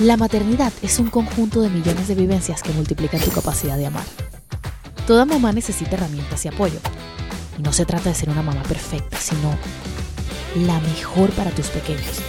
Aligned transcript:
La 0.00 0.18
maternidad 0.18 0.74
es 0.82 0.98
un 0.98 1.08
conjunto 1.08 1.62
de 1.62 1.70
millones 1.70 2.06
de 2.06 2.14
vivencias 2.14 2.62
que 2.62 2.70
multiplican 2.74 3.18
tu 3.18 3.30
capacidad 3.30 3.78
de 3.78 3.86
amar. 3.86 4.04
Toda 5.06 5.24
mamá 5.24 5.52
necesita 5.52 5.96
herramientas 5.96 6.44
y 6.44 6.48
apoyo. 6.48 6.78
Y 7.58 7.62
no 7.62 7.72
se 7.72 7.86
trata 7.86 8.10
de 8.10 8.14
ser 8.14 8.28
una 8.28 8.42
mamá 8.42 8.62
perfecta, 8.64 9.16
sino 9.18 9.56
la 10.66 10.78
mejor 10.80 11.30
para 11.30 11.50
tus 11.50 11.68
pequeños. 11.68 12.20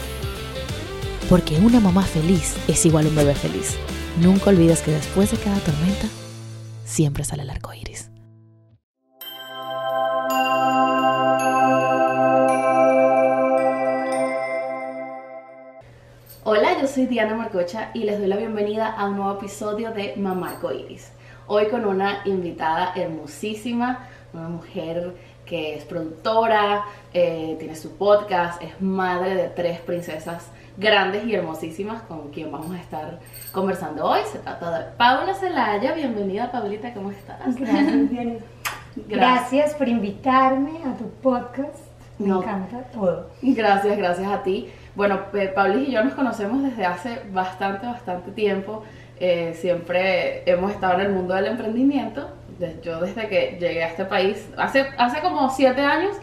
Porque 1.30 1.58
una 1.58 1.82
mamá 1.82 2.04
feliz 2.04 2.54
es 2.70 2.86
igual 2.86 3.08
a 3.08 3.10
un 3.10 3.16
bebé 3.18 3.36
feliz. 3.36 3.76
Nunca 4.22 4.50
olvides 4.50 4.80
que 4.80 4.92
después 4.92 5.32
de 5.32 5.38
cada 5.38 5.60
tormenta, 5.60 6.08
siempre 6.86 7.26
sale 7.26 7.44
el 7.44 7.50
arco 7.50 7.74
iris. 7.74 8.10
Soy 16.98 17.06
Diana 17.06 17.36
Marcocha 17.36 17.92
y 17.94 18.06
les 18.06 18.18
doy 18.18 18.26
la 18.26 18.38
bienvenida 18.38 18.88
a 18.88 19.06
un 19.06 19.18
nuevo 19.18 19.34
episodio 19.34 19.92
de 19.92 20.16
Mamá 20.18 20.54
Arcoiris. 20.54 21.12
Hoy 21.46 21.68
con 21.68 21.86
una 21.86 22.22
invitada 22.26 22.94
hermosísima, 22.96 24.08
una 24.34 24.50
mujer 24.50 25.14
que 25.46 25.76
es 25.76 25.86
productora, 25.86 26.86
eh, 27.14 27.56
tiene 27.60 27.76
su 27.76 27.96
podcast, 27.98 28.64
es 28.64 28.82
madre 28.82 29.36
de 29.36 29.50
tres 29.50 29.80
princesas 29.82 30.48
grandes 30.76 31.24
y 31.28 31.36
hermosísimas 31.36 32.02
con 32.02 32.32
quien 32.32 32.52
vamos 32.52 32.72
a 32.72 32.80
estar 32.80 33.20
conversando 33.52 34.04
hoy. 34.04 34.22
Se 34.32 34.40
trata 34.40 34.80
de 34.80 34.86
Paula 34.98 35.36
Celaya. 35.36 35.94
Bienvenida, 35.94 36.52
Paulita, 36.52 36.96
¿cómo 36.96 37.12
estás? 37.12 37.56
Gracias, 37.58 38.10
Diana. 38.10 38.34
Gracias 39.08 39.76
por 39.76 39.88
invitarme 39.88 40.80
a 40.84 40.98
tu 40.98 41.08
podcast. 41.22 41.78
Me 42.18 42.30
No. 42.30 42.42
encanta 42.42 42.82
todo. 42.92 43.30
Gracias, 43.44 43.96
gracias 44.00 44.28
a 44.32 44.42
ti. 44.42 44.72
Bueno, 44.98 45.26
Pe- 45.32 45.50
Paulis 45.50 45.88
y 45.88 45.92
yo 45.92 46.04
nos 46.04 46.16
conocemos 46.16 46.64
desde 46.64 46.84
hace 46.86 47.22
bastante, 47.32 47.86
bastante 47.86 48.32
tiempo. 48.32 48.84
Eh, 49.20 49.54
siempre 49.56 50.42
hemos 50.50 50.72
estado 50.72 50.96
en 50.96 51.02
el 51.02 51.10
mundo 51.12 51.36
del 51.36 51.46
emprendimiento. 51.46 52.32
Yo 52.84 53.00
desde 53.00 53.28
que 53.28 53.58
llegué 53.60 53.84
a 53.84 53.90
este 53.90 54.06
país, 54.06 54.50
hace, 54.58 54.88
hace 54.98 55.22
como 55.22 55.52
siete 55.52 55.82
años, 55.82 56.16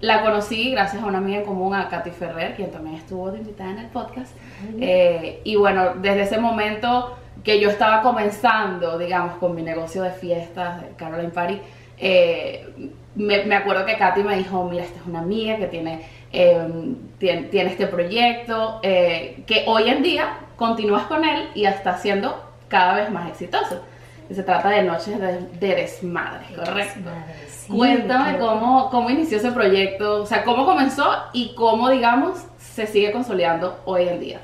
la 0.00 0.22
conocí 0.22 0.70
gracias 0.70 1.02
a 1.02 1.06
una 1.06 1.18
amiga 1.18 1.40
en 1.40 1.44
común, 1.44 1.74
a 1.74 1.88
Katy 1.88 2.10
Ferrer, 2.12 2.54
quien 2.54 2.70
también 2.70 2.94
estuvo 2.94 3.32
de 3.32 3.38
invitada 3.38 3.72
en 3.72 3.78
el 3.80 3.86
podcast. 3.88 4.32
Eh, 4.80 5.40
y 5.42 5.56
bueno, 5.56 5.94
desde 5.96 6.22
ese 6.22 6.38
momento 6.38 7.16
que 7.42 7.58
yo 7.60 7.68
estaba 7.68 8.00
comenzando, 8.02 8.96
digamos, 8.96 9.34
con 9.38 9.56
mi 9.56 9.62
negocio 9.62 10.02
de 10.04 10.10
fiestas, 10.12 10.82
de 10.82 10.88
Caroline 10.96 11.30
Party, 11.30 11.60
eh, 11.98 12.92
me, 13.16 13.44
me 13.44 13.56
acuerdo 13.56 13.84
que 13.84 13.96
Katy 13.96 14.22
me 14.22 14.36
dijo, 14.36 14.62
mira, 14.70 14.84
esta 14.84 15.00
es 15.00 15.06
una 15.06 15.18
amiga 15.18 15.56
que 15.56 15.66
tiene, 15.66 16.00
eh, 16.32 16.94
tiene, 17.18 17.42
tiene 17.44 17.70
este 17.70 17.86
proyecto, 17.86 18.80
eh, 18.82 19.42
que 19.46 19.64
hoy 19.66 19.88
en 19.88 20.02
día 20.02 20.38
continúas 20.56 21.04
con 21.04 21.24
él 21.24 21.48
y 21.54 21.64
está 21.66 21.96
siendo 21.98 22.42
cada 22.68 22.94
vez 22.94 23.10
más 23.10 23.28
exitoso. 23.28 23.82
Y 24.28 24.34
se 24.34 24.42
trata 24.44 24.68
de 24.68 24.82
Noches 24.84 25.18
de, 25.20 25.40
de 25.58 25.74
Desmadre, 25.74 26.46
¿correcto? 26.54 27.10
Sí, 27.48 27.72
Cuéntame 27.72 28.34
pero- 28.34 28.46
cómo, 28.46 28.90
cómo 28.90 29.10
inició 29.10 29.38
ese 29.38 29.50
proyecto, 29.50 30.22
o 30.22 30.26
sea, 30.26 30.44
cómo 30.44 30.64
comenzó 30.64 31.04
y 31.32 31.54
cómo, 31.56 31.88
digamos, 31.90 32.44
se 32.58 32.86
sigue 32.86 33.10
consolidando 33.10 33.80
hoy 33.86 34.06
en 34.08 34.20
día. 34.20 34.40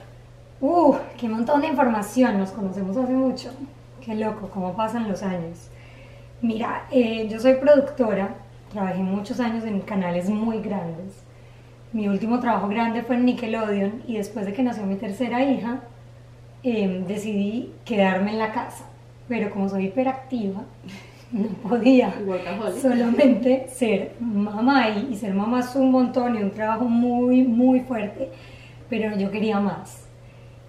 Uh, 0.61 0.97
qué 1.19 1.29
montón 1.29 1.61
de 1.61 1.69
información. 1.69 2.39
Nos 2.39 2.51
conocemos 2.51 2.97
hace 2.97 3.13
mucho. 3.13 3.51
Qué 4.05 4.15
loco, 4.15 4.49
cómo 4.53 4.75
pasan 4.75 5.09
los 5.09 5.23
años. 5.23 5.69
Mira, 6.41 6.87
eh, 6.91 7.29
yo 7.31 7.39
soy 7.39 7.55
productora. 7.55 8.31
Trabajé 8.73 8.99
muchos 8.99 9.39
años 9.39 9.65
en 9.65 9.81
canales 9.81 10.29
muy 10.29 10.61
grandes. 10.61 11.15
Mi 11.93 12.09
último 12.09 12.41
trabajo 12.41 12.69
grande 12.69 13.03
fue 13.03 13.17
en 13.17 13.25
Nickelodeon 13.25 14.03
y 14.07 14.17
después 14.17 14.45
de 14.47 14.53
que 14.53 14.63
nació 14.63 14.85
mi 14.85 14.97
tercera 14.97 15.43
hija, 15.43 15.81
eh, 16.63 17.05
decidí 17.07 17.73
quedarme 17.85 18.33
en 18.33 18.39
la 18.39 18.53
casa. 18.53 18.85
Pero 19.29 19.51
como 19.51 19.69
soy 19.69 19.87
hiperactiva, 19.87 20.63
no 21.33 21.49
podía 21.69 22.15
solamente 22.83 23.69
ser 23.69 24.15
mamá 24.21 24.89
y, 24.91 25.13
y 25.13 25.17
ser 25.17 25.35
mamá 25.35 25.61
es 25.61 25.75
un 25.77 25.91
montón 25.91 26.37
y 26.37 26.43
un 26.43 26.51
trabajo 26.51 26.85
muy, 26.85 27.43
muy 27.43 27.81
fuerte, 27.81 28.31
pero 28.89 29.17
yo 29.17 29.31
quería 29.31 29.61
más. 29.61 30.07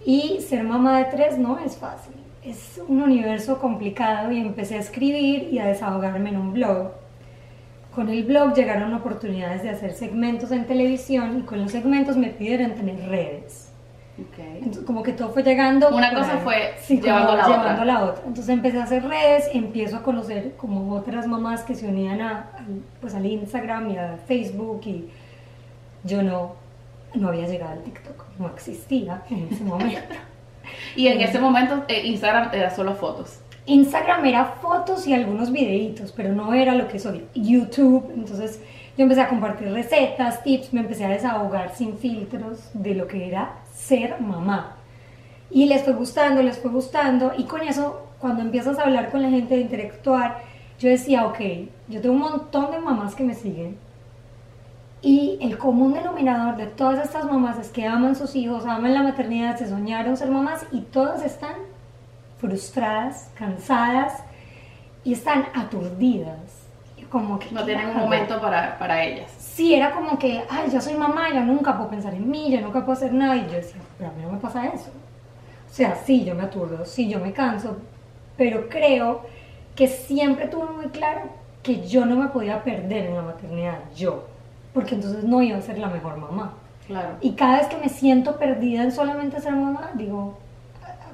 Y 0.06 0.40
ser 0.42 0.64
mamá 0.64 1.00
de 1.00 1.06
tres 1.06 1.38
no 1.38 1.60
es 1.60 1.76
fácil, 1.76 2.14
es 2.44 2.80
un 2.88 3.02
universo 3.02 3.60
complicado 3.60 4.32
y 4.32 4.40
empecé 4.40 4.76
a 4.76 4.80
escribir 4.80 5.50
y 5.52 5.60
a 5.60 5.66
desahogarme 5.66 6.30
en 6.30 6.38
un 6.38 6.54
blog. 6.54 6.92
Con 7.98 8.10
el 8.10 8.24
blog 8.26 8.54
llegaron 8.54 8.94
oportunidades 8.94 9.64
de 9.64 9.72
hacer 9.72 9.92
segmentos 9.94 10.52
en 10.52 10.66
televisión 10.68 11.40
y 11.40 11.42
con 11.42 11.60
los 11.64 11.72
segmentos 11.72 12.16
me 12.16 12.28
pidieron 12.28 12.76
tener 12.76 13.10
redes. 13.10 13.72
Ok. 14.20 14.38
Entonces, 14.38 14.84
como 14.86 15.02
que 15.02 15.14
todo 15.14 15.30
fue 15.30 15.42
llegando. 15.42 15.90
Una 15.90 16.14
cosa 16.14 16.34
ahí. 16.34 16.40
fue 16.44 16.74
Sí, 16.80 17.02
llevando 17.02 17.36
la 17.36 17.48
llevando 17.48 17.72
otra. 17.72 17.86
la 17.86 18.04
otra. 18.04 18.24
Entonces 18.28 18.50
empecé 18.50 18.80
a 18.80 18.84
hacer 18.84 19.04
redes, 19.04 19.50
empiezo 19.52 19.98
a 19.98 20.04
conocer 20.04 20.54
como 20.58 20.94
otras 20.94 21.26
mamás 21.26 21.64
que 21.64 21.74
se 21.74 21.88
unían 21.88 22.22
a, 22.22 22.52
al- 22.56 22.84
pues, 23.02 23.16
al 23.16 23.26
Instagram 23.26 23.90
y 23.90 23.98
a 23.98 24.18
Facebook 24.28 24.82
y 24.86 25.10
yo 26.04 26.22
no, 26.22 26.54
no 27.16 27.30
había 27.30 27.48
llegado 27.48 27.72
al 27.72 27.82
TikTok, 27.82 28.26
no 28.38 28.48
existía 28.50 29.24
en 29.32 29.48
ese 29.52 29.64
momento. 29.64 30.00
Y 30.96 31.08
en 31.08 31.22
ese 31.22 31.40
momento 31.40 31.84
eh, 31.88 32.06
Instagram 32.06 32.50
era 32.54 32.70
solo 32.70 32.94
fotos. 32.94 33.40
Instagram 33.68 34.26
era 34.26 34.46
fotos 34.46 35.06
y 35.08 35.14
algunos 35.14 35.52
videitos, 35.52 36.14
pero 36.14 36.34
no 36.34 36.54
era 36.54 36.74
lo 36.74 36.88
que 36.88 37.00
soy 37.00 37.26
YouTube. 37.36 38.10
Entonces 38.16 38.62
yo 38.98 39.04
empecé 39.04 39.22
a 39.22 39.30
compartir 39.30 39.70
recetas, 39.72 40.42
tips, 40.42 40.74
me 40.74 40.80
empecé 40.80 41.06
a 41.06 41.10
desahogar 41.10 41.76
sin 41.76 41.98
filtros 41.98 42.70
de 42.74 42.96
lo 42.96 43.08
que 43.08 43.28
era 43.28 43.56
ser 43.74 44.22
mamá. 44.22 44.78
Y 45.52 45.66
les 45.66 45.84
fue 45.84 45.94
gustando, 45.94 46.42
les 46.42 46.58
fue 46.58 46.72
gustando. 46.72 47.34
Y 47.38 47.44
con 47.44 47.62
eso, 47.62 48.08
cuando 48.20 48.42
empiezas 48.42 48.80
a 48.80 48.84
hablar 48.84 49.12
con 49.12 49.22
la 49.22 49.30
gente, 49.30 49.56
a 49.56 49.60
interactuar, 49.60 50.38
yo 50.80 50.88
decía, 50.90 51.26
ok, 51.28 51.40
yo 51.90 52.00
tengo 52.00 52.16
un 52.16 52.22
montón 52.22 52.72
de 52.72 52.80
mamás 52.80 53.16
que 53.16 53.26
me 53.26 53.34
siguen. 53.34 53.78
Y 55.02 55.38
el 55.42 55.58
común 55.58 55.94
denominador 55.94 56.56
de 56.56 56.68
todas 56.68 57.04
estas 57.04 57.26
mamás 57.26 57.60
es 57.60 57.70
que 57.70 57.86
aman 57.86 58.16
sus 58.16 58.34
hijos, 58.36 58.66
aman 58.66 58.94
la 58.94 59.04
maternidad, 59.04 59.58
se 59.58 59.68
soñaron 59.68 60.16
ser 60.16 60.32
mamás 60.32 60.66
y 60.72 60.82
todas 60.82 61.24
están 61.24 61.54
frustradas, 62.38 63.32
cansadas 63.36 64.24
y 65.04 65.14
están 65.14 65.48
aturdidas. 65.54 66.68
Y 66.98 67.04
como 67.04 67.40
que, 67.40 67.52
No 67.52 67.62
¿qué 67.62 67.74
tienen 67.74 67.90
un 67.90 67.98
momento 67.98 68.40
para, 68.42 68.78
para 68.78 69.04
ellas. 69.04 69.32
Sí, 69.38 69.74
era 69.74 69.92
como 69.92 70.18
que, 70.18 70.44
ay, 70.50 70.70
yo 70.72 70.82
soy 70.82 70.96
mamá, 70.96 71.30
yo 71.34 71.42
nunca 71.42 71.76
puedo 71.78 71.90
pensar 71.90 72.14
en 72.14 72.30
mí, 72.30 72.52
yo 72.52 72.62
nunca 72.62 72.82
puedo 72.86 72.94
hacer 72.94 73.14
nada. 73.14 73.36
Y 73.36 73.46
yo 73.48 73.54
decía, 73.54 73.82
pero 73.98 74.10
a 74.10 74.14
mí 74.14 74.22
no 74.24 74.32
me 74.32 74.40
pasa 74.40 74.68
eso. 74.68 74.92
O 75.70 75.74
sea, 75.74 75.96
sí, 75.96 76.24
yo 76.26 76.34
me 76.36 76.44
aturdo, 76.44 76.86
sí, 76.86 77.08
yo 77.08 77.20
me 77.20 77.34
canso, 77.34 77.78
pero 78.36 78.68
creo 78.70 79.22
que 79.76 79.88
siempre 79.88 80.48
tuve 80.48 80.72
muy 80.72 80.88
claro 80.88 81.22
que 81.62 81.88
yo 81.88 82.06
no 82.06 82.16
me 82.16 82.28
podía 82.30 82.64
perder 82.64 83.08
en 83.08 83.16
la 83.16 83.22
maternidad, 83.22 83.80
yo, 83.96 84.26
porque 84.74 84.96
entonces 84.96 85.24
no 85.24 85.42
iba 85.42 85.58
a 85.58 85.62
ser 85.62 85.78
la 85.78 85.90
mejor 85.90 86.18
mamá. 86.18 86.54
Claro. 86.88 87.18
Y 87.22 87.34
cada 87.34 87.58
vez 87.58 87.68
que 87.68 87.78
me 87.78 87.90
siento 87.90 88.38
perdida 88.38 88.84
en 88.84 88.92
solamente 88.92 89.42
ser 89.42 89.54
mamá, 89.54 89.92
digo, 89.96 90.38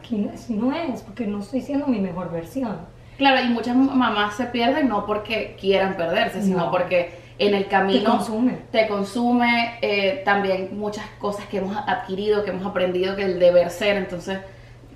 aquí 0.03 0.17
no- 0.17 0.31
así 0.33 0.53
no 0.53 0.73
es, 0.75 1.01
porque 1.01 1.25
no 1.25 1.39
estoy 1.39 1.61
siendo 1.61 1.87
mi 1.87 1.99
mejor 1.99 2.29
versión. 2.31 2.77
Claro, 3.17 3.41
y 3.41 3.49
muchas 3.49 3.75
mamás 3.75 4.35
se 4.35 4.45
pierden 4.47 4.89
no 4.89 5.05
porque 5.05 5.55
quieran 5.59 5.95
perderse, 5.95 6.41
sino 6.41 6.57
No. 6.65 6.71
porque 6.71 7.21
en 7.39 7.53
el 7.53 7.63
Te 7.63 7.69
camino 7.69 8.11
consume. 8.11 8.57
te 8.71 8.87
consume 8.87 9.77
eh, 9.81 10.21
también 10.25 10.77
muchas 10.77 11.05
cosas 11.19 11.45
que 11.45 11.57
hemos 11.57 11.75
adquirido, 11.77 12.43
que 12.43 12.49
hemos 12.51 12.65
aprendido, 12.65 13.15
que 13.15 13.23
el 13.23 13.39
deber 13.39 13.69
ser. 13.69 13.97
Entonces, 13.97 14.39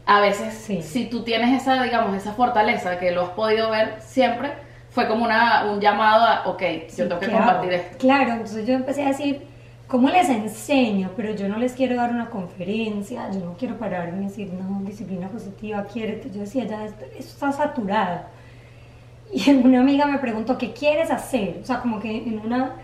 a 0.06 0.20
veces, 0.20 0.54
Sí. 0.54 0.82
si 0.82 1.06
tú 1.06 1.24
tienes 1.24 1.62
esa, 1.62 1.82
digamos, 1.84 2.16
esa 2.16 2.34
fortaleza 2.34 3.00
que 3.00 3.12
lo 3.12 3.22
has 3.24 3.30
podido 3.30 3.70
ver 3.70 3.96
siempre, 4.00 4.52
fue 4.90 5.08
como 5.08 5.24
una, 5.26 5.66
un 5.72 5.80
llamado 5.80 6.24
a, 6.26 6.48
ok, 6.48 6.62
Sí, 6.90 6.98
yo 6.98 7.08
tengo 7.08 7.20
que 7.22 7.28
¿qué 7.28 7.32
compartir 7.34 7.74
esto. 7.74 7.98
Claro, 8.00 8.32
entonces 8.34 8.66
yo 8.66 8.74
empecé 8.74 9.04
a 9.04 9.08
decir, 9.10 9.48
¿cómo 9.88 10.10
les 10.10 10.30
enseño? 10.30 11.12
Pero 11.16 11.34
yo 11.36 11.48
no 11.48 11.58
les 11.58 11.74
quiero 11.74 11.96
dar 11.96 12.12
una 12.12 12.30
conferencia, 12.30 13.32
yo 13.32 13.40
no 13.40 13.54
quiero 13.58 13.78
pararme 13.78 14.24
y 14.24 14.28
decir, 14.28 14.54
no, 14.54 14.82
disciplina 14.82 15.30
positiva, 15.30 15.86
quiérete. 15.86 16.30
Yo 16.32 16.42
decía, 16.42 16.66
ya, 16.66 16.86
esto, 16.86 17.06
esto 17.06 17.34
está 17.34 17.52
saturado. 17.52 18.22
Y 19.32 19.50
una 19.64 19.82
amiga 19.82 20.06
me 20.06 20.20
preguntó, 20.20 20.58
¿qué 20.58 20.74
quieres 20.74 21.12
hacer? 21.12 21.60
O 21.62 21.66
sea, 21.66 21.82
como 21.82 22.00
que 22.00 22.18
en 22.18 22.40
una, 22.40 22.76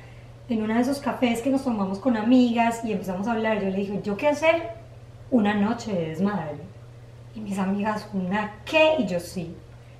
en 0.50 0.62
una 0.62 0.75
de 0.75 0.81
esos 0.81 1.00
cafés 1.00 1.42
que 1.42 1.50
nos 1.50 1.63
tomamos 1.63 2.00
con 2.00 2.18
amigas 2.18 2.83
y 2.83 2.92
empezamos 2.92 3.28
a 3.28 3.33
hablar, 3.33 3.62
yo 3.62 3.69
le 3.69 3.78
dije, 3.78 4.01
¿yo 4.04 4.18
qué 4.18 4.30
hacer? 4.30 4.72
Una 5.31 5.54
noche 5.54 5.94
de 5.94 6.10
desmadre. 6.10 6.57
Y 7.36 7.39
mis 7.39 7.57
amigas, 7.57 8.07
¿una 8.13 8.57
qué? 8.66 8.95
Y 9.00 9.07
yo 9.07 9.19
sí. 9.19 9.56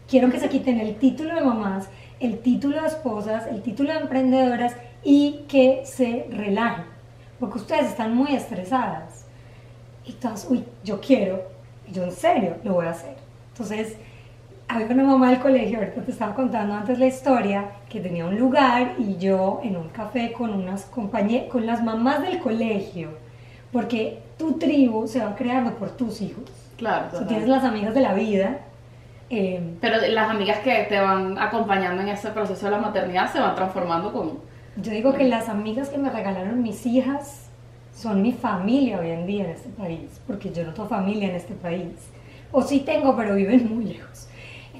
Quiero 0.07 0.30
que 0.30 0.39
se 0.39 0.50
quiten 0.50 0.80
el 0.80 0.98
título 0.98 1.33
de 1.33 1.42
mamás, 1.42 1.89
el 2.19 2.39
título 2.39 2.81
de 2.81 2.88
esposas, 2.88 3.48
el 3.48 3.62
título 3.62 3.94
de 3.94 4.01
emprendedoras 4.01 4.75
y 5.04 5.45
que 5.48 5.83
se 5.86 6.28
relajen. 6.30 6.93
Porque 7.44 7.57
ustedes 7.60 7.88
están 7.88 8.16
muy 8.16 8.34
estresadas. 8.34 9.25
Y 10.06 10.13
todas, 10.13 10.48
uy, 10.50 10.63
yo 10.86 11.01
quiero. 11.01 11.42
Y 11.86 11.92
yo 11.92 12.04
en 12.06 12.13
serio 12.13 12.56
lo 12.63 12.75
voy 12.75 12.86
a 12.86 12.92
hacer. 12.92 13.16
Entonces, 13.51 13.98
había 14.69 14.88
una 14.88 15.04
mamá 15.04 15.30
del 15.30 15.40
colegio, 15.40 15.80
ahorita 15.80 16.04
te 16.04 16.12
estaba 16.12 16.34
contando 16.36 16.74
antes 16.74 16.98
la 17.00 17.06
historia, 17.07 17.66
que 17.90 18.00
tenía 18.00 18.25
un 18.25 18.40
lugar 18.40 18.94
y 18.98 19.18
yo 19.18 19.60
en 19.62 19.75
un 19.75 19.90
café 19.90 20.31
con 20.31 20.51
unas 20.54 20.86
compañeras, 20.86 21.50
con 21.51 21.66
las 21.66 21.84
mamás 21.84 22.22
del 22.22 22.40
colegio, 22.40 23.10
porque 23.74 24.19
tu 24.38 24.54
tribu 24.54 25.06
se 25.06 25.19
va 25.19 25.36
creando 25.36 25.72
por 25.75 25.90
tus 25.92 26.22
hijos. 26.22 26.45
Claro, 26.78 27.07
O 27.07 27.10
sea, 27.10 27.19
total. 27.19 27.28
tienes 27.28 27.50
las 27.50 27.63
amigas 27.66 27.94
de 27.94 28.01
la 28.01 28.13
vida. 28.13 28.60
eh, 29.30 29.62
Pero 29.81 29.98
las 30.07 30.30
amigas 30.30 30.60
que 30.60 30.86
te 30.88 30.98
van 30.98 31.38
acompañando 31.38 32.01
en 32.04 32.07
ese 32.07 32.30
proceso 32.30 32.68
de 32.68 32.72
la 32.72 32.78
maternidad 32.78 33.30
se 33.34 33.42
van 33.42 33.54
transformando 33.56 34.13
con... 34.13 34.53
yo 34.75 34.92
digo 34.92 35.14
que 35.14 35.25
las 35.25 35.50
amigas 35.50 35.90
que 35.90 35.98
me 35.98 36.10
regalaron 36.10 36.64
mis 36.64 36.86
hijas 36.86 37.50
son 37.96 38.22
mi 38.22 38.31
familia 38.31 39.00
hoy 39.00 39.12
en 39.12 39.28
día 39.28 39.46
en 39.46 39.52
este 39.52 39.70
país, 39.70 40.20
porque 40.25 40.52
yo 40.52 40.64
no 40.64 40.74
tengo 40.74 40.90
familia 40.90 41.30
en 41.30 41.36
este 41.36 41.54
país. 41.54 41.94
O 42.52 42.62
sí 42.62 42.80
tengo, 42.80 43.16
pero 43.16 43.36
viven 43.36 43.74
muy 43.74 43.86
lejos. 43.86 44.28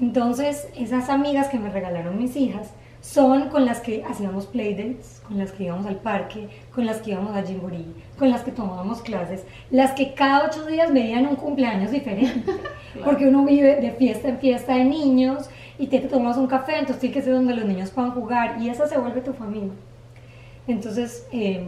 Entonces, 0.00 0.68
esas 0.76 1.08
amigas 1.08 1.48
que 1.48 1.58
me 1.58 1.70
regalaron 1.70 2.18
mis 2.18 2.36
hijas 2.36 2.70
son 3.00 3.50
con 3.50 3.66
las 3.66 3.80
que 3.80 4.02
hacíamos 4.02 4.46
playdates, 4.46 5.20
con 5.28 5.38
las 5.38 5.52
que 5.52 5.64
íbamos 5.64 5.86
al 5.86 5.96
parque, 5.96 6.48
con 6.74 6.86
las 6.86 7.02
que 7.02 7.10
íbamos 7.10 7.36
a 7.36 7.42
Jimboree, 7.42 7.94
con 8.18 8.30
las 8.30 8.42
que 8.42 8.50
tomábamos 8.50 9.02
clases, 9.02 9.44
las 9.70 9.92
que 9.92 10.14
cada 10.14 10.46
ocho 10.46 10.64
días 10.64 10.92
veían 10.92 11.26
un 11.26 11.36
cumpleaños 11.36 11.90
diferente, 11.90 12.50
porque 13.04 13.28
uno 13.28 13.44
vive 13.44 13.76
de 13.76 13.92
fiesta 13.92 14.28
en 14.28 14.38
fiesta 14.38 14.74
de 14.74 14.84
niños 14.84 15.50
y 15.78 15.88
te 15.88 16.00
tomas 16.00 16.36
un 16.36 16.46
café, 16.46 16.72
entonces 16.78 17.00
tiene 17.00 17.14
que 17.14 17.22
ser 17.22 17.34
donde 17.34 17.54
los 17.54 17.64
niños 17.64 17.90
puedan 17.90 18.12
jugar 18.12 18.60
y 18.60 18.68
esa 18.68 18.86
se 18.86 18.98
vuelve 18.98 19.20
tu 19.20 19.32
familia. 19.32 19.72
Entonces, 20.66 21.26
eh, 21.32 21.66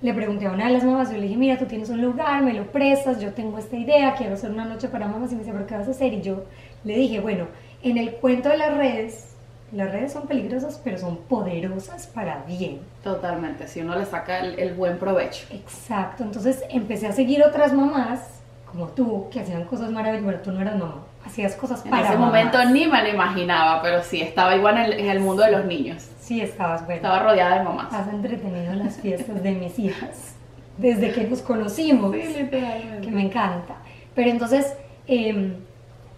le 0.00 0.14
pregunté 0.14 0.46
a 0.46 0.52
una 0.52 0.66
de 0.66 0.72
las 0.72 0.84
mamás, 0.84 1.10
yo 1.10 1.16
le 1.16 1.22
dije, 1.22 1.36
mira, 1.36 1.58
tú 1.58 1.66
tienes 1.66 1.88
un 1.88 2.00
lugar, 2.00 2.42
me 2.42 2.54
lo 2.54 2.66
prestas, 2.72 3.20
yo 3.20 3.32
tengo 3.34 3.58
esta 3.58 3.76
idea, 3.76 4.14
quiero 4.14 4.34
hacer 4.34 4.50
una 4.50 4.64
noche 4.64 4.88
para 4.88 5.06
mamás, 5.06 5.30
y 5.32 5.36
me 5.36 5.40
dice, 5.42 5.52
¿pero 5.52 5.66
qué 5.66 5.76
vas 5.76 5.88
a 5.88 5.92
hacer? 5.92 6.12
Y 6.12 6.22
yo 6.22 6.44
le 6.84 6.96
dije, 6.96 7.20
bueno, 7.20 7.46
en 7.82 7.98
el 7.98 8.12
cuento 8.14 8.48
de 8.48 8.58
las 8.58 8.76
redes, 8.76 9.28
las 9.70 9.90
redes 9.90 10.12
son 10.12 10.26
peligrosas, 10.26 10.80
pero 10.82 10.98
son 10.98 11.18
poderosas 11.18 12.06
para 12.08 12.44
bien. 12.46 12.80
Totalmente, 13.04 13.68
si 13.68 13.80
uno 13.80 13.96
le 13.96 14.04
saca 14.04 14.40
el, 14.40 14.58
el 14.58 14.74
buen 14.74 14.98
provecho. 14.98 15.46
Exacto, 15.50 16.24
entonces 16.24 16.64
empecé 16.68 17.06
a 17.06 17.12
seguir 17.12 17.42
otras 17.44 17.72
mamás, 17.72 18.41
como 18.72 18.86
tú, 18.88 19.28
que 19.30 19.40
hacían 19.40 19.64
cosas 19.64 19.90
maravillosas, 19.90 20.24
bueno, 20.24 20.38
tú 20.42 20.50
no 20.52 20.60
eras 20.60 20.76
mamá, 20.78 20.96
hacías 21.24 21.54
cosas 21.54 21.84
En 21.84 21.90
para 21.90 22.02
ese 22.08 22.14
mamás. 22.18 22.26
momento 22.26 22.64
ni 22.72 22.86
me 22.86 23.02
lo 23.02 23.08
imaginaba, 23.10 23.80
pero 23.82 24.02
sí, 24.02 24.20
estaba 24.22 24.56
igual 24.56 24.78
en 24.78 24.84
el, 24.84 24.92
en 24.94 25.10
el 25.10 25.20
mundo 25.20 25.42
de 25.44 25.52
los 25.52 25.64
niños. 25.66 26.08
Sí, 26.20 26.40
estabas 26.40 26.80
buena. 26.86 26.96
Estaba 26.96 27.18
rodeada 27.22 27.58
de 27.58 27.64
mamás. 27.64 27.92
Has 27.92 28.08
entretenido 28.08 28.72
las 28.74 28.96
fiestas 28.96 29.42
de 29.42 29.52
mis 29.52 29.78
hijas, 29.78 30.34
desde 30.78 31.12
que 31.12 31.24
nos 31.24 31.42
conocimos. 31.42 32.12
Sí, 32.16 32.22
literalmente. 32.42 33.00
que 33.06 33.10
me 33.10 33.22
encanta. 33.26 33.74
Pero 34.14 34.30
entonces 34.30 34.74
eh, 35.06 35.54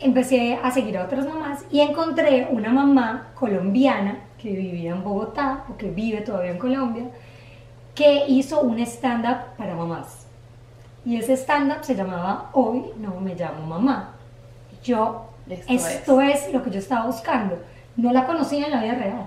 empecé 0.00 0.58
a 0.62 0.70
seguir 0.70 0.96
a 0.98 1.04
otras 1.04 1.26
mamás 1.26 1.64
y 1.70 1.80
encontré 1.80 2.48
una 2.50 2.70
mamá 2.70 3.28
colombiana 3.34 4.18
que 4.38 4.50
vivía 4.50 4.90
en 4.92 5.02
Bogotá 5.02 5.64
o 5.70 5.76
que 5.76 5.90
vive 5.90 6.20
todavía 6.20 6.50
en 6.52 6.58
Colombia 6.58 7.04
que 7.94 8.24
hizo 8.28 8.60
un 8.60 8.78
stand-up 8.80 9.56
para 9.56 9.74
mamás. 9.74 10.23
Y 11.04 11.16
ese 11.16 11.34
stand-up 11.36 11.82
se 11.82 11.94
llamaba 11.94 12.50
Hoy 12.52 12.84
no 12.98 13.20
me 13.20 13.34
llamo 13.34 13.66
mamá. 13.66 14.14
Yo, 14.82 15.26
Esto 15.48 15.72
esto, 15.72 16.20
es. 16.20 16.52
lo 16.52 16.62
que 16.62 16.70
yo 16.70 16.78
estaba 16.78 17.06
buscando. 17.06 17.58
No 17.96 18.12
la 18.12 18.26
conocía 18.26 18.66
en 18.66 18.72
la 18.72 18.82
vida 18.82 18.94
real. 18.94 19.26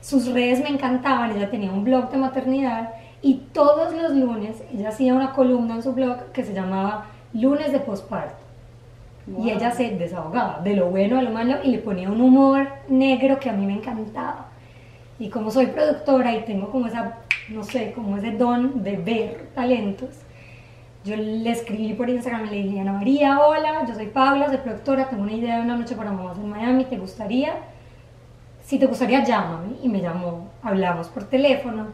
Sus 0.00 0.32
redes 0.32 0.62
me 0.62 0.68
encantaban, 0.68 1.32
ella 1.32 1.50
tenía 1.50 1.72
un 1.72 1.82
blog 1.84 2.10
de 2.10 2.18
maternidad 2.18 2.90
y 3.22 3.34
todos 3.52 3.92
los 3.92 4.12
lunes 4.12 4.62
ella 4.72 4.90
hacía 4.90 5.14
una 5.14 5.32
columna 5.32 5.74
en 5.74 5.82
su 5.82 5.92
blog 5.92 6.30
que 6.32 6.44
se 6.44 6.54
llamaba 6.54 7.06
Lunes 7.32 7.72
de 7.72 7.80
posparto. 7.80 8.36
Y 9.42 9.50
ella 9.50 9.72
se 9.72 9.90
desahogaba 9.90 10.60
de 10.62 10.76
lo 10.76 10.86
bueno, 10.90 11.16
de 11.16 11.22
lo 11.22 11.30
malo 11.30 11.56
y 11.64 11.70
le 11.72 11.78
ponía 11.78 12.08
un 12.08 12.20
humor 12.20 12.68
negro 12.88 13.40
que 13.40 13.50
a 13.50 13.52
mí 13.52 13.66
me 13.66 13.72
encantaba. 13.74 14.46
Y 15.18 15.28
como 15.28 15.50
soy 15.50 15.66
productora 15.66 16.32
y 16.36 16.44
tengo 16.44 16.70
como 16.70 16.86
esa, 16.86 17.16
no 17.48 17.64
sé, 17.64 17.92
como 17.92 18.16
ese 18.16 18.32
don 18.32 18.84
de 18.84 18.96
ver 18.96 19.48
talentos, 19.54 20.10
yo 21.06 21.16
le 21.16 21.50
escribí 21.50 21.94
por 21.94 22.10
Instagram 22.10 22.46
y 22.46 22.50
le 22.50 22.62
dije, 22.64 22.80
Ana 22.80 22.92
María, 22.92 23.38
hola, 23.38 23.86
yo 23.86 23.94
soy 23.94 24.08
Paula, 24.08 24.48
soy 24.48 24.58
productora, 24.58 25.08
tengo 25.08 25.22
una 25.22 25.32
idea 25.32 25.56
de 25.56 25.62
una 25.62 25.76
noche 25.76 25.94
para 25.94 26.10
mamás 26.10 26.36
en 26.36 26.48
Miami, 26.48 26.84
¿te 26.84 26.98
gustaría? 26.98 27.54
Si 28.64 28.78
te 28.78 28.86
gustaría, 28.86 29.22
llámame. 29.22 29.76
Y 29.84 29.88
me 29.88 30.00
llamó, 30.00 30.48
hablamos 30.62 31.06
por 31.08 31.24
teléfono. 31.24 31.86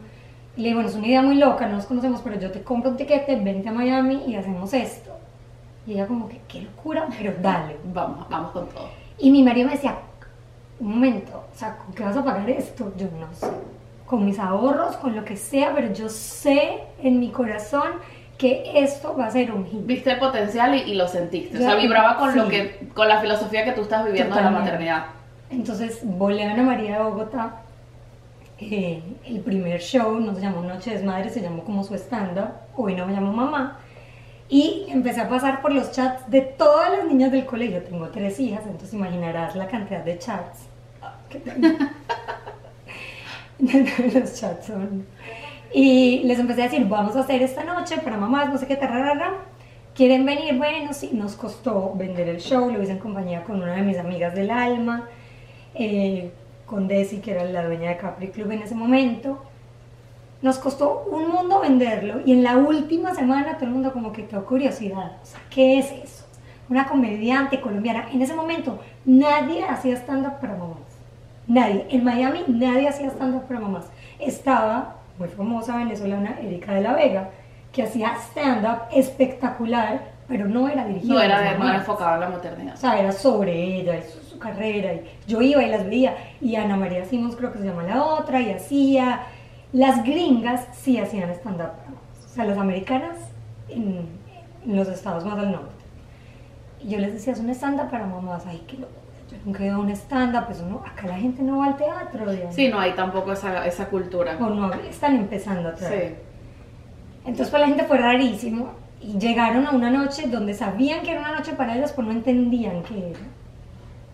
Y 0.57 0.61
le 0.61 0.69
dije, 0.69 0.73
bueno, 0.73 0.89
es 0.89 0.95
una 0.95 1.07
idea 1.07 1.21
muy 1.21 1.35
loca, 1.35 1.67
no 1.67 1.75
nos 1.75 1.85
conocemos, 1.85 2.21
pero 2.21 2.39
yo 2.39 2.51
te 2.51 2.63
compro 2.63 2.89
un 2.89 2.97
tiquete, 2.97 3.35
vente 3.35 3.69
a 3.69 3.71
Miami 3.71 4.23
y 4.25 4.35
hacemos 4.35 4.73
esto. 4.73 5.11
Y 5.85 5.93
ella 5.93 6.07
como 6.07 6.27
que, 6.27 6.41
qué 6.47 6.61
locura, 6.61 7.07
pero 7.15 7.33
dale. 7.39 7.77
Vamos, 7.93 8.27
vamos 8.29 8.51
con 8.51 8.67
todo. 8.69 8.89
Y 9.19 9.29
mi 9.29 9.43
marido 9.43 9.67
me 9.67 9.73
decía, 9.73 9.95
un 10.79 10.89
momento, 10.89 11.43
o 11.53 11.57
sea, 11.57 11.77
¿con 11.77 11.93
qué 11.93 12.03
vas 12.03 12.17
a 12.17 12.23
pagar 12.23 12.49
esto? 12.49 12.91
Yo 12.97 13.05
no 13.19 13.31
sé. 13.33 13.47
Con 14.07 14.25
mis 14.25 14.39
ahorros, 14.39 14.97
con 14.97 15.15
lo 15.15 15.23
que 15.23 15.37
sea, 15.37 15.73
pero 15.75 15.93
yo 15.93 16.09
sé 16.09 16.81
en 17.01 17.19
mi 17.19 17.29
corazón 17.29 17.91
que 18.43 18.83
esto 18.83 19.15
va 19.17 19.27
a 19.27 19.31
ser 19.31 19.51
un 19.53 19.65
hit. 19.65 19.85
Viste 19.85 20.11
el 20.11 20.19
potencial 20.19 20.75
y, 20.75 20.79
y 20.81 20.95
lo 20.95 21.07
sentiste. 21.07 21.55
O 21.57 21.61
Yo- 21.61 21.65
sea, 21.65 21.75
vibraba 21.75 22.17
con 22.17 22.35
lo 22.35 22.43
sí. 22.45 22.49
que, 22.51 22.89
con 22.93 23.07
la 23.07 23.21
filosofía 23.21 23.63
que 23.63 23.71
tú 23.71 23.81
estás 23.83 24.05
viviendo 24.05 24.35
de 24.35 24.41
la 24.41 24.49
maternidad. 24.49 25.05
Entonces 25.49 25.99
volé 26.03 26.43
a 26.45 26.51
Ana 26.51 26.63
María 26.63 26.97
de 26.97 27.03
Bogotá. 27.03 27.61
eh, 28.59 29.01
el 29.25 29.39
primer 29.39 29.79
show 29.81 30.19
no 30.19 30.35
se 30.35 30.41
llamó 30.41 30.61
Noche 30.61 30.89
de 30.91 30.97
Desmadre, 30.97 31.29
se 31.29 31.41
llamó 31.41 31.63
como 31.63 31.83
su 31.85 31.95
stand-up. 31.95 32.49
Hoy 32.75 32.95
no 32.95 33.05
me 33.05 33.13
llamo 33.13 33.31
mamá. 33.31 33.79
Y 34.49 34.87
empecé 34.89 35.21
a 35.21 35.29
pasar 35.29 35.61
por 35.61 35.71
los 35.73 35.91
chats 35.91 36.29
de 36.29 36.41
todas 36.41 36.91
las 36.91 37.05
niñas 37.05 37.31
del 37.31 37.45
colegio. 37.45 37.81
Tengo 37.81 38.09
tres 38.09 38.39
hijas, 38.41 38.63
entonces 38.65 38.93
imaginarás 38.93 39.55
la 39.55 39.67
cantidad 39.67 40.03
de 40.03 40.19
chats 40.19 40.67
que 41.29 41.39
tengo. 41.39 41.67
los 44.13 44.39
chats 44.39 44.65
son. 44.67 45.05
Y 45.73 46.19
les 46.25 46.37
empecé 46.37 46.61
a 46.61 46.65
decir, 46.65 46.87
vamos 46.87 47.15
a 47.15 47.21
hacer 47.21 47.41
esta 47.41 47.63
noche 47.63 47.97
para 47.97 48.15
mamás, 48.15 48.49
no 48.49 48.57
sé 48.59 48.67
qué, 48.67 48.75
tararara. 48.75 49.33
¿Quieren 49.95 50.25
venir? 50.25 50.55
Bueno, 50.57 50.93
sí, 50.93 51.09
nos 51.13 51.35
costó 51.35 51.93
vender 51.95 52.27
el 52.27 52.39
show, 52.39 52.71
lo 52.71 52.81
hice 52.81 52.93
en 52.93 52.99
compañía 52.99 53.43
con 53.43 53.61
una 53.61 53.73
de 53.73 53.81
mis 53.81 53.97
amigas 53.97 54.35
del 54.35 54.51
alma, 54.51 55.07
eh, 55.73 56.31
con 56.65 56.87
Desi, 56.87 57.19
que 57.19 57.31
era 57.31 57.43
la 57.45 57.65
dueña 57.65 57.89
de 57.89 57.97
Capri 57.97 58.29
Club 58.29 58.51
en 58.51 58.61
ese 58.61 58.75
momento. 58.75 59.43
Nos 60.43 60.59
costó 60.59 61.05
un 61.09 61.29
mundo 61.29 61.61
venderlo 61.61 62.21
y 62.25 62.33
en 62.33 62.43
la 62.43 62.57
última 62.57 63.15
semana 63.15 63.55
todo 63.55 63.65
el 63.65 63.71
mundo 63.71 63.93
como 63.93 64.11
que 64.11 64.23
tuvo 64.23 64.45
curiosidad. 64.45 65.17
O 65.21 65.25
sea, 65.25 65.39
¿qué 65.49 65.79
es 65.79 65.91
eso? 65.91 66.25
Una 66.69 66.85
comediante 66.87 67.61
colombiana. 67.61 68.09
En 68.11 68.21
ese 68.21 68.35
momento 68.35 68.79
nadie 69.05 69.63
hacía 69.63 69.95
stand-up 69.95 70.39
para 70.39 70.55
mamás. 70.55 70.79
Nadie. 71.47 71.85
En 71.89 72.03
Miami 72.03 72.43
nadie 72.47 72.89
hacía 72.89 73.07
stand-up 73.09 73.43
para 73.43 73.59
mamás. 73.59 73.85
Estaba 74.19 75.02
muy 75.17 75.27
famosa 75.29 75.77
venezolana 75.77 76.37
Erika 76.41 76.73
de 76.73 76.81
la 76.81 76.93
Vega, 76.93 77.29
que 77.71 77.83
hacía 77.83 78.13
stand-up 78.15 78.83
espectacular, 78.91 80.11
pero 80.27 80.47
no 80.47 80.67
era 80.69 80.85
dirigido 80.85 81.13
No 81.15 81.19
a 81.19 81.25
era, 81.25 81.41
de- 81.41 81.57
no 81.57 81.67
era 81.67 81.77
enfocado 81.77 82.15
en 82.15 82.19
la 82.21 82.29
maternidad. 82.29 82.73
O 82.73 82.77
sea, 82.77 82.99
era 82.99 83.11
sobre 83.11 83.53
ella 83.79 83.97
y 83.97 84.03
su, 84.03 84.19
su 84.23 84.39
carrera. 84.39 84.93
Y 84.93 85.03
yo 85.27 85.41
iba 85.41 85.61
y 85.63 85.69
las 85.69 85.85
veía. 85.85 86.15
Y 86.41 86.55
Ana 86.55 86.77
María 86.77 87.05
Simons 87.05 87.35
creo 87.35 87.51
que 87.51 87.59
se 87.59 87.65
llama 87.65 87.83
la 87.83 88.03
otra. 88.03 88.39
Y 88.41 88.51
hacía... 88.51 89.21
Las 89.73 90.03
gringas 90.03 90.67
sí 90.73 90.99
hacían 90.99 91.29
stand-up 91.31 91.71
para 91.71 91.89
mamás. 91.89 92.25
O 92.25 92.29
sea, 92.29 92.45
las 92.45 92.57
americanas 92.59 93.17
en, 93.69 94.07
en 94.65 94.75
los 94.75 94.87
estados 94.87 95.25
más 95.25 95.37
al 95.39 95.51
norte. 95.51 95.83
Y 96.83 96.89
yo 96.89 96.99
les 96.99 97.13
decía, 97.13 97.33
es 97.33 97.39
un 97.39 97.49
stand-up 97.49 97.89
para 97.89 98.05
mamás. 98.05 98.43
Ay, 98.45 98.63
qué 98.67 98.77
locura. 98.77 98.99
Nunca 99.45 99.63
he 99.63 99.67
ido 99.67 99.75
a 99.75 99.79
un 99.79 99.89
stand-up. 99.91 100.45
Pues 100.45 100.61
uno, 100.61 100.83
acá 100.85 101.07
la 101.07 101.17
gente 101.17 101.41
no 101.43 101.59
va 101.59 101.67
al 101.67 101.77
teatro. 101.77 102.31
digamos. 102.31 102.55
Sí, 102.55 102.69
no 102.69 102.79
hay 102.79 102.93
tampoco 102.93 103.33
esa, 103.33 103.65
esa 103.67 103.87
cultura. 103.87 104.37
O 104.39 104.49
no, 104.49 104.73
están 104.73 105.15
empezando 105.15 105.69
a 105.69 105.75
traer. 105.75 106.09
Sí. 106.09 106.15
Entonces 107.25 107.49
para 107.49 107.61
la 107.63 107.67
gente 107.67 107.85
fue 107.85 107.97
rarísimo 107.97 108.71
y 109.01 109.17
llegaron 109.17 109.65
a 109.65 109.71
una 109.71 109.89
noche 109.89 110.27
donde 110.27 110.53
sabían 110.53 111.03
que 111.03 111.11
era 111.11 111.21
una 111.21 111.35
noche 111.35 111.53
para 111.53 111.75
ellas, 111.75 111.93
pero 111.93 112.07
no 112.07 112.13
entendían 112.13 112.83
qué 112.83 113.11
era. 113.11 113.19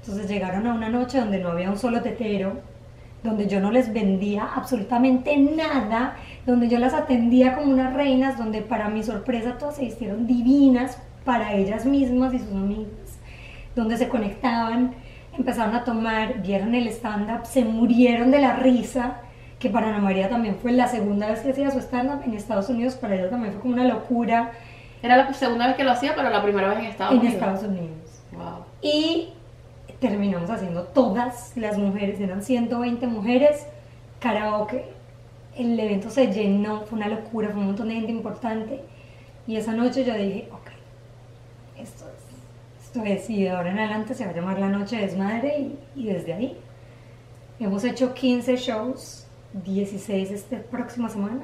Entonces 0.01 0.27
llegaron 0.29 0.65
a 0.67 0.73
una 0.73 0.89
noche 0.89 1.19
donde 1.19 1.39
no 1.39 1.49
había 1.49 1.69
un 1.69 1.77
solo 1.77 2.01
tetero, 2.01 2.53
donde 3.23 3.47
yo 3.47 3.59
no 3.59 3.71
les 3.71 3.91
vendía 3.93 4.47
absolutamente 4.55 5.37
nada, 5.37 6.15
donde 6.45 6.69
yo 6.69 6.79
las 6.79 6.93
atendía 6.93 7.55
como 7.55 7.71
unas 7.71 7.93
reinas, 7.93 8.37
donde 8.37 8.61
para 8.61 8.89
mi 8.89 9.03
sorpresa 9.03 9.57
todas 9.57 9.75
se 9.75 9.83
vistieron 9.85 10.25
divinas 10.25 10.97
para 11.25 11.53
ellas 11.53 11.85
mismas 11.85 12.33
y 12.33 12.39
sus 12.39 12.51
amigas, 12.51 13.19
donde 13.75 13.97
se 13.97 14.07
conectaban, 14.07 14.95
empezaron 15.39 15.73
a 15.73 15.83
tomar, 15.83 16.41
vieron 16.41 16.75
el 16.75 16.87
stand-up, 16.89 17.45
se 17.45 17.63
murieron 17.63 18.29
de 18.29 18.39
la 18.39 18.57
risa, 18.57 19.21
que 19.57 19.69
para 19.69 19.89
Ana 19.89 19.99
María 19.99 20.29
también 20.29 20.55
fue 20.61 20.71
la 20.71 20.87
segunda 20.87 21.27
vez 21.27 21.39
que 21.39 21.51
hacía 21.51 21.71
su 21.71 21.79
stand-up 21.79 22.21
en 22.25 22.33
Estados 22.33 22.69
Unidos, 22.69 22.95
para 22.95 23.15
ella 23.15 23.29
también 23.29 23.53
fue 23.53 23.61
como 23.61 23.73
una 23.73 23.85
locura 23.85 24.51
Era 25.01 25.17
la 25.17 25.33
segunda 25.33 25.67
vez 25.67 25.75
que 25.75 25.83
lo 25.83 25.91
hacía, 25.91 26.13
pero 26.15 26.29
la 26.29 26.43
primera 26.43 26.69
vez 26.69 26.79
en 26.79 26.85
Estados 26.85 27.13
en 27.13 27.19
Unidos. 27.19 27.35
Estados 27.35 27.63
Unidos. 27.63 28.21
Wow. 28.33 28.65
Y 28.81 29.29
terminamos 29.99 30.49
haciendo 30.49 30.83
todas 30.83 31.53
las 31.55 31.77
mujeres, 31.77 32.19
eran 32.19 32.43
120 32.43 33.07
mujeres, 33.07 33.65
karaoke. 34.19 34.85
El 35.55 35.79
evento 35.79 36.09
se 36.09 36.31
llenó, 36.31 36.81
fue 36.81 36.97
una 36.97 37.07
locura, 37.07 37.49
fue 37.49 37.59
un 37.59 37.67
montón 37.67 37.87
de 37.89 37.95
gente 37.95 38.11
importante. 38.11 38.81
Y 39.47 39.55
esa 39.55 39.71
noche 39.71 40.03
yo 40.03 40.13
dije, 40.13 40.47
ok, 40.51 40.68
es, 42.89 42.95
esto 42.95 43.03
es, 43.03 43.29
y 43.29 43.43
de 43.43 43.51
ahora 43.51 43.71
en 43.71 43.79
adelante 43.79 44.13
se 44.13 44.25
va 44.25 44.31
a 44.31 44.33
llamar 44.33 44.59
la 44.59 44.69
Noche 44.69 44.97
de 44.97 45.03
Desmadre 45.03 45.59
y, 45.59 45.79
y 45.95 46.05
desde 46.07 46.33
ahí. 46.33 46.57
Hemos 47.59 47.83
hecho 47.83 48.13
15 48.13 48.55
shows, 48.57 49.27
16 49.53 50.31
esta 50.31 50.57
próxima 50.57 51.09
semana. 51.09 51.41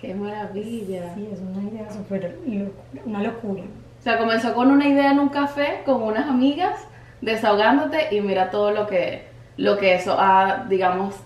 Qué 0.00 0.14
maravilla. 0.14 1.14
Sí, 1.14 1.28
es 1.32 1.40
una 1.40 1.68
idea 1.68 1.90
súper 1.90 2.38
locura, 2.46 3.02
una 3.04 3.22
locura. 3.22 3.62
O 3.98 4.02
sea, 4.02 4.18
comenzó 4.18 4.54
con 4.54 4.70
una 4.70 4.86
idea 4.86 5.10
en 5.10 5.18
un 5.18 5.28
café 5.28 5.82
con 5.84 6.02
unas 6.02 6.28
amigas, 6.28 6.78
desahogándote 7.20 8.14
y 8.14 8.20
mira 8.20 8.50
todo 8.50 8.70
lo 8.70 8.86
que, 8.86 9.24
lo 9.56 9.76
que 9.78 9.94
eso 9.94 10.14
ha, 10.18 10.66
digamos, 10.68 11.16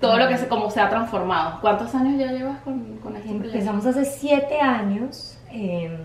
todo 0.00 0.18
lo 0.18 0.26
que 0.26 0.36
se, 0.36 0.48
como 0.48 0.70
se 0.70 0.80
ha 0.80 0.88
transformado. 0.88 1.60
¿Cuántos 1.60 1.94
años 1.94 2.18
ya 2.18 2.32
llevas 2.32 2.60
con, 2.62 2.96
con 2.98 3.14
este 3.14 3.28
proyecto? 3.28 3.58
Empezamos 3.58 3.86
hace 3.86 4.04
siete 4.04 4.60
años 4.60 5.38
eh, 5.52 5.96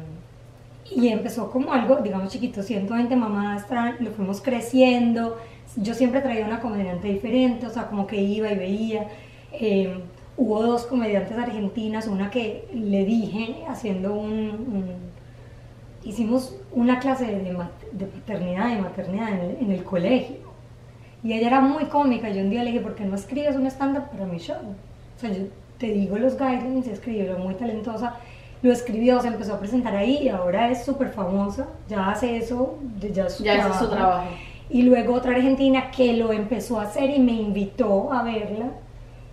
y 0.92 1.08
empezó 1.10 1.50
como 1.52 1.74
algo, 1.74 1.98
digamos, 1.98 2.32
chiquito, 2.32 2.62
120 2.64 3.16
mamás, 3.16 3.66
lo 4.00 4.12
fuimos 4.12 4.42
creciendo. 4.42 5.38
Yo 5.76 5.94
siempre 5.94 6.22
traía 6.22 6.46
una 6.46 6.60
comediante 6.62 7.08
diferente, 7.08 7.66
o 7.68 7.70
sea, 7.70 7.88
como 7.88 8.06
que 8.08 8.22
iba 8.22 8.52
y 8.52 8.56
veía. 8.58 9.08
Eh, 9.52 10.04
hubo 10.38 10.62
dos 10.64 10.86
comediantes 10.86 11.38
argentinas, 11.38 12.08
una 12.08 12.30
que 12.30 12.68
le 12.74 13.06
dije 13.06 13.64
haciendo 13.68 14.14
un... 14.16 14.32
un- 14.32 15.14
hicimos 16.04 16.56
una 16.72 17.00
clase 17.00 17.26
de, 17.26 17.56
de 17.94 18.06
paternidad 18.08 18.78
y 18.78 18.82
maternidad 18.82 19.30
en 19.34 19.40
el, 19.40 19.58
en 19.62 19.72
el 19.72 19.84
colegio. 19.84 20.38
Y 21.24 21.34
ella 21.34 21.48
era 21.48 21.62
muy 21.62 21.86
cómica. 21.86 22.30
Yo 22.30 22.42
un 22.42 22.50
día 22.50 22.64
le 22.64 22.72
dije, 22.72 22.82
¿por 22.84 22.96
qué 22.96 23.06
no 23.06 23.16
escribes 23.16 23.56
un 23.56 23.68
stand-up 23.68 24.10
para 24.12 24.26
mi 24.26 24.40
show? 24.40 24.58
O 25.16 25.20
sea, 25.20 25.32
yo 25.32 25.46
te 25.78 25.88
digo 25.88 26.18
los 26.18 26.38
guidelines, 26.38 26.88
escribió, 26.88 27.38
muy 27.38 27.56
talentosa. 27.56 28.18
Lo 28.64 28.72
escribió, 28.72 29.20
se 29.22 29.28
empezó 29.28 29.54
a 29.54 29.60
presentar 29.60 29.96
ahí 29.96 30.20
y 30.24 30.30
ahora 30.30 30.72
es 30.72 30.84
súper 30.84 31.10
famosa. 31.10 31.68
Ya 31.88 32.10
hace 32.10 32.38
eso, 32.38 32.80
ya 33.00 33.26
es 33.26 33.34
su 33.34 33.44
Ya 33.44 33.52
ese 33.54 33.60
es 33.62 33.68
trabajo. 33.68 33.86
su 33.86 33.92
trabajo. 33.92 34.28
Y 34.70 34.82
luego 34.84 35.14
otra 35.14 35.36
argentina 35.36 35.92
que 35.92 36.14
lo 36.14 36.32
empezó 36.34 36.80
a 36.80 36.84
hacer 36.84 37.10
y 37.12 37.20
me 37.20 37.34
invitó 37.34 38.12
a 38.12 38.24
verla 38.24 38.68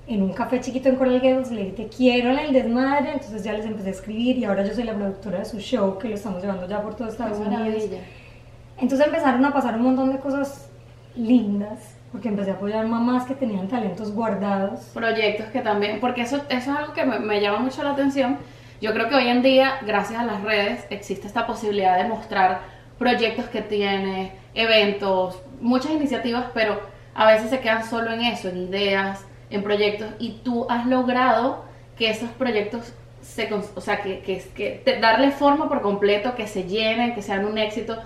en 0.09 0.23
un 0.23 0.33
café 0.33 0.61
chiquito 0.61 0.89
en 0.89 0.97
Coral 0.97 1.21
Gables. 1.21 1.51
Le 1.53 1.63
dije, 1.63 1.77
te 1.85 1.89
quiero 1.89 2.31
en 2.31 2.41
el 2.41 2.53
desmadre. 2.53 3.13
Entonces 3.13 3.45
ya 3.45 3.53
les 3.53 3.65
empecé 3.65 3.89
a 3.89 3.93
escribir 3.93 4.37
y 4.37 4.45
ahora 4.45 4.67
yo 4.67 4.75
soy 4.75 4.83
la 4.85 4.95
productora 4.95 5.39
de 5.39 5.45
su 5.45 5.59
show 5.61 5.97
que 5.99 6.09
lo 6.09 6.17
estamos 6.17 6.43
llevando 6.43 6.67
ya 6.69 6.83
por 6.83 6.97
todo 6.97 7.09
Estados 7.09 7.39
Qué 7.39 7.45
Unidos. 7.45 7.61
maravilla. 7.67 7.99
Entonces 8.79 9.07
empezaron 9.07 9.45
a 9.45 9.53
pasar 9.53 9.77
un 9.77 9.83
montón 9.83 10.11
de 10.13 10.19
cosas 10.19 10.69
lindas, 11.15 11.95
porque 12.13 12.29
empecé 12.29 12.51
a 12.51 12.55
apoyar 12.55 12.87
mamás 12.87 13.25
que 13.27 13.35
tenían 13.35 13.69
talentos 13.69 14.13
guardados. 14.13 14.81
proyectos 14.93 15.47
que 15.47 15.61
también, 15.61 16.01
porque 16.01 16.23
eso, 16.23 16.37
eso 16.37 16.45
es 16.49 16.69
algo 16.69 16.93
que 16.93 17.05
me, 17.05 17.19
me 17.21 17.41
llama 17.41 17.61
mucho 17.61 17.83
la 17.85 17.91
atención. 17.93 18.39
Yo 18.81 18.93
creo 18.95 19.09
que 19.09 19.15
hoy 19.15 19.29
en 19.29 19.43
día, 19.43 19.79
gracias 19.83 20.21
a 20.21 20.25
las 20.25 20.43
redes, 20.43 20.87
existe 20.91 21.27
esta 21.27 21.47
posibilidad 21.47 21.99
de 21.99 22.09
mostrar 22.09 22.61
proyectos 22.99 23.47
que 23.47 23.61
tiene, 23.61 24.33
eventos, 24.55 25.43
muchas 25.61 25.93
iniciativas, 25.93 26.47
pero 26.55 26.81
a 27.15 27.27
veces 27.27 27.51
se 27.51 27.61
quedan 27.61 27.85
solo 27.85 28.13
en 28.13 28.23
eso, 28.23 28.49
en 28.49 28.69
ideas, 28.69 29.25
en 29.51 29.63
proyectos, 29.63 30.09
y 30.19 30.41
tú 30.45 30.67
has 30.71 30.87
logrado 30.87 31.65
que 31.97 32.09
esos 32.11 32.31
proyectos 32.31 32.93
se, 33.21 33.53
o 33.53 33.81
sea, 33.83 34.01
que, 34.01 34.21
que, 34.21 34.43
que 34.55 34.81
te- 34.85 34.99
darle 34.99 35.31
forma 35.31 35.69
por 35.69 35.83
completo, 35.83 36.35
que 36.35 36.47
se 36.47 36.65
llenen, 36.65 37.15
que 37.15 37.21
sean 37.23 37.45
un 37.45 37.59
éxito. 37.59 37.99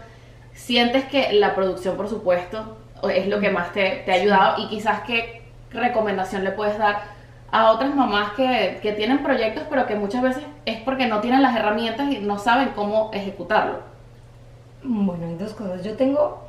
Sientes 0.53 1.05
que 1.05 1.33
la 1.35 1.55
producción, 1.55 1.97
por 1.97 2.09
supuesto, 2.09 2.79
es 3.13 3.29
lo 3.29 3.39
que 3.39 3.51
más 3.51 3.73
te, 3.73 4.03
te 4.05 4.11
ha 4.13 4.15
ayudado 4.17 4.65
y 4.65 4.69
quizás 4.69 5.03
qué 5.07 5.43
recomendación 5.71 6.43
le 6.43 6.51
puedes 6.53 6.79
dar 6.79 7.14
a 7.55 7.71
otras 7.71 7.95
mamás 7.95 8.33
que, 8.33 8.81
que 8.83 8.93
tienen 8.95 9.23
proyectos 9.23 9.63
pero 9.71 9.87
que 9.87 9.95
muchas 9.95 10.23
veces 10.23 10.43
es 10.67 10.81
porque 10.81 11.07
no 11.07 11.21
tienen 11.21 11.41
las 11.41 11.55
herramientas 11.55 12.13
y 12.13 12.19
no 12.19 12.37
saben 12.37 12.71
cómo 12.75 13.11
ejecutarlo. 13.13 13.79
Bueno, 14.83 15.29
hay 15.29 15.37
dos 15.37 15.55
cosas. 15.55 15.85
Yo 15.85 15.95
tengo, 15.95 16.43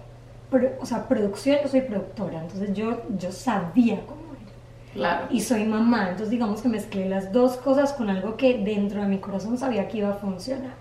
o 0.82 0.86
sea, 0.86 1.08
producción, 1.08 1.60
yo 1.62 1.68
soy 1.68 1.82
productora, 1.82 2.42
entonces 2.42 2.74
yo, 2.74 3.04
yo 3.20 3.32
sabía 3.32 4.02
cómo 4.08 4.22
era. 4.34 4.94
Claro. 4.94 5.28
Y 5.30 5.42
soy 5.42 5.66
mamá, 5.66 6.06
entonces 6.10 6.32
digamos 6.32 6.64
que 6.64 6.70
mezclé 6.70 7.08
las 7.08 7.32
dos 7.32 7.58
cosas 7.58 7.94
con 7.94 8.10
algo 8.10 8.36
que 8.36 8.58
dentro 8.58 9.00
de 9.04 9.08
mi 9.08 9.20
corazón 9.20 9.60
sabía 9.60 9.88
que 9.88 10.00
iba 10.00 10.10
a 10.10 10.14
funcionar. 10.14 10.74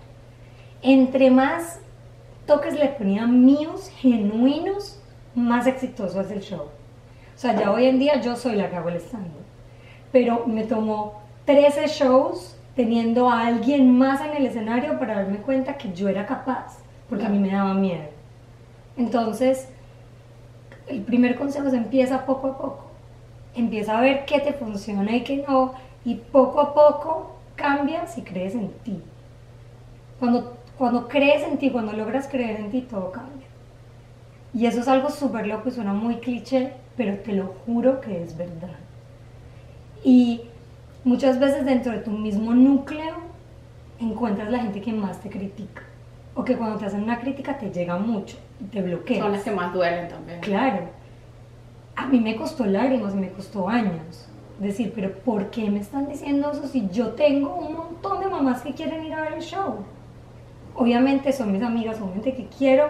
Entre 0.81 1.29
más 1.29 1.81
toques 2.47 2.73
le 2.79 2.87
ponía 2.87 3.27
míos, 3.27 3.91
genuinos, 3.97 4.99
más 5.35 5.67
exitoso 5.67 6.19
es 6.19 6.31
el 6.31 6.41
show. 6.41 6.63
O 6.63 7.37
sea, 7.37 7.55
ya 7.55 7.71
hoy 7.71 7.85
en 7.85 7.99
día 7.99 8.19
yo 8.21 8.35
soy 8.35 8.55
la 8.55 8.71
que 8.71 8.75
hago 8.75 8.89
el 8.89 8.95
stand 8.95 9.44
Pero 10.15 10.45
me 10.45 10.63
tomó 10.63 11.15
13 11.43 11.87
shows 11.87 12.55
teniendo 12.73 13.29
a 13.29 13.47
alguien 13.47 13.97
más 13.97 14.21
en 14.21 14.33
el 14.33 14.45
escenario 14.45 14.97
para 14.97 15.15
darme 15.15 15.39
cuenta 15.39 15.77
que 15.77 15.91
yo 15.91 16.07
era 16.07 16.25
capaz, 16.25 16.77
porque 17.09 17.25
a 17.25 17.29
mí 17.29 17.37
me 17.37 17.51
daba 17.51 17.73
miedo. 17.73 18.05
Entonces, 18.95 19.67
el 20.87 21.01
primer 21.01 21.35
consejo 21.35 21.67
es 21.67 21.73
empieza 21.73 22.25
poco 22.25 22.47
a 22.47 22.57
poco. 22.57 22.85
Empieza 23.55 23.97
a 23.97 23.99
ver 23.99 24.23
qué 24.23 24.39
te 24.39 24.53
funciona 24.53 25.13
y 25.13 25.25
qué 25.25 25.43
no, 25.45 25.73
y 26.05 26.15
poco 26.15 26.61
a 26.61 26.73
poco 26.73 27.35
cambias 27.57 28.17
y 28.17 28.21
crees 28.21 28.55
en 28.55 28.69
ti. 28.85 29.01
Cuando, 30.17 30.55
cuando 30.77 31.09
crees 31.09 31.43
en 31.43 31.57
ti, 31.57 31.71
cuando 31.71 31.91
logras 31.91 32.29
creer 32.29 32.61
en 32.61 32.71
ti, 32.71 32.83
todo 32.83 33.11
cambia. 33.11 33.47
Y 34.53 34.65
eso 34.65 34.79
es 34.79 34.87
algo 34.87 35.09
súper 35.09 35.45
loco 35.45 35.67
y 35.67 35.73
suena 35.73 35.91
muy 35.91 36.19
cliché, 36.21 36.71
pero 36.95 37.17
te 37.19 37.33
lo 37.33 37.47
juro 37.65 37.99
que 37.99 38.23
es 38.23 38.37
verdad. 38.37 38.84
Y 40.05 40.41
muchas 41.03 41.39
veces 41.39 41.65
dentro 41.65 41.91
de 41.91 41.97
tu 41.97 42.11
mismo 42.11 42.53
núcleo 42.53 43.15
encuentras 43.99 44.51
la 44.51 44.59
gente 44.59 44.79
que 44.79 44.93
más 44.93 45.19
te 45.19 45.29
critica. 45.29 45.81
O 46.35 46.43
que 46.43 46.55
cuando 46.55 46.77
te 46.77 46.85
hacen 46.85 47.01
una 47.01 47.19
crítica 47.19 47.57
te 47.57 47.71
llega 47.71 47.97
mucho 47.97 48.37
y 48.61 48.65
te 48.65 48.83
bloqueas. 48.83 49.23
Son 49.23 49.31
las 49.31 49.43
que 49.43 49.49
más 49.49 49.73
duelen 49.73 50.07
también. 50.07 50.41
Claro. 50.41 50.89
A 51.95 52.05
mí 52.05 52.19
me 52.19 52.35
costó 52.35 52.67
lágrimas 52.67 53.13
y 53.15 53.17
me 53.17 53.31
costó 53.31 53.67
años. 53.67 54.29
Decir, 54.59 54.91
pero 54.93 55.11
¿por 55.11 55.49
qué 55.49 55.71
me 55.71 55.79
están 55.79 56.07
diciendo 56.07 56.51
eso 56.51 56.67
si 56.67 56.87
yo 56.89 57.09
tengo 57.13 57.55
un 57.55 57.73
montón 57.73 58.19
de 58.19 58.27
mamás 58.27 58.61
que 58.61 58.73
quieren 58.73 59.03
ir 59.05 59.13
a 59.13 59.21
ver 59.21 59.33
el 59.33 59.41
show? 59.41 59.77
Obviamente 60.75 61.33
son 61.33 61.51
mis 61.51 61.63
amigas, 61.63 61.97
son 61.97 62.13
gente 62.13 62.35
que 62.35 62.47
quiero, 62.55 62.89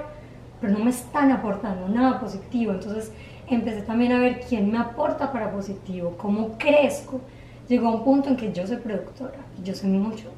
pero 0.59 0.73
no 0.73 0.83
me 0.83 0.89
están 0.89 1.31
aportando 1.31 1.87
nada 1.87 2.19
positivo. 2.19 2.73
Entonces 2.73 3.13
empecé 3.47 3.81
también 3.83 4.11
a 4.13 4.19
ver 4.19 4.41
quién 4.47 4.71
me 4.71 4.77
aporta 4.77 5.31
para 5.31 5.51
positivo, 5.51 6.15
cómo 6.17 6.57
crezco. 6.57 7.21
Llegó 7.67 7.87
a 7.87 7.91
un 7.95 8.03
punto 8.03 8.29
en 8.29 8.37
que 8.37 8.51
yo 8.53 8.65
soy 8.67 8.77
productora, 8.77 9.37
yo 9.63 9.73
sé 9.73 9.87
mucho, 9.87 10.31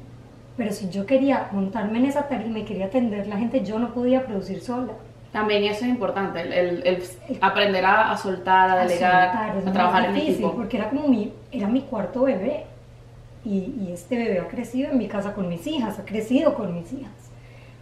pero 0.56 0.72
si 0.72 0.88
yo 0.90 1.06
quería 1.06 1.48
montarme 1.52 1.98
en 1.98 2.06
esa 2.06 2.26
tarima 2.28 2.58
y 2.60 2.64
quería 2.64 2.86
atender 2.86 3.26
la 3.26 3.36
gente, 3.36 3.64
yo 3.64 3.78
no 3.78 3.92
podía 3.94 4.24
producir 4.24 4.60
sola. 4.60 4.92
También 5.32 5.62
eso 5.64 5.84
es 5.84 5.90
importante, 5.90 6.40
el, 6.40 6.52
el- 6.54 6.82
el 6.86 7.02
aprender 7.42 7.84
a, 7.84 8.10
a 8.12 8.16
soltar, 8.16 8.70
a 8.70 8.72
a 8.72 8.76
delegar, 8.86 9.30
soltar, 9.30 9.56
es 9.58 9.66
a 9.66 9.72
trabajar 9.72 10.04
en 10.06 10.16
equipo. 10.16 10.54
Porque 10.56 10.78
era 10.78 10.88
como 10.88 11.06
mi, 11.08 11.32
era 11.52 11.68
mi 11.68 11.82
cuarto 11.82 12.22
bebé. 12.22 12.64
Y, 13.44 13.74
y 13.80 13.90
este 13.92 14.16
bebé 14.16 14.40
ha 14.40 14.48
crecido 14.48 14.90
en 14.90 14.98
mi 14.98 15.06
casa 15.06 15.34
con 15.34 15.48
mis 15.48 15.66
hijas, 15.66 15.98
ha 15.98 16.04
crecido 16.04 16.54
con 16.54 16.74
mis 16.74 16.92
hijas. 16.92 17.12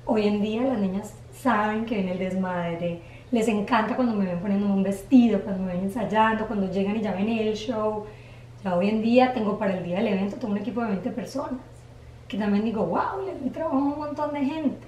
Hoy 0.04 0.26
en 0.26 0.42
día 0.42 0.62
las 0.62 0.78
niñas 0.78 1.14
saben 1.33 1.85
que 1.87 1.97
ven 1.97 2.09
el 2.09 2.18
desmadre, 2.18 3.00
les 3.33 3.49
encanta 3.49 3.97
cuando 3.97 4.14
me 4.14 4.26
ven 4.26 4.38
poniéndome 4.38 4.75
un 4.75 4.83
vestido, 4.83 5.40
cuando 5.40 5.64
me 5.64 5.75
ven 5.75 5.85
ensayando, 5.85 6.47
cuando 6.47 6.71
llegan 6.71 6.97
y 6.97 7.02
ya 7.02 7.12
ven 7.12 7.28
el 7.28 7.54
show. 7.54 8.04
Ya 8.62 8.76
hoy 8.76 8.88
en 8.88 9.02
día 9.02 9.33
tengo 9.33 9.59
para 9.59 9.76
el 9.76 9.85
día 9.85 9.99
del 9.99 10.09
evento, 10.09 10.37
tengo 10.37 10.52
un 10.52 10.59
equipo 10.59 10.80
de 10.83 10.88
20 10.88 11.11
personas, 11.11 11.61
que 12.28 12.38
también 12.38 12.64
digo, 12.64 12.85
wow, 12.85 13.25
le 13.25 13.38
doy 13.38 13.50
trabajo 13.50 13.76
a 13.76 13.80
un 13.80 13.99
montón 13.99 14.33
de 14.33 14.45
gente. 14.45 14.87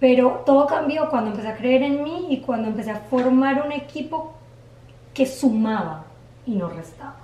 Pero 0.00 0.42
todo 0.46 0.66
cambió 0.66 1.08
cuando 1.10 1.30
empecé 1.30 1.48
a 1.48 1.56
creer 1.56 1.82
en 1.82 2.02
mí 2.04 2.26
y 2.30 2.40
cuando 2.40 2.68
empecé 2.68 2.90
a 2.90 2.96
formar 2.96 3.64
un 3.64 3.72
equipo 3.72 4.32
que 5.12 5.26
sumaba 5.26 6.04
y 6.46 6.52
no 6.52 6.68
restaba. 6.68 7.16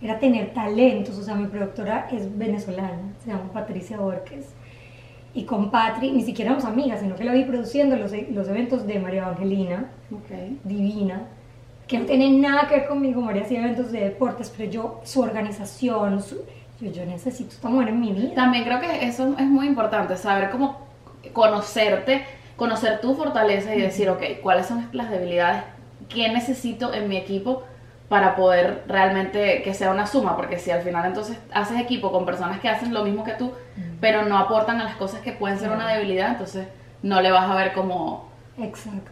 Era 0.00 0.18
tener 0.18 0.52
talentos, 0.52 1.18
o 1.18 1.22
sea, 1.22 1.34
mi 1.34 1.46
productora 1.46 2.08
es 2.10 2.36
venezolana, 2.36 3.12
se 3.22 3.30
llama 3.30 3.52
Patricia 3.52 3.98
Borges. 3.98 4.46
Y 5.34 5.44
con 5.44 5.70
Patri, 5.70 6.12
ni 6.12 6.22
siquiera 6.22 6.52
éramos 6.52 6.64
amigas, 6.64 7.00
sino 7.00 7.16
que 7.16 7.24
la 7.24 7.32
vi 7.32 7.44
produciendo 7.44 7.96
los, 7.96 8.12
los 8.30 8.48
eventos 8.48 8.86
de 8.86 9.00
María 9.00 9.22
Evangelina, 9.22 9.90
Ok. 10.12 10.30
divina, 10.62 11.22
que 11.88 11.98
no 11.98 12.06
tiene 12.06 12.30
nada 12.30 12.68
que 12.68 12.76
ver 12.76 12.86
conmigo. 12.88 13.20
María 13.20 13.42
hacía 13.42 13.60
eventos 13.60 13.90
de 13.90 14.00
deportes, 14.00 14.52
pero 14.56 14.70
yo, 14.70 15.00
su 15.04 15.20
organización, 15.20 16.22
su, 16.22 16.36
yo, 16.80 16.90
yo 16.92 17.04
necesito 17.04 17.50
esta 17.50 17.68
mujer 17.68 17.88
en 17.88 18.00
mi 18.00 18.12
vida. 18.12 18.34
También 18.34 18.64
creo 18.64 18.80
que 18.80 19.04
eso 19.06 19.34
es 19.38 19.46
muy 19.46 19.66
importante, 19.66 20.16
saber 20.16 20.50
cómo 20.50 20.78
conocerte, 21.32 22.22
conocer 22.56 23.00
tu 23.00 23.14
fortaleza 23.14 23.74
y 23.74 23.80
decir, 23.80 24.08
ok, 24.08 24.22
cuáles 24.42 24.66
son 24.66 24.88
las 24.92 25.10
debilidades, 25.10 25.64
qué 26.08 26.28
necesito 26.28 26.94
en 26.94 27.08
mi 27.08 27.16
equipo 27.16 27.64
para 28.08 28.36
poder 28.36 28.84
realmente 28.86 29.62
que 29.62 29.74
sea 29.74 29.90
una 29.90 30.06
suma, 30.06 30.36
porque 30.36 30.58
si 30.58 30.70
al 30.70 30.82
final 30.82 31.06
entonces 31.06 31.38
haces 31.52 31.80
equipo 31.80 32.12
con 32.12 32.26
personas 32.26 32.60
que 32.60 32.68
hacen 32.68 32.92
lo 32.92 33.04
mismo 33.04 33.24
que 33.24 33.32
tú, 33.32 33.52
pero 34.00 34.22
no 34.22 34.38
aportan 34.38 34.80
a 34.80 34.84
las 34.84 34.96
cosas 34.96 35.20
que 35.20 35.32
pueden 35.32 35.58
ser 35.58 35.70
una 35.70 35.92
debilidad, 35.92 36.30
entonces 36.30 36.68
no 37.02 37.20
le 37.20 37.30
vas 37.30 37.50
a 37.50 37.54
ver 37.54 37.72
como... 37.72 38.28
Exacto. 38.58 39.10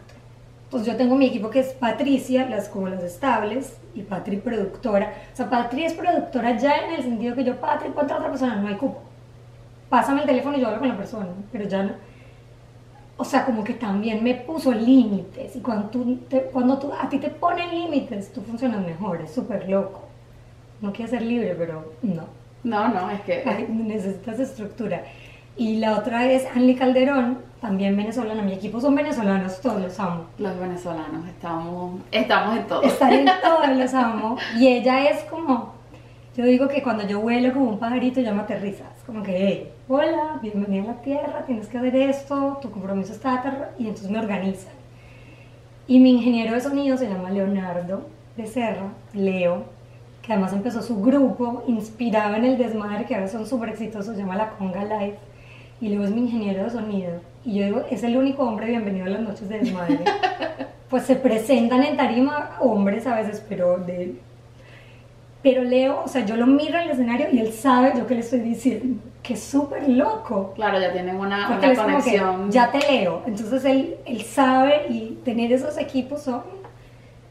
Pues 0.69 0.85
yo 0.85 0.95
tengo 0.95 1.15
mi 1.15 1.27
equipo 1.27 1.49
que 1.49 1.59
es 1.59 1.73
Patricia, 1.73 2.47
las 2.49 2.69
como 2.69 2.87
las 2.87 3.03
estables, 3.03 3.77
y 3.95 4.01
Patri 4.01 4.37
productora. 4.37 5.13
O 5.31 5.35
sea, 5.35 5.49
Patri 5.49 5.85
es 5.85 5.93
productora 5.93 6.57
ya 6.57 6.77
en 6.77 6.93
el 6.93 7.03
sentido 7.03 7.35
que 7.35 7.43
yo, 7.43 7.59
Patri, 7.59 7.89
ponte 7.89 8.13
a 8.13 8.17
otra 8.17 8.29
persona, 8.29 8.55
no 8.55 8.67
hay 8.67 8.75
cupo. 8.75 9.01
Pásame 9.89 10.21
el 10.21 10.27
teléfono 10.27 10.57
y 10.57 10.61
yo 10.61 10.67
hablo 10.67 10.79
con 10.79 10.89
la 10.89 10.97
persona, 10.97 11.27
pero 11.51 11.65
ya 11.65 11.83
no. 11.83 11.93
O 13.17 13.23
sea, 13.23 13.45
como 13.45 13.63
que 13.63 13.73
también 13.73 14.23
me 14.23 14.33
puso 14.35 14.71
límites. 14.71 15.55
Y 15.55 15.59
cuando, 15.59 15.89
tú 15.89 16.17
te- 16.29 16.43
cuando 16.51 16.77
tú, 16.79 16.91
a 16.99 17.07
ti 17.09 17.19
te 17.19 17.29
ponen 17.29 17.69
límites, 17.69 18.33
tú 18.33 18.41
funcionas 18.41 18.85
mejor, 18.85 19.21
es 19.21 19.31
súper 19.33 19.69
loco. 19.69 20.01
No 20.81 20.91
quiero 20.91 21.11
ser 21.11 21.21
libre, 21.21 21.55
pero 21.57 21.93
no. 22.01 22.23
No, 22.63 22.87
no, 22.89 23.09
es 23.11 23.21
que... 23.21 23.43
Ay, 23.45 23.67
necesitas 23.69 24.39
estructura. 24.39 25.03
Y 25.55 25.77
la 25.77 25.97
otra 25.97 26.25
es 26.31 26.47
Anly 26.55 26.75
Calderón, 26.75 27.37
también 27.61 27.95
venezolana. 27.95 28.41
Mi 28.41 28.53
equipo 28.53 28.81
son 28.81 28.95
venezolanos, 28.95 29.61
todos 29.61 29.79
los 29.81 29.99
amo. 29.99 30.25
Los 30.39 30.57
venezolanos 30.59 31.27
estamos, 31.27 32.01
estamos 32.11 32.57
en 32.57 32.67
todo. 32.67 32.81
Están 32.81 33.13
en 33.13 33.25
todos 33.43 33.77
los 33.77 33.93
amo. 33.93 34.37
Y 34.57 34.67
ella 34.69 35.09
es 35.09 35.23
como, 35.25 35.73
yo 36.35 36.45
digo 36.45 36.67
que 36.67 36.81
cuando 36.81 37.05
yo 37.05 37.19
vuelo 37.21 37.53
como 37.53 37.69
un 37.69 37.77
pajarito, 37.79 38.19
ya 38.21 38.33
me 38.33 38.41
aterriza. 38.41 38.85
Es 39.03 39.07
como 39.07 39.21
que, 39.21 39.69
hola, 39.89 40.39
bienvenida 40.41 40.83
a 40.83 40.87
la 40.93 41.01
Tierra, 41.01 41.43
tienes 41.45 41.67
que 41.67 41.77
hacer 41.77 41.93
esto, 41.93 42.57
tu 42.61 42.71
compromiso 42.71 43.11
está 43.11 43.33
aterra, 43.33 43.71
y 43.77 43.87
entonces 43.87 44.09
me 44.09 44.17
organizan. 44.17 44.71
Y 45.87 45.99
mi 45.99 46.11
ingeniero 46.11 46.53
de 46.53 46.61
sonido 46.61 46.95
se 46.95 47.09
llama 47.09 47.29
Leonardo 47.29 48.07
Becerra, 48.37 48.93
Leo, 49.11 49.65
que 50.21 50.31
además 50.31 50.53
empezó 50.53 50.81
su 50.81 51.01
grupo 51.01 51.65
inspirado 51.67 52.35
en 52.35 52.45
el 52.45 52.57
desmadre, 52.57 53.03
que 53.03 53.15
ahora 53.15 53.27
son 53.27 53.45
súper 53.45 53.71
exitosos, 53.71 54.15
se 54.15 54.21
llama 54.21 54.37
La 54.37 54.51
Conga 54.51 54.85
Live. 54.85 55.17
Y 55.81 55.89
Leo 55.89 56.05
es 56.05 56.11
mi 56.11 56.21
ingeniero 56.21 56.63
de 56.63 56.69
sonido. 56.69 57.11
Y 57.43 57.55
yo 57.55 57.65
digo, 57.65 57.81
es 57.91 58.03
el 58.03 58.15
único 58.15 58.43
hombre 58.43 58.67
bienvenido 58.67 59.07
a 59.07 59.09
las 59.09 59.21
noches 59.21 59.49
de 59.49 59.59
desmadre. 59.59 59.99
pues 60.89 61.03
se 61.03 61.17
presentan 61.17 61.83
en 61.83 61.97
tarima 61.97 62.51
hombres 62.61 63.05
a 63.05 63.15
veces, 63.15 63.43
pero 63.49 63.79
de... 63.79 64.15
Pero 65.43 65.61
Leo, 65.61 66.01
o 66.05 66.07
sea, 66.07 66.25
yo 66.25 66.37
lo 66.37 66.47
miro 66.47 66.77
en 66.79 66.85
el 66.85 66.91
escenario 66.91 67.27
y 67.31 67.39
él 67.39 67.51
sabe 67.51 67.91
yo 67.97 68.07
que 68.07 68.15
le 68.15 68.21
estoy 68.21 68.39
diciendo, 68.39 69.01
que 69.21 69.33
es 69.33 69.43
súper 69.43 69.89
loco. 69.89 70.53
Claro, 70.55 70.79
ya 70.79 70.93
tienen 70.93 71.17
una, 71.17 71.49
Porque 71.49 71.67
una 71.71 71.83
conexión. 71.83 72.49
ya 72.49 72.71
te 72.71 72.79
leo. 72.79 73.23
Entonces 73.27 73.65
él, 73.65 73.97
él 74.05 74.21
sabe 74.21 74.87
y 74.89 75.19
tener 75.25 75.51
esos 75.51 75.77
equipos 75.77 76.21
son... 76.23 76.41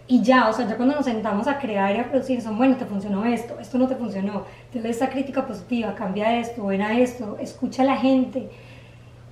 Y 0.07 0.21
ya, 0.23 0.50
o 0.50 0.52
sea, 0.52 0.69
ya 0.69 0.76
cuando 0.76 0.95
nos 0.95 1.07
sentamos 1.07 1.47
a 1.47 1.59
crear 1.59 1.97
y 1.97 2.00
a 2.00 2.11
producir, 2.11 2.42
son, 2.42 2.59
bueno, 2.59 2.76
te 2.76 2.85
funcionó 2.85 3.25
esto, 3.25 3.59
esto 3.59 3.78
no 3.78 3.88
te 3.88 3.95
funcionó, 3.97 4.45
te 4.71 4.81
doy 4.81 4.90
esta 4.90 5.09
crítica 5.09 5.47
positiva, 5.47 5.95
cambia 5.95 6.38
esto, 6.38 6.66
ven 6.66 6.83
a 6.83 6.99
esto, 6.99 7.38
escucha 7.40 7.83
a 7.83 7.87
la 7.87 7.97
gente. 7.97 8.50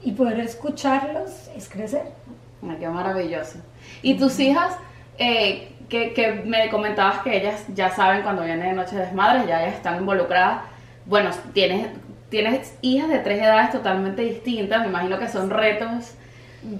Y 0.02 0.12
poder 0.12 0.40
escucharlos 0.40 1.50
es 1.54 1.68
crecer. 1.68 2.04
Ay, 2.62 2.76
qué 2.78 2.88
maravilloso. 2.88 3.58
¿Y 4.00 4.14
tus 4.14 4.38
hijas, 4.40 4.74
eh, 5.18 5.68
que, 5.90 6.14
que 6.14 6.32
me 6.46 6.70
comentabas 6.70 7.18
que 7.18 7.36
ellas 7.36 7.64
ya 7.74 7.90
saben 7.90 8.22
cuando 8.22 8.42
viene 8.44 8.68
de 8.68 8.72
Noche 8.72 8.96
de 8.96 9.02
Desmadres, 9.02 9.46
ya 9.46 9.62
ellas 9.62 9.74
están 9.74 9.98
involucradas? 9.98 10.62
Bueno, 11.04 11.30
tienes, 11.52 11.88
tienes 12.30 12.74
hijas 12.80 13.08
de 13.10 13.18
tres 13.18 13.42
edades 13.42 13.72
totalmente 13.72 14.22
distintas, 14.22 14.80
me 14.80 14.86
imagino 14.86 15.18
que 15.18 15.28
son 15.28 15.50
retos 15.50 16.14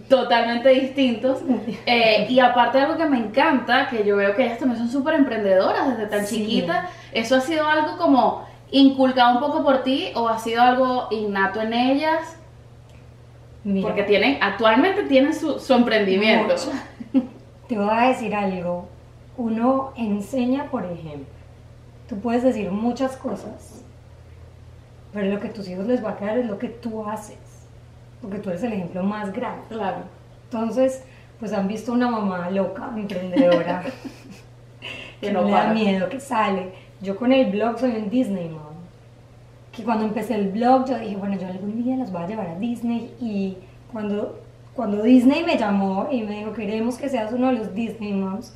totalmente 0.09 0.69
distintos. 0.71 1.38
Eh, 1.87 2.26
y 2.29 2.38
aparte 2.38 2.79
algo 2.79 2.97
que 2.97 3.07
me 3.07 3.19
encanta, 3.19 3.88
que 3.88 4.05
yo 4.05 4.17
veo 4.17 4.35
que 4.37 4.45
ellas 4.45 4.59
también 4.59 4.79
son 4.79 4.88
súper 4.90 5.14
emprendedoras 5.14 5.88
desde 5.90 6.07
tan 6.07 6.26
Sí. 6.26 6.37
chiquitas, 6.37 6.88
¿eso 7.12 7.35
ha 7.37 7.40
sido 7.40 7.67
algo 7.69 7.97
como 7.99 8.47
inculcado 8.71 9.35
un 9.35 9.40
poco 9.40 9.64
por 9.64 9.83
ti 9.83 10.12
o 10.14 10.29
ha 10.29 10.38
sido 10.38 10.62
algo 10.62 11.09
innato 11.11 11.61
en 11.61 11.73
ellas? 11.73 12.37
Mira, 13.64 13.88
Porque 13.88 14.05
tienen, 14.05 14.38
actualmente 14.40 15.02
tienen 15.05 15.35
su, 15.35 15.59
su 15.59 15.75
emprendimiento. 15.75 16.55
Mucho. 16.55 17.26
Te 17.69 17.76
voy 17.79 17.88
a 17.90 18.09
decir 18.09 18.35
algo. 18.35 18.88
Uno 19.41 19.95
enseña, 19.97 20.71
por 20.71 20.85
ejemplo. 20.85 21.25
Tú 22.07 22.19
puedes 22.21 22.43
decir 22.43 22.71
muchas 22.71 23.17
cosas, 23.17 23.83
pero 25.15 25.33
lo 25.33 25.41
que 25.41 25.49
tus 25.49 25.67
hijos 25.67 25.87
les 25.87 26.05
va 26.05 26.11
a 26.11 26.17
quedar 26.19 26.37
es 26.37 26.47
lo 26.47 26.59
que 26.59 26.69
tú 26.69 27.09
haces. 27.09 27.39
Porque 28.21 28.39
tú 28.39 28.51
eres 28.51 28.63
el 28.65 28.75
ejemplo 28.75 29.03
más 29.03 29.33
grande. 29.33 29.63
Claro. 29.71 30.03
Entonces, 30.45 31.05
pues 31.39 31.55
han 31.55 31.69
visto 31.69 31.95
una 31.95 32.11
mamá 32.11 32.51
loca, 32.51 32.93
emprendedora, 32.95 33.83
Que 35.23 35.33
no 35.33 35.45
le 35.45 35.53
da 35.53 35.73
miedo, 35.73 36.11
que 36.11 36.21
sale. 36.21 36.73
Yo 37.01 37.17
con 37.17 37.33
el 37.33 37.51
blog 37.51 37.79
soy 37.79 37.93
un 37.93 38.11
Disney 38.11 38.51
mom. 38.51 38.75
Que 39.73 39.85
cuando 39.85 40.05
empecé 40.05 40.35
el 40.35 40.51
blog 40.51 40.87
yo 40.87 40.99
dije, 40.99 41.17
bueno, 41.17 41.39
yo 41.39 41.47
algún 41.47 41.83
día 41.83 41.97
las 41.97 42.13
voy 42.13 42.25
a 42.25 42.27
llevar 42.27 42.47
a 42.47 42.59
Disney. 42.59 43.15
Y 43.19 43.57
cuando, 43.91 44.39
cuando 44.75 45.03
Disney 45.03 45.45
me 45.45 45.57
llamó 45.57 46.09
y 46.11 46.25
me 46.25 46.41
dijo, 46.41 46.53
queremos 46.53 46.99
que 46.99 47.09
seas 47.09 47.33
uno 47.33 47.47
de 47.47 47.55
los 47.55 47.75
Disney 47.75 48.13
moms, 48.13 48.55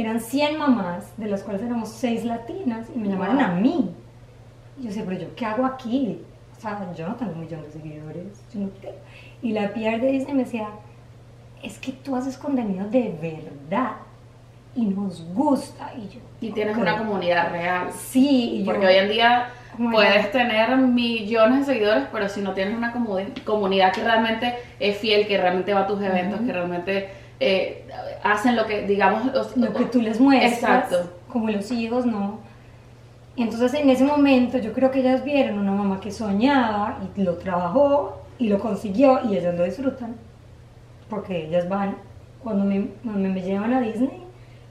eran 0.00 0.20
100 0.20 0.58
mamás, 0.58 1.12
de 1.16 1.26
las 1.26 1.42
cuales 1.42 1.62
éramos 1.62 1.88
6 1.90 2.24
latinas, 2.24 2.86
y 2.94 2.98
me 2.98 3.08
llamaron 3.08 3.40
a 3.40 3.48
mí. 3.48 3.90
Y 4.78 4.82
yo 4.82 4.88
decía, 4.88 5.04
pero 5.06 5.20
yo 5.20 5.34
qué 5.34 5.44
hago 5.44 5.64
aquí? 5.66 6.20
O 6.56 6.60
sea, 6.60 6.92
yo 6.94 7.08
no 7.08 7.14
tengo 7.16 7.32
un 7.32 7.40
millón 7.40 7.62
de 7.62 7.70
seguidores. 7.70 8.26
yo 8.52 8.60
no 8.60 8.68
tengo". 8.68 8.94
Y 9.42 9.52
la 9.52 9.68
PR 9.72 9.98
de 10.00 10.12
Disney 10.12 10.34
me 10.34 10.44
decía, 10.44 10.68
es 11.62 11.78
que 11.78 11.92
tú 11.92 12.14
haces 12.16 12.36
contenido 12.38 12.88
de 12.88 13.14
verdad 13.20 13.92
y 14.74 14.84
nos 14.86 15.22
gusta. 15.34 15.92
Y 15.96 16.08
yo, 16.14 16.20
Y 16.40 16.50
tienes 16.50 16.76
una 16.76 16.98
comunidad 16.98 17.50
real. 17.50 17.88
Sí, 17.92 18.60
yo, 18.60 18.66
Porque 18.72 18.86
hoy 18.86 18.94
en 18.94 19.08
día 19.08 19.48
puedes 19.92 20.30
tener 20.32 20.76
millones 20.76 21.66
de 21.66 21.72
seguidores, 21.74 22.04
pero 22.12 22.28
si 22.28 22.40
no 22.40 22.52
tienes 22.52 22.76
una 22.76 22.92
comu- 22.94 23.42
comunidad 23.44 23.92
que 23.92 24.02
realmente 24.02 24.54
es 24.80 24.96
fiel, 24.98 25.26
que 25.26 25.38
realmente 25.38 25.72
va 25.74 25.80
a 25.80 25.86
tus 25.86 26.00
eventos, 26.02 26.40
que 26.40 26.52
realmente 26.52 27.08
eh, 27.40 27.86
hacen 28.22 28.56
lo 28.56 28.66
que, 28.66 28.86
digamos, 28.86 29.34
os- 29.34 29.56
lo 29.56 29.72
que 29.72 29.84
tú 29.86 30.00
les 30.02 30.20
muestras, 30.20 30.52
Exacto. 30.92 31.12
como 31.28 31.48
los 31.50 31.70
hijos, 31.70 32.04
no. 32.06 32.38
Entonces 33.36 33.74
en 33.74 33.88
ese 33.90 34.04
momento 34.04 34.58
yo 34.58 34.72
creo 34.72 34.90
que 34.90 35.00
ellas 35.00 35.22
vieron 35.24 35.58
una 35.58 35.70
mamá 35.72 36.00
que 36.00 36.10
soñaba 36.10 36.98
y 37.16 37.22
lo 37.22 37.36
trabajó 37.36 38.20
y 38.38 38.48
lo 38.48 38.58
consiguió 38.58 39.20
y 39.28 39.36
ellas 39.36 39.54
lo 39.56 39.64
disfrutan. 39.64 40.16
Porque 41.08 41.46
ellas 41.46 41.68
van, 41.68 41.96
cuando 42.42 42.64
me, 42.64 42.88
cuando 43.04 43.28
me 43.28 43.40
llevan 43.40 43.72
a 43.72 43.80
Disney, 43.80 44.24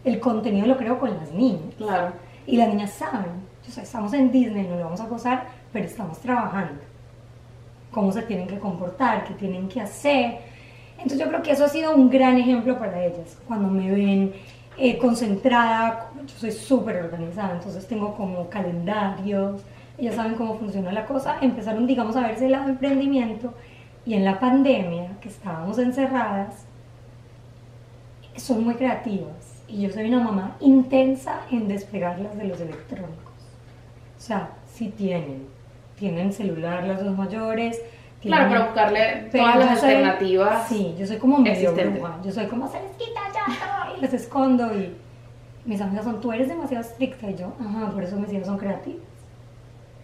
el 0.04 0.20
contenido 0.20 0.68
lo 0.68 0.78
creo 0.78 1.00
con 1.00 1.12
las 1.16 1.32
niñas. 1.32 1.74
Claro. 1.78 2.12
Y 2.46 2.58
las 2.58 2.68
niñas 2.70 2.92
saben, 2.92 3.32
o 3.68 3.72
sea, 3.72 3.84
estamos 3.84 4.14
en 4.14 4.32
Disney, 4.32 4.68
nos 4.68 4.78
lo 4.78 4.84
vamos 4.86 5.02
a 5.02 5.06
gozar, 5.08 5.48
pero 5.74 5.86
estamos 5.86 6.20
trabajando. 6.20 6.82
Cómo 7.92 8.12
se 8.12 8.22
tienen 8.24 8.48
que 8.48 8.60
comportar, 8.60 9.24
qué 9.24 9.34
tienen 9.34 9.68
que 9.70 9.82
hacer. 9.82 10.40
Entonces 10.98 11.20
yo 11.20 11.28
creo 11.28 11.42
que 11.42 11.52
eso 11.52 11.66
ha 11.66 11.70
sido 11.70 11.96
un 11.96 12.10
gran 12.10 12.38
ejemplo 12.38 12.78
para 12.78 13.04
ellas. 13.04 13.38
Cuando 13.48 13.70
me 13.70 13.92
ven 13.92 14.34
eh, 14.78 14.98
concentrada, 14.98 16.12
yo 16.26 16.36
soy 16.38 16.52
súper 16.52 16.98
organizada, 16.98 17.54
entonces 17.54 17.88
tengo 17.88 18.16
como 18.16 18.50
calendarios, 18.50 19.62
ellas 19.98 20.16
saben 20.16 20.36
cómo 20.36 20.58
funciona 20.58 20.92
la 20.92 21.06
cosa. 21.06 21.38
Empezaron, 21.42 21.88
digamos, 21.88 22.16
a 22.16 22.22
verse 22.22 22.46
el 22.46 22.52
lado 22.52 22.70
emprendimiento 22.70 23.54
y 24.06 24.14
en 24.14 24.24
la 24.24 24.40
pandemia, 24.40 25.18
que 25.22 25.30
estábamos 25.30 25.80
encerradas, 25.80 26.66
son 28.36 28.64
muy 28.64 28.76
creativas 28.76 29.64
y 29.68 29.82
yo 29.82 29.90
soy 29.90 30.08
una 30.08 30.20
mamá 30.20 30.56
intensa 30.60 31.42
en 31.52 31.68
despegarlas 31.68 32.38
de 32.38 32.46
los 32.46 32.62
electrónicos. 32.62 33.34
O 34.18 34.22
sea, 34.22 34.52
sí 34.72 34.90
tienen, 34.90 35.48
tienen 35.98 36.32
celular 36.32 36.84
las 36.84 37.04
dos 37.04 37.18
mayores. 37.18 37.82
Claro, 38.22 38.48
pero 38.50 38.64
buscarle 38.66 39.30
todas 39.32 39.56
las 39.58 39.80
soy- 39.80 39.90
alternativas. 39.92 40.68
Sí, 40.68 40.96
yo 40.98 41.06
soy 41.06 41.18
como 41.18 41.38
medio 41.38 41.74
bruja. 41.74 42.18
Yo 42.24 42.32
soy 42.32 42.46
como, 42.48 42.68
se 42.68 42.82
les 42.82 42.92
quita 42.98 43.22
ya 43.34 43.46
todo", 43.46 43.98
y 43.98 44.02
les 44.02 44.14
escondo 44.14 44.76
y 44.76 44.96
mis 45.66 45.80
amigas 45.82 46.06
son, 46.06 46.20
tú 46.22 46.32
eres 46.32 46.48
demasiado 46.48 46.84
estricta 46.84 47.30
y 47.30 47.36
yo, 47.36 47.54
ajá, 47.60 47.92
por 47.92 48.04
eso 48.04 48.16
mis 48.18 48.32
hijas 48.34 48.48
son 48.48 48.58
creativas. 48.58 49.02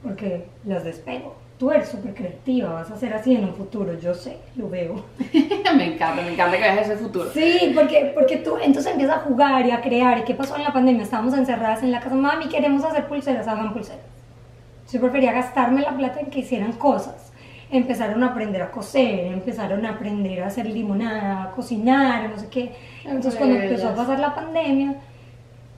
Porque 0.04 0.47
las 0.65 0.84
despego. 0.84 1.36
Tú 1.58 1.71
eres 1.71 1.88
súper 1.88 2.13
creativa, 2.13 2.73
vas 2.73 2.91
a 2.91 2.97
ser 2.97 3.13
así 3.13 3.36
en 3.36 3.45
un 3.45 3.54
futuro, 3.56 3.97
yo 3.97 4.13
sé, 4.13 4.38
lo 4.58 4.67
veo. 4.69 4.95
me 5.78 5.93
encanta, 5.93 6.21
me 6.21 6.34
encanta 6.34 6.58
que 6.58 6.63
veas 6.63 6.88
ese 6.89 6.97
futuro. 6.97 7.30
Sí, 7.34 7.71
porque, 7.73 8.12
porque 8.13 8.38
tú 8.38 8.58
entonces 8.62 8.91
empiezas 8.91 9.17
a 9.17 9.19
jugar 9.21 9.65
y 9.65 9.71
a 9.71 9.80
crear. 9.82 10.17
¿Y 10.17 10.23
qué 10.23 10.34
pasó 10.34 10.56
en 10.58 10.63
la 10.63 10.73
pandemia? 10.73 11.04
Estábamos 11.04 11.34
encerradas 11.36 11.82
en 11.84 11.91
la 11.91 11.99
casa, 12.02 12.15
mami, 12.15 12.49
queremos 12.49 12.84
hacer 12.84 13.08
pulseras, 13.08 13.47
hagan 13.47 13.71
pulseras. 13.71 14.02
Yo 14.91 14.99
prefería 14.99 15.32
gastarme 15.32 15.82
la 15.82 15.95
plata 15.95 16.19
en 16.19 16.26
que 16.30 16.39
hicieran 16.39 16.73
cosas. 16.73 17.32
Empezaron 17.74 18.24
a 18.24 18.28
aprender 18.28 18.62
a 18.62 18.70
coser, 18.70 19.34
empezaron 19.34 19.84
a 19.84 19.90
aprender 19.90 20.44
a 20.44 20.48
hacer 20.48 20.68
limonada, 20.68 21.44
a 21.44 21.52
cocinar, 21.52 22.30
no 22.30 22.38
sé 22.38 22.48
qué. 22.48 22.72
Entonces 23.04 23.36
cuando 23.36 23.56
empezó 23.56 23.90
a 23.90 23.96
pasar 23.96 24.20
la 24.20 24.36
pandemia, 24.36 24.96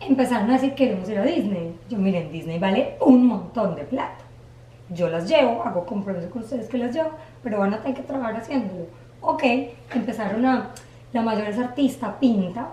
empezaron 0.01 0.49
a 0.49 0.53
decir 0.53 0.75
queremos 0.75 1.09
ir 1.09 1.17
a 1.17 1.23
Disney. 1.23 1.73
Yo, 1.89 1.97
miren, 1.97 2.31
Disney 2.33 2.59
vale 2.59 2.97
un 2.99 3.25
montón 3.25 3.75
de 3.75 3.83
plata. 3.83 4.25
Yo 4.89 5.09
las 5.09 5.29
llevo, 5.29 5.63
hago 5.63 5.85
compromiso 5.85 6.29
con 6.29 6.43
ustedes 6.43 6.67
que 6.67 6.77
las 6.77 6.93
llevo, 6.93 7.11
pero 7.41 7.59
van 7.59 7.73
a 7.73 7.79
tener 7.79 7.95
que 7.95 8.03
trabajar 8.03 8.35
haciéndolo. 8.35 8.87
Ok, 9.21 9.43
empezaron 9.93 10.45
a, 10.45 10.71
la 11.13 11.21
mayor 11.21 11.47
es 11.47 11.57
artista, 11.57 12.19
pinta, 12.19 12.71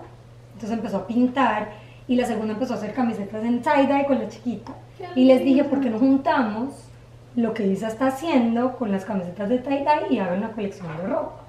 entonces 0.53 0.77
empezó 0.77 0.97
a 0.97 1.07
pintar 1.07 1.71
y 2.09 2.15
la 2.15 2.25
segunda 2.25 2.53
empezó 2.53 2.73
a 2.73 2.77
hacer 2.77 2.93
camisetas 2.93 3.43
en 3.43 3.61
tie-dye 3.61 4.05
con 4.05 4.19
la 4.19 4.27
chiquita. 4.27 4.73
Y 5.15 5.25
les 5.25 5.43
dije. 5.43 5.63
¿por 5.63 5.79
qué 5.79 5.89
no 5.89 5.97
juntamos 5.97 6.89
lo 7.35 7.53
que 7.53 7.65
Isa 7.67 7.87
está 7.87 8.07
haciendo 8.07 8.75
con 8.77 8.91
las 8.91 9.05
camisetas 9.05 9.49
de 9.49 9.59
tie-dye 9.63 10.07
y 10.11 10.19
hagan 10.19 10.39
una 10.39 10.51
colección 10.51 10.87
de 10.97 11.07
ropa? 11.07 11.39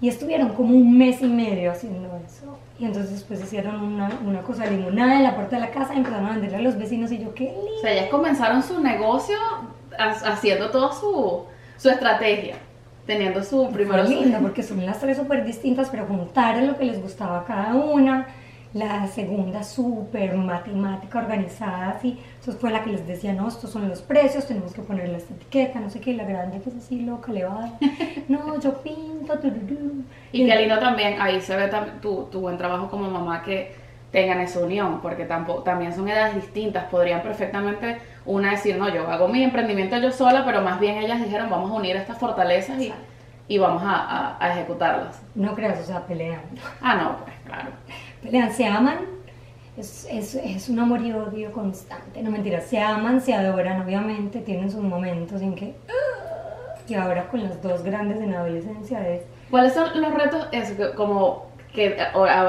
Y 0.00 0.08
estuvieron 0.08 0.50
como 0.50 0.76
un 0.76 0.98
mes 0.98 1.22
y 1.22 1.26
medio 1.26 1.70
haciendo 1.72 2.08
eso. 2.26 2.58
Y 2.78 2.84
entonces 2.84 3.12
después 3.12 3.42
hicieron 3.42 3.80
una, 3.82 4.10
una 4.26 4.42
cosa 4.42 4.66
limonada 4.66 5.16
en 5.16 5.22
la 5.22 5.34
puerta 5.34 5.56
de 5.56 5.62
la 5.62 5.70
casa 5.70 5.94
y 5.94 5.98
empezaron 5.98 6.26
a 6.26 6.30
venderle 6.32 6.58
a 6.58 6.60
los 6.60 6.76
vecinos 6.76 7.10
y 7.12 7.18
yo, 7.18 7.32
qué 7.34 7.44
lindo. 7.44 7.76
O 7.78 7.80
sea, 7.80 7.92
ellas 7.92 8.08
comenzaron 8.10 8.62
su 8.62 8.78
negocio 8.80 9.36
ha- 9.98 10.10
haciendo 10.32 10.70
toda 10.70 10.92
su, 10.92 11.44
su 11.78 11.88
estrategia, 11.88 12.56
teniendo 13.06 13.42
su 13.42 13.70
primero 13.70 14.04
Fue 14.04 14.14
linda 14.16 14.38
porque 14.40 14.62
son 14.62 14.84
las 14.84 15.00
tres 15.00 15.16
súper 15.16 15.44
distintas, 15.46 15.88
pero 15.88 16.04
juntaron 16.04 16.66
lo 16.66 16.76
que 16.76 16.84
les 16.84 17.00
gustaba 17.00 17.38
a 17.40 17.44
cada 17.44 17.74
una. 17.74 18.26
La 18.76 19.06
segunda 19.06 19.62
súper 19.62 20.34
matemática 20.36 21.18
organizada, 21.18 21.90
así. 21.90 22.18
Entonces 22.38 22.60
fue 22.60 22.70
la 22.70 22.82
que 22.82 22.90
les 22.90 23.06
decía, 23.06 23.32
no, 23.32 23.48
estos 23.48 23.70
son 23.70 23.88
los 23.88 24.02
precios, 24.02 24.46
tenemos 24.46 24.72
que 24.74 24.82
poner 24.82 25.08
la 25.08 25.18
etiqueta, 25.18 25.80
no 25.80 25.88
sé 25.88 26.00
qué. 26.00 26.12
La 26.14 26.24
grande 26.24 26.60
que 26.60 26.70
es 26.70 26.76
así 26.76 27.00
loca, 27.00 27.32
le 27.32 27.44
va 27.44 27.70
no, 28.28 28.60
yo 28.60 28.74
pinto, 28.82 29.38
tururú. 29.38 30.04
Y 30.32 30.46
qué 30.46 30.56
lindo 30.56 30.78
también, 30.78 31.20
ahí 31.20 31.40
se 31.40 31.56
ve 31.56 31.70
tu, 32.02 32.24
tu 32.24 32.40
buen 32.40 32.58
trabajo 32.58 32.90
como 32.90 33.10
mamá 33.10 33.42
que 33.42 33.72
tengan 34.10 34.40
esa 34.40 34.60
unión, 34.60 35.00
porque 35.00 35.24
tampoco, 35.24 35.62
también 35.62 35.94
son 35.94 36.08
edades 36.08 36.34
distintas. 36.34 36.84
Podrían 36.84 37.22
perfectamente 37.22 37.98
una 38.24 38.50
decir, 38.52 38.76
no, 38.76 38.88
yo 38.88 39.08
hago 39.10 39.28
mi 39.28 39.42
emprendimiento 39.42 39.96
yo 39.98 40.10
sola, 40.12 40.44
pero 40.44 40.60
más 40.62 40.80
bien 40.80 40.98
ellas 40.98 41.22
dijeron, 41.22 41.48
vamos 41.50 41.70
a 41.70 41.74
unir 41.74 41.96
estas 41.96 42.18
fortalezas 42.18 42.78
y, 42.80 42.92
y 43.48 43.58
vamos 43.58 43.82
a, 43.84 43.94
a- 43.96 44.36
a 44.44 44.52
ejecutarlas. 44.52 45.22
No 45.34 45.54
creas, 45.54 45.80
o 45.80 45.84
sea, 45.84 46.06
pelean. 46.06 46.40
Ah, 46.80 46.94
no, 46.96 47.16
pues 47.24 47.34
claro. 47.46 47.70
Pelean, 48.26 48.52
se 48.52 48.66
aman. 48.66 48.98
Es, 49.76 50.08
es, 50.10 50.34
es 50.34 50.68
un 50.68 50.80
amor 50.80 51.00
y 51.00 51.12
odio 51.12 51.52
constante. 51.52 52.20
No 52.22 52.32
mentiras, 52.32 52.64
se 52.64 52.80
aman, 52.80 53.20
se 53.20 53.34
adoran, 53.34 53.82
obviamente, 53.82 54.40
tienen 54.40 54.68
sus 54.68 54.82
momentos 54.82 55.40
en 55.42 55.54
que. 55.54 55.74
Y 56.88 56.94
ahora 56.94 57.28
con 57.28 57.42
las 57.42 57.62
dos 57.62 57.84
grandes 57.84 58.20
en 58.20 58.34
adolescencia 58.34 59.06
es. 59.08 59.22
¿Cuáles 59.48 59.74
son 59.74 60.00
los 60.00 60.12
retos 60.12 60.48
es, 60.50 60.74
como 60.96 61.46
que 61.72 61.96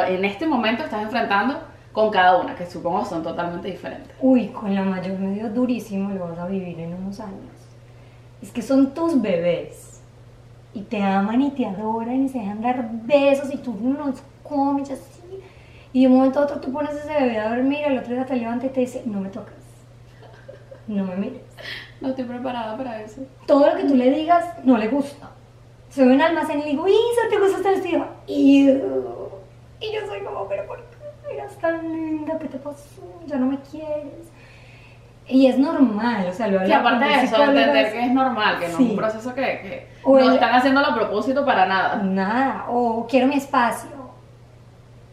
en 0.08 0.26
este 0.26 0.48
momento 0.48 0.84
estás 0.84 1.04
enfrentando 1.04 1.60
con 1.92 2.10
cada 2.10 2.38
una, 2.38 2.56
que 2.56 2.66
supongo 2.66 3.06
son 3.06 3.22
totalmente 3.22 3.68
diferentes? 3.68 4.16
Uy, 4.20 4.48
con 4.48 4.74
la 4.74 4.82
mayor 4.82 5.20
me 5.20 5.32
dio 5.34 5.50
durísimo, 5.50 6.10
lo 6.12 6.30
vas 6.30 6.40
a 6.40 6.48
vivir 6.48 6.80
en 6.80 6.94
unos 6.94 7.20
años. 7.20 7.52
Es 8.42 8.52
que 8.52 8.64
son 8.64 8.96
tus 8.96 9.22
bebés. 9.22 10.02
Y 10.74 10.82
te 10.82 11.02
aman 11.04 11.42
y 11.42 11.52
te 11.52 11.66
adoran 11.66 12.26
y 12.26 12.30
se 12.30 12.40
dejan 12.40 12.62
dar 12.62 12.90
besos 12.92 13.54
y 13.54 13.58
tú 13.58 13.76
los 13.98 14.24
comes 14.44 14.90
así. 14.90 15.17
Y 15.98 16.02
de 16.02 16.08
un 16.10 16.18
momento 16.18 16.40
a 16.40 16.44
otro 16.44 16.60
tú 16.62 16.72
pones 16.72 16.94
ese 16.94 17.12
bebé 17.12 17.40
a 17.40 17.50
dormir, 17.50 17.80
el 17.88 17.98
otro 17.98 18.14
día 18.14 18.24
te 18.24 18.36
levanta 18.36 18.68
y 18.68 18.70
te 18.70 18.82
dice, 18.82 19.02
no 19.08 19.20
me 19.20 19.30
tocas. 19.30 19.56
No 20.86 21.04
me 21.04 21.16
mires. 21.16 21.42
No 22.00 22.10
estoy 22.10 22.26
preparada 22.26 22.78
para 22.78 23.02
eso. 23.02 23.22
todo 23.48 23.68
lo 23.68 23.76
que 23.78 23.86
tú 23.86 23.96
le 23.96 24.12
digas 24.12 24.46
no 24.64 24.78
le 24.78 24.90
gusta. 24.90 25.32
En 25.96 26.12
un 26.12 26.22
almacén 26.22 26.60
y 26.60 26.64
le 26.66 26.70
digo, 26.70 26.88
Isa, 26.88 27.22
¿te 27.32 27.40
gusta 27.40 27.58
este 27.58 27.70
vestido? 27.72 28.06
Y, 28.28 28.70
y 28.70 29.92
yo 29.92 30.06
soy 30.08 30.20
como, 30.22 30.48
pero 30.48 30.68
¿por 30.68 30.78
qué 30.78 31.34
eras 31.34 31.56
tan 31.58 31.82
linda? 31.92 32.38
¿Qué 32.38 32.48
te 32.48 32.60
pasó? 32.60 33.02
Ya 33.26 33.38
no 33.38 33.48
me 33.48 33.58
quieres. 33.62 34.30
Y 35.28 35.48
es 35.48 35.58
normal, 35.58 36.28
o 36.30 36.32
sea, 36.32 36.48
lo 36.48 36.64
Y 36.64 36.72
aparte 36.72 37.06
de 37.06 37.24
eso, 37.24 37.44
entender 37.44 37.92
que 37.92 38.06
es 38.06 38.12
normal, 38.12 38.60
que 38.60 38.68
no 38.68 38.74
es 38.76 38.80
un 38.80 38.96
proceso 38.96 39.34
que, 39.34 39.42
que 39.42 39.88
no 40.06 40.20
el- 40.20 40.34
están 40.36 40.54
haciéndolo 40.54 40.88
a 40.90 40.94
propósito 40.96 41.44
para 41.44 41.66
nada. 41.66 41.96
Nada, 42.04 42.66
o 42.70 43.08
quiero 43.10 43.26
mi 43.26 43.38
espacio. 43.38 43.97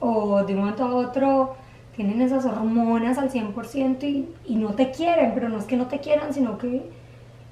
O 0.00 0.42
de 0.44 0.54
un 0.54 0.60
momento 0.60 0.84
a 0.84 0.94
otro 0.94 1.56
tienen 1.96 2.20
esas 2.22 2.44
hormonas 2.44 3.18
al 3.18 3.30
100% 3.30 4.02
y, 4.04 4.28
y 4.46 4.56
no 4.56 4.74
te 4.74 4.90
quieren, 4.90 5.32
pero 5.34 5.48
no 5.48 5.58
es 5.58 5.64
que 5.64 5.76
no 5.76 5.86
te 5.86 6.00
quieran, 6.00 6.34
sino 6.34 6.58
que 6.58 6.90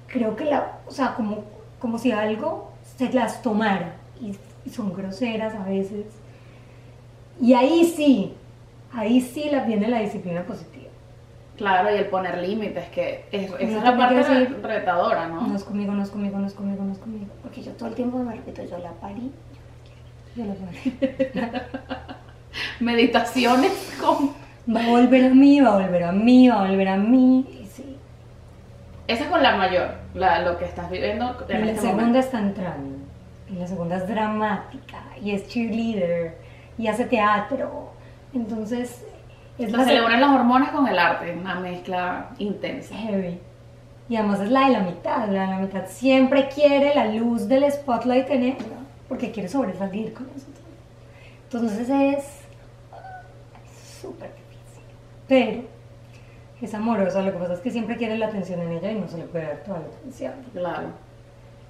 creo 0.09 0.37
que 0.37 0.45
la, 0.47 0.79
o 0.87 0.91
sea, 0.91 1.15
como, 1.15 1.45
como 1.79 1.99
si 1.99 2.13
algo 2.13 2.71
se 2.97 3.13
las 3.13 3.43
tomara 3.43 3.95
y, 4.21 4.35
y 4.65 4.71
son 4.71 4.93
groseras 4.93 5.55
a 5.55 5.65
veces. 5.65 6.07
Y 7.41 7.55
ahí 7.55 7.85
sí, 7.85 8.35
ahí 8.93 9.21
sí 9.21 9.49
la, 9.51 9.65
viene 9.65 9.89
la 9.89 10.01
disciplina 10.01 10.43
positiva. 10.45 10.89
Claro, 11.57 11.91
y 11.95 11.99
el 11.99 12.07
poner 12.07 12.39
límites, 12.39 12.89
que 12.91 13.27
es, 13.31 13.51
esa 13.53 13.79
es 13.79 13.83
la 13.85 13.97
parte 13.97 14.15
decir, 14.17 14.59
re- 14.63 14.81
retadora, 14.81 15.29
¿no? 15.29 15.47
No 15.47 15.55
es 15.55 15.65
conmigo, 15.65 15.93
no 15.93 16.03
es 16.03 16.11
conmigo, 16.11 16.39
no 16.39 16.47
es 16.47 16.55
conmigo, 16.55 16.83
no 16.85 16.93
es 16.93 16.99
conmigo. 16.99 17.27
Porque 17.43 17.63
yo 17.63 17.73
todo 17.73 17.89
el 17.91 17.95
tiempo 17.95 18.19
me 18.19 18.33
repito, 18.35 18.63
yo 18.65 18.79
la 18.79 18.93
parí, 18.93 19.31
yo 20.35 20.45
la 20.47 20.55
parí. 20.55 20.99
Meditaciones 22.81 23.97
con... 24.01 24.31
Va 24.75 24.81
a 24.85 24.89
volver 24.89 25.25
a 25.27 25.31
mí, 25.31 25.61
va 25.61 25.75
a 25.75 25.79
volver 25.79 26.05
a 26.05 26.13
mí, 26.13 26.49
va 26.49 26.65
a 26.65 26.69
volver 26.69 26.89
a 26.89 26.97
mí. 26.97 27.45
Y 27.61 27.67
sí. 27.67 27.97
Esa 29.09 29.25
es 29.25 29.31
con 29.31 29.43
la 29.43 29.57
mayor, 29.57 29.89
la, 30.15 30.41
lo 30.43 30.57
que 30.57 30.67
estás 30.67 30.89
viviendo 30.89 31.37
Y 31.49 31.53
en 31.53 31.61
la 31.67 31.67
este 31.73 31.81
segunda 31.81 32.07
momento. 32.07 32.19
está 32.21 32.39
entrando. 32.39 32.97
Y 33.51 33.55
la 33.57 33.67
segunda 33.67 33.97
es 33.97 34.07
dramática. 34.07 35.03
Y 35.21 35.33
es 35.33 35.49
cheerleader. 35.49 36.39
Y 36.79 36.87
hace 36.87 37.07
teatro. 37.07 37.93
Entonces, 38.33 39.05
es 39.59 39.73
la 39.73 39.83
unen 39.83 40.21
las 40.21 40.31
hormonas 40.31 40.71
con 40.71 40.87
el 40.87 40.99
arte, 40.99 41.37
una 41.39 41.57
mezcla 41.57 42.31
intensa. 42.39 42.95
heavy. 42.95 43.41
Y 44.09 44.17
además 44.17 44.41
es 44.41 44.51
la 44.51 44.67
de 44.67 44.73
la 44.75 44.81
mitad. 44.81 45.29
La 45.29 45.43
de 45.43 45.49
la 45.49 45.59
mitad 45.59 45.87
siempre 45.89 46.49
quiere 46.49 46.95
la 46.95 47.07
luz 47.07 47.49
del 47.49 47.71
spotlight 47.71 48.31
en 48.31 48.43
ella. 48.45 48.57
Porque 49.09 49.33
quiere 49.33 49.49
sobresalir 49.49 50.15
con 50.15 50.29
eso. 50.37 50.47
Entonces 51.45 51.89
es 51.91 52.42
súper 54.03 54.31
difícil. 54.35 54.85
Pero 55.29 55.63
es 56.61 56.75
amorosa. 56.75 57.23
Lo 57.23 57.33
que 57.33 57.39
pasa 57.39 57.55
es 57.55 57.61
que 57.61 57.71
siempre 57.71 57.97
quiere 57.97 58.19
la 58.19 58.27
atención 58.27 58.61
en 58.61 58.73
ella 58.73 58.91
y 58.91 58.97
no 58.97 59.09
se 59.09 59.19
le 59.19 59.25
puede 59.25 59.47
dar 59.47 59.57
toda 59.65 59.79
la 59.81 59.87
atención. 59.87 60.33
Claro. 60.53 60.89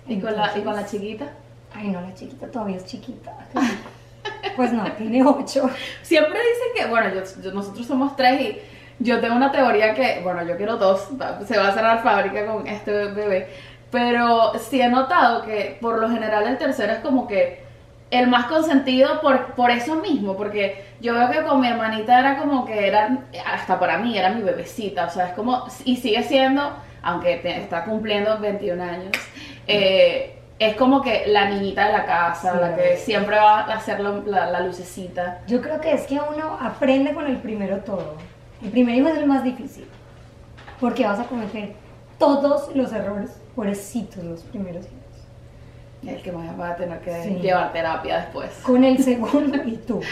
¿Y 0.08 0.18
con, 0.20 0.36
la, 0.36 0.46
¿Y 0.48 0.62
con 0.62 0.74
la 0.74 0.80
Entonces- 0.80 0.90
chiquita? 1.00 1.30
Ay, 1.74 1.88
no, 1.88 2.00
la 2.00 2.12
chiquita 2.14 2.46
todavía 2.48 2.76
es 2.76 2.84
chiquita. 2.86 3.32
Pues 4.56 4.72
no, 4.72 4.84
tiene 4.92 5.24
ocho. 5.24 5.68
Siempre 6.02 6.38
dicen 6.38 6.68
que, 6.76 6.86
bueno, 6.90 7.08
yo- 7.14 7.42
yo- 7.42 7.52
nosotros 7.52 7.86
somos 7.86 8.14
tres 8.16 8.40
y 8.40 8.58
yo 8.98 9.18
tengo 9.20 9.34
una 9.34 9.50
teoría 9.50 9.94
que, 9.94 10.20
bueno, 10.22 10.44
yo 10.44 10.56
quiero 10.58 10.76
dos, 10.76 11.08
se 11.46 11.56
va 11.58 11.68
a 11.68 11.72
cerrar 11.72 12.02
fábrica 12.02 12.44
con 12.46 12.66
este 12.66 12.90
bebé, 12.92 13.48
pero 13.90 14.52
sí 14.58 14.80
he 14.80 14.88
notado 14.88 15.42
que 15.44 15.78
por 15.80 15.98
lo 15.98 16.08
general 16.10 16.46
el 16.46 16.58
tercero 16.58 16.92
es 16.92 16.98
como 17.00 17.26
que 17.26 17.64
el 18.12 18.28
más 18.28 18.46
consentido 18.46 19.20
por, 19.20 19.54
por 19.54 19.70
eso 19.70 19.96
mismo, 19.96 20.36
porque 20.36 20.84
yo 21.00 21.14
veo 21.14 21.28
que 21.30 21.42
con 21.42 21.60
mi 21.60 21.66
hermanita 21.66 22.18
era 22.20 22.36
como 22.38 22.64
que 22.64 22.86
era, 22.86 23.18
hasta 23.52 23.80
para 23.80 23.98
mí, 23.98 24.16
era 24.16 24.28
mi 24.30 24.42
bebecita, 24.42 25.06
o 25.06 25.10
sea, 25.10 25.28
es 25.28 25.32
como, 25.34 25.64
y 25.84 25.96
sigue 25.96 26.22
siendo, 26.22 26.72
aunque 27.02 27.36
te- 27.38 27.56
está 27.60 27.84
cumpliendo 27.84 28.38
21 28.38 28.80
años, 28.82 29.12
eh, 29.66 30.38
es 30.58 30.76
como 30.76 31.00
que 31.02 31.24
la 31.26 31.48
niñita 31.48 31.86
de 31.86 31.92
la 31.92 32.04
casa, 32.04 32.52
Sí. 32.52 32.58
la 32.60 32.76
que 32.76 32.96
siempre 32.98 33.36
va 33.36 33.60
a 33.62 33.74
hacer 33.74 33.98
la 34.00 34.60
lucecita. 34.60 35.40
Yo 35.48 35.60
creo 35.60 35.80
que 35.80 35.92
es 35.92 36.06
que 36.06 36.14
uno 36.20 36.56
aprende 36.60 37.14
con 37.14 37.26
el 37.26 37.38
primero 37.38 37.78
todo. 37.78 38.16
El 38.62 38.70
primer 38.70 38.94
hijo 38.94 39.08
es 39.08 39.16
el 39.18 39.26
más 39.26 39.42
difícil. 39.42 39.86
Porque 40.78 41.04
vas 41.06 41.18
a 41.18 41.24
cometer 41.24 41.72
todos 42.18 42.74
los 42.76 42.92
errores, 42.92 43.40
pobrecitos 43.56 44.22
los 44.22 44.42
primeros 44.44 44.84
hijos. 44.86 45.01
El 46.06 46.20
que 46.22 46.32
más 46.32 46.58
va 46.58 46.70
a 46.70 46.76
tener 46.76 46.98
que 47.00 47.22
Sí. 47.22 47.34
llevar 47.40 47.72
terapia 47.72 48.18
después. 48.18 48.50
Con 48.64 48.82
el 48.84 48.98
segundo 49.02 49.58
y 49.64 49.76
tú. 49.76 50.00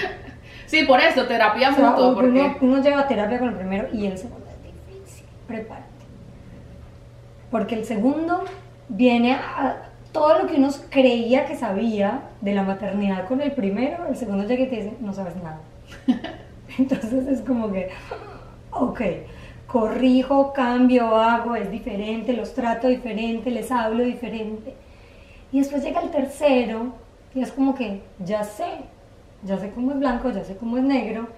Sí, 0.67 0.85
por 0.85 1.01
eso, 1.01 1.27
terapia 1.27 1.71
O 1.71 1.75
sea, 1.75 1.91
mutuo, 1.91 2.07
uno, 2.11 2.15
porque... 2.15 2.57
uno 2.61 2.81
lleva 2.81 3.09
terapia 3.09 3.41
con 3.41 3.49
el 3.49 3.55
primero 3.57 3.89
y 3.93 4.07
el 4.07 4.17
segundo 4.17 4.47
es 4.49 4.63
difícil. 4.63 5.27
Prepárate. 5.49 5.89
Porque 7.51 7.75
el 7.75 7.85
segundo 7.85 8.45
viene 8.89 9.33
a 9.35 9.89
todo 10.13 10.39
lo 10.39 10.47
que 10.47 10.55
uno 10.57 10.69
creía 10.89 11.45
que 11.47 11.57
sabía 11.57 12.21
de 12.41 12.55
la 12.55 12.63
maternidad 12.63 13.27
con 13.27 13.41
el 13.41 13.51
primero, 13.51 14.07
el 14.09 14.17
segundo 14.17 14.45
llega 14.45 14.63
y 14.63 14.67
te 14.69 14.77
dice, 14.77 14.95
no 15.01 15.13
sabes 15.13 15.35
nada. 15.37 15.59
Entonces 16.79 17.27
es 17.27 17.41
como 17.41 17.73
que, 17.73 17.91
ok, 18.71 19.01
corrijo, 19.67 20.53
cambio, 20.53 21.17
hago, 21.17 21.57
es 21.57 21.69
diferente, 21.71 22.33
los 22.33 22.55
trato 22.55 22.87
diferente, 22.87 23.51
les 23.51 23.73
hablo 23.73 24.05
diferente. 24.05 24.75
Y 25.53 25.59
después 25.61 25.83
llega 25.83 26.01
el 26.01 26.11
tercero 26.11 26.93
y 27.35 27.43
es 27.43 27.53
como 27.53 27.75
que, 27.75 28.03
ya 28.19 28.45
sé, 28.45 28.67
ya 29.43 29.59
sé 29.59 29.71
cómo 29.71 29.93
es 29.93 29.99
blanco, 29.99 30.31
ya 30.31 30.45
sé 30.45 30.57
cómo 30.57 30.79
es 30.79 30.85
negro, 30.85 31.29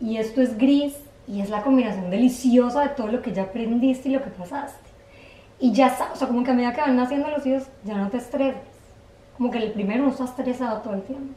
y 0.00 0.16
esto 0.16 0.40
es 0.40 0.56
gris, 0.58 0.94
y 1.26 1.40
es 1.40 1.50
la 1.50 1.62
combinación 1.62 2.10
deliciosa 2.10 2.82
de 2.82 2.88
todo 2.90 3.08
lo 3.08 3.22
que 3.22 3.32
ya 3.32 3.44
aprendiste 3.44 4.08
y 4.08 4.12
lo 4.12 4.22
que 4.22 4.30
pasaste. 4.30 4.78
Y 5.58 5.72
ya 5.72 5.88
sabes, 5.90 6.14
o 6.14 6.16
sea, 6.16 6.28
como 6.28 6.44
que 6.44 6.50
a 6.50 6.54
medida 6.54 6.72
que 6.74 6.80
van 6.82 6.96
naciendo 6.96 7.28
los 7.30 7.46
hijos, 7.46 7.64
ya 7.84 7.96
no 7.96 8.08
te 8.10 8.18
estresas. 8.18 8.60
Como 9.36 9.50
que 9.50 9.58
el 9.58 9.72
primero 9.72 10.04
no 10.04 10.10
está 10.10 10.24
estresado 10.24 10.80
todo 10.82 10.94
el 10.94 11.02
tiempo, 11.02 11.32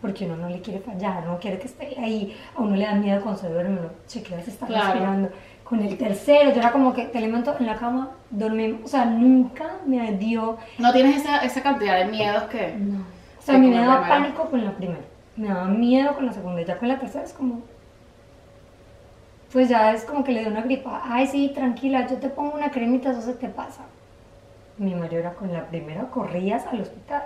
porque 0.00 0.26
uno 0.26 0.36
no 0.36 0.48
le 0.48 0.60
quiere 0.60 0.80
fallar, 0.80 1.24
no 1.24 1.38
quiere 1.38 1.58
que 1.58 1.66
esté 1.68 1.96
ahí, 1.98 2.36
a 2.54 2.60
uno 2.60 2.76
le 2.76 2.84
da 2.84 2.94
miedo 2.94 3.22
cuando 3.22 3.40
se 3.40 3.48
duerme, 3.48 3.80
uno 3.80 3.90
chequea 4.06 4.42
si 4.42 4.50
está 4.50 4.66
Claro. 4.66 4.84
respirando. 4.86 5.28
Con 5.70 5.80
el 5.82 5.96
tercero, 5.96 6.50
yo 6.50 6.58
era 6.58 6.72
como 6.72 6.92
que 6.92 7.04
te 7.06 7.20
levanto 7.20 7.54
en 7.58 7.64
la 7.66 7.76
cama, 7.76 8.10
dormimos, 8.30 8.80
o 8.84 8.88
sea, 8.88 9.04
nunca 9.06 9.76
me 9.86 10.12
dio 10.14 10.58
No 10.78 10.92
tienes 10.92 11.18
esa, 11.22 11.38
esa 11.38 11.62
cantidad 11.62 11.96
de 11.96 12.06
miedos 12.06 12.42
que... 12.44 12.74
no. 12.76 12.98
O 13.38 13.42
sea, 13.42 13.54
a 13.54 13.58
mí 13.58 13.68
me 13.68 13.76
daba 13.78 14.00
primera. 14.02 14.20
pánico 14.20 14.44
con 14.50 14.64
la 14.64 14.72
primera. 14.72 15.00
Me 15.36 15.48
daba 15.48 15.64
miedo 15.68 16.14
con 16.14 16.26
la 16.26 16.32
segunda. 16.32 16.60
Y 16.60 16.64
ya 16.66 16.76
con 16.76 16.88
la 16.88 16.98
tercera 16.98 17.24
es 17.24 17.32
como. 17.32 17.62
Pues 19.52 19.68
ya 19.68 19.92
es 19.92 20.04
como 20.04 20.22
que 20.24 20.32
le 20.32 20.40
dio 20.40 20.50
una 20.50 20.60
gripa. 20.62 21.00
Ay, 21.04 21.26
sí, 21.26 21.50
tranquila, 21.54 22.06
yo 22.06 22.16
te 22.18 22.28
pongo 22.28 22.54
una 22.54 22.70
cremita, 22.70 23.12
eso 23.12 23.22
se 23.22 23.32
te 23.34 23.48
pasa. 23.48 23.82
Mi 24.76 24.94
marido 24.94 25.20
era 25.20 25.32
con 25.34 25.52
la 25.52 25.64
primera, 25.66 26.02
corrías 26.08 26.66
al 26.66 26.80
hospital. 26.82 27.22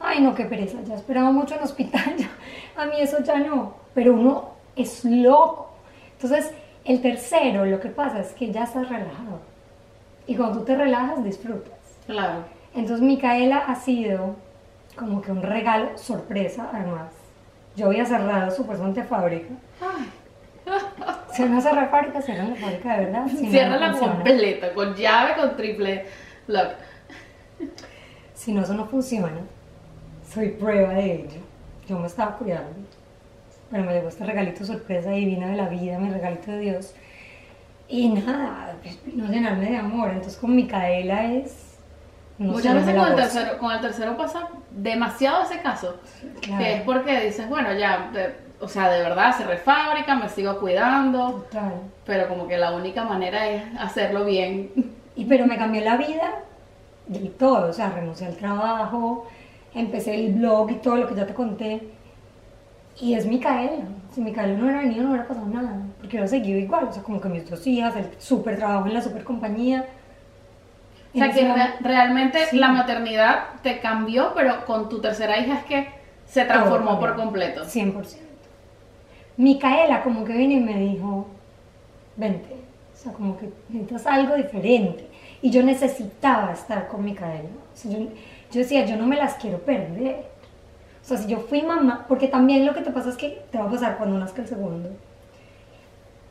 Ay, 0.00 0.20
no, 0.20 0.34
qué 0.34 0.44
pereza, 0.44 0.78
ya 0.86 0.94
esperaba 0.94 1.30
mucho 1.30 1.54
en 1.54 1.60
el 1.60 1.64
hospital. 1.66 2.14
ya- 2.16 2.82
a 2.82 2.86
mí 2.86 2.94
eso 3.00 3.22
ya 3.22 3.38
no. 3.38 3.74
Pero 3.94 4.14
uno 4.14 4.50
es 4.76 5.04
loco. 5.04 5.70
Entonces, 6.14 6.52
el 6.88 7.00
tercero, 7.02 7.64
lo 7.66 7.78
que 7.80 7.88
pasa 7.88 8.18
es 8.20 8.32
que 8.32 8.50
ya 8.50 8.64
estás 8.64 8.88
relajado. 8.88 9.40
Y 10.26 10.34
cuando 10.36 10.58
tú 10.60 10.64
te 10.64 10.76
relajas, 10.76 11.22
disfrutas. 11.22 11.72
Claro. 12.06 12.44
Entonces 12.74 13.00
Micaela 13.04 13.58
ha 13.58 13.74
sido 13.76 14.36
como 14.96 15.22
que 15.22 15.30
un 15.30 15.42
regalo 15.42 15.96
sorpresa 15.96 16.70
además. 16.72 17.12
yo 17.76 17.86
había 17.86 18.04
cerrado 18.04 18.50
supuestamente 18.50 19.04
fábrica. 19.04 19.48
Si 21.32 21.44
no 21.44 21.60
cerrar 21.60 21.90
fábrica, 21.90 22.20
cierran 22.20 22.50
la 22.50 22.56
fábrica 22.56 22.96
de 22.98 23.04
verdad. 23.06 23.26
Si 23.28 23.44
no, 23.44 23.50
Cierra 23.50 23.74
no 23.74 23.80
la 23.80 23.90
funciona. 23.92 24.14
completa, 24.16 24.74
con 24.74 24.94
llave, 24.94 25.34
con 25.36 25.56
triple 25.56 26.06
lock. 26.48 26.72
Si 28.34 28.52
no, 28.52 28.62
eso 28.62 28.74
no 28.74 28.86
funciona. 28.86 29.40
Soy 30.28 30.48
prueba 30.50 30.94
de 30.94 31.14
ello. 31.14 31.40
Yo 31.88 31.98
me 31.98 32.06
estaba 32.06 32.36
cuidando. 32.36 32.70
Pero 33.70 33.84
me 33.84 33.92
llegó 33.92 34.08
este 34.08 34.24
regalito 34.24 34.64
sorpresa 34.64 35.10
divina 35.10 35.48
de 35.48 35.56
la 35.56 35.68
vida, 35.68 35.98
mi 35.98 36.10
regalito 36.10 36.50
de 36.52 36.58
Dios. 36.60 36.94
Y 37.88 38.08
nada, 38.10 38.74
pues 38.82 38.98
a 39.06 39.30
llenarme 39.30 39.70
de 39.70 39.76
amor. 39.76 40.08
Entonces 40.10 40.36
con 40.36 40.54
Micaela 40.56 41.32
es... 41.32 41.78
no 42.38 42.52
Muchas 42.52 42.74
no 42.74 42.80
veces 42.80 42.96
con 42.96 43.08
el, 43.08 43.16
tercero, 43.16 43.58
con 43.58 43.72
el 43.72 43.80
tercero 43.80 44.16
pasa 44.16 44.48
demasiado 44.70 45.42
ese 45.44 45.60
caso. 45.60 45.96
Claro. 46.40 46.62
Que 46.64 46.74
es 46.76 46.82
porque 46.82 47.20
dices, 47.20 47.48
bueno, 47.48 47.72
ya, 47.74 48.10
de- 48.12 48.34
o 48.60 48.68
sea, 48.68 48.90
de 48.90 49.02
verdad 49.02 49.34
cerré 49.36 49.56
fábrica, 49.58 50.14
me 50.16 50.28
sigo 50.28 50.58
cuidando, 50.58 51.46
Total. 51.50 51.74
pero 52.04 52.28
como 52.28 52.48
que 52.48 52.56
la 52.56 52.72
única 52.72 53.04
manera 53.04 53.48
es 53.48 53.62
hacerlo 53.78 54.24
bien. 54.24 54.70
Y 55.14 55.24
pero 55.26 55.46
me 55.46 55.56
cambió 55.58 55.80
la 55.82 55.96
vida 55.96 56.40
de 57.06 57.28
todo, 57.30 57.70
o 57.70 57.72
sea, 57.72 57.90
renuncié 57.90 58.26
al 58.26 58.36
trabajo, 58.36 59.26
empecé 59.74 60.14
el 60.14 60.34
blog 60.34 60.70
y 60.70 60.74
todo 60.76 60.96
lo 60.96 61.08
que 61.08 61.14
ya 61.14 61.26
te 61.26 61.34
conté. 61.34 61.88
Y 63.00 63.14
es 63.14 63.26
Micaela. 63.26 63.84
Si 64.12 64.20
Micaela 64.20 64.54
no 64.56 64.64
hubiera 64.64 64.80
venido, 64.80 65.02
no 65.04 65.10
hubiera 65.10 65.28
pasado 65.28 65.46
nada. 65.46 65.82
Porque 65.98 66.16
hubiera 66.16 66.28
seguido 66.28 66.58
igual. 66.58 66.84
O 66.88 66.92
sea, 66.92 67.02
como 67.02 67.20
que 67.20 67.28
mis 67.28 67.48
dos 67.48 67.66
hijas, 67.66 67.94
el 67.96 68.06
súper 68.18 68.56
trabajo 68.56 68.86
en 68.88 68.94
la 68.94 69.02
super 69.02 69.22
compañía. 69.24 69.86
O 71.14 71.18
sea, 71.18 71.30
que 71.30 71.52
re- 71.52 71.74
realmente 71.80 72.46
Sí. 72.46 72.58
la 72.58 72.68
maternidad 72.68 73.44
te 73.62 73.78
cambió, 73.80 74.32
pero 74.34 74.64
con 74.66 74.88
tu 74.88 75.00
tercera 75.00 75.38
hija 75.38 75.54
es 75.58 75.64
que 75.64 75.88
se 76.26 76.44
transformó 76.44 76.98
por 77.00 77.14
completo. 77.16 77.64
100%. 77.64 78.24
Micaela 79.36 80.02
como 80.02 80.24
que 80.24 80.32
vino 80.32 80.54
y 80.54 80.60
me 80.60 80.76
dijo, 80.78 81.26
vente, 82.16 82.56
o 82.92 82.96
sea, 82.96 83.12
como 83.12 83.36
que 83.38 83.48
necesitas 83.68 84.06
algo 84.06 84.34
diferente. 84.34 85.06
Y 85.40 85.50
yo 85.50 85.62
necesitaba 85.62 86.52
estar 86.52 86.88
con 86.88 87.04
Micaela. 87.04 87.48
O 87.72 87.76
sea, 87.76 87.92
yo, 87.92 87.98
yo 88.50 88.58
decía, 88.60 88.84
yo 88.84 88.96
no 88.96 89.06
me 89.06 89.16
las 89.16 89.34
quiero 89.34 89.58
perder. 89.58 90.26
O 91.08 91.10
sea, 91.10 91.16
si 91.18 91.26
yo 91.28 91.40
fui 91.40 91.62
mamá, 91.62 92.04
porque 92.06 92.28
también 92.28 92.66
lo 92.66 92.74
que 92.74 92.82
te 92.82 92.90
pasa 92.92 93.08
es 93.08 93.16
que 93.16 93.46
te 93.50 93.56
va 93.58 93.64
a 93.64 93.70
pasar 93.70 93.96
cuando 93.96 94.18
nazca 94.18 94.42
el 94.42 94.48
segundo. 94.48 94.90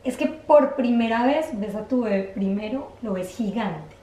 Es 0.02 0.16
que 0.16 0.26
por 0.26 0.74
primera 0.74 1.24
vez 1.24 1.50
ves 1.52 1.76
a 1.76 1.86
tu 1.86 2.02
bebé 2.02 2.24
primero, 2.34 2.96
lo 3.00 3.12
ves 3.12 3.28
gigante. 3.36 3.94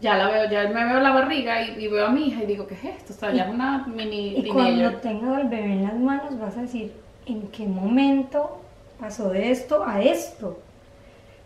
Ya 0.00 0.16
la 0.16 0.28
veo, 0.28 0.50
ya 0.50 0.68
me 0.68 0.84
veo 0.84 1.00
la 1.00 1.12
barriga 1.12 1.62
y, 1.62 1.84
y 1.84 1.88
veo 1.88 2.06
a 2.06 2.10
mi 2.10 2.26
hija 2.28 2.42
y 2.42 2.46
digo, 2.46 2.66
¿qué 2.66 2.74
es 2.74 2.84
esto? 2.84 3.12
O 3.12 3.16
sea, 3.16 3.32
ya 3.32 3.44
es 3.44 3.50
una 3.50 3.86
mini 3.86 4.34
Y 4.34 4.46
cuando 4.46 4.92
teenager. 4.92 5.00
tengas 5.00 5.36
al 5.36 5.48
bebé 5.48 5.72
en 5.74 5.82
las 5.84 5.94
manos 5.98 6.38
vas 6.38 6.56
a 6.56 6.62
decir, 6.62 6.92
¿en 7.26 7.48
qué 7.50 7.66
momento 7.66 8.66
pasó 8.98 9.30
de 9.30 9.50
esto 9.50 9.84
a 9.86 10.02
esto? 10.02 10.64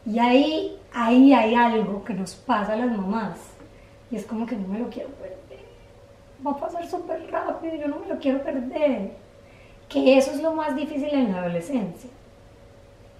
Y 0.07 0.19
ahí, 0.19 0.79
ahí 0.93 1.33
hay 1.35 1.55
algo 1.55 2.05
que 2.05 2.15
nos 2.15 2.35
pasa 2.37 2.75
a 2.75 2.77
las 2.77 2.91
mamás. 2.97 3.39
Y 4.11 4.17
es 4.17 4.27
como 4.27 4.47
que 4.47 4.57
no 4.57 4.69
me 4.69 4.79
lo 4.81 4.89
quiero 4.91 5.11
perder. 5.11 5.39
Va 6.47 6.53
a 6.53 6.57
pasar 6.59 6.87
súper 6.87 7.29
rápido, 7.31 7.75
yo 7.77 7.89
no 7.89 7.99
me 7.99 8.07
lo 8.07 8.19
quiero 8.21 8.43
perder. 8.43 9.11
Que 9.89 10.17
eso 10.19 10.31
es 10.33 10.43
lo 10.43 10.53
más 10.53 10.77
difícil 10.77 11.09
en 11.13 11.33
la 11.33 11.41
adolescencia. 11.41 12.11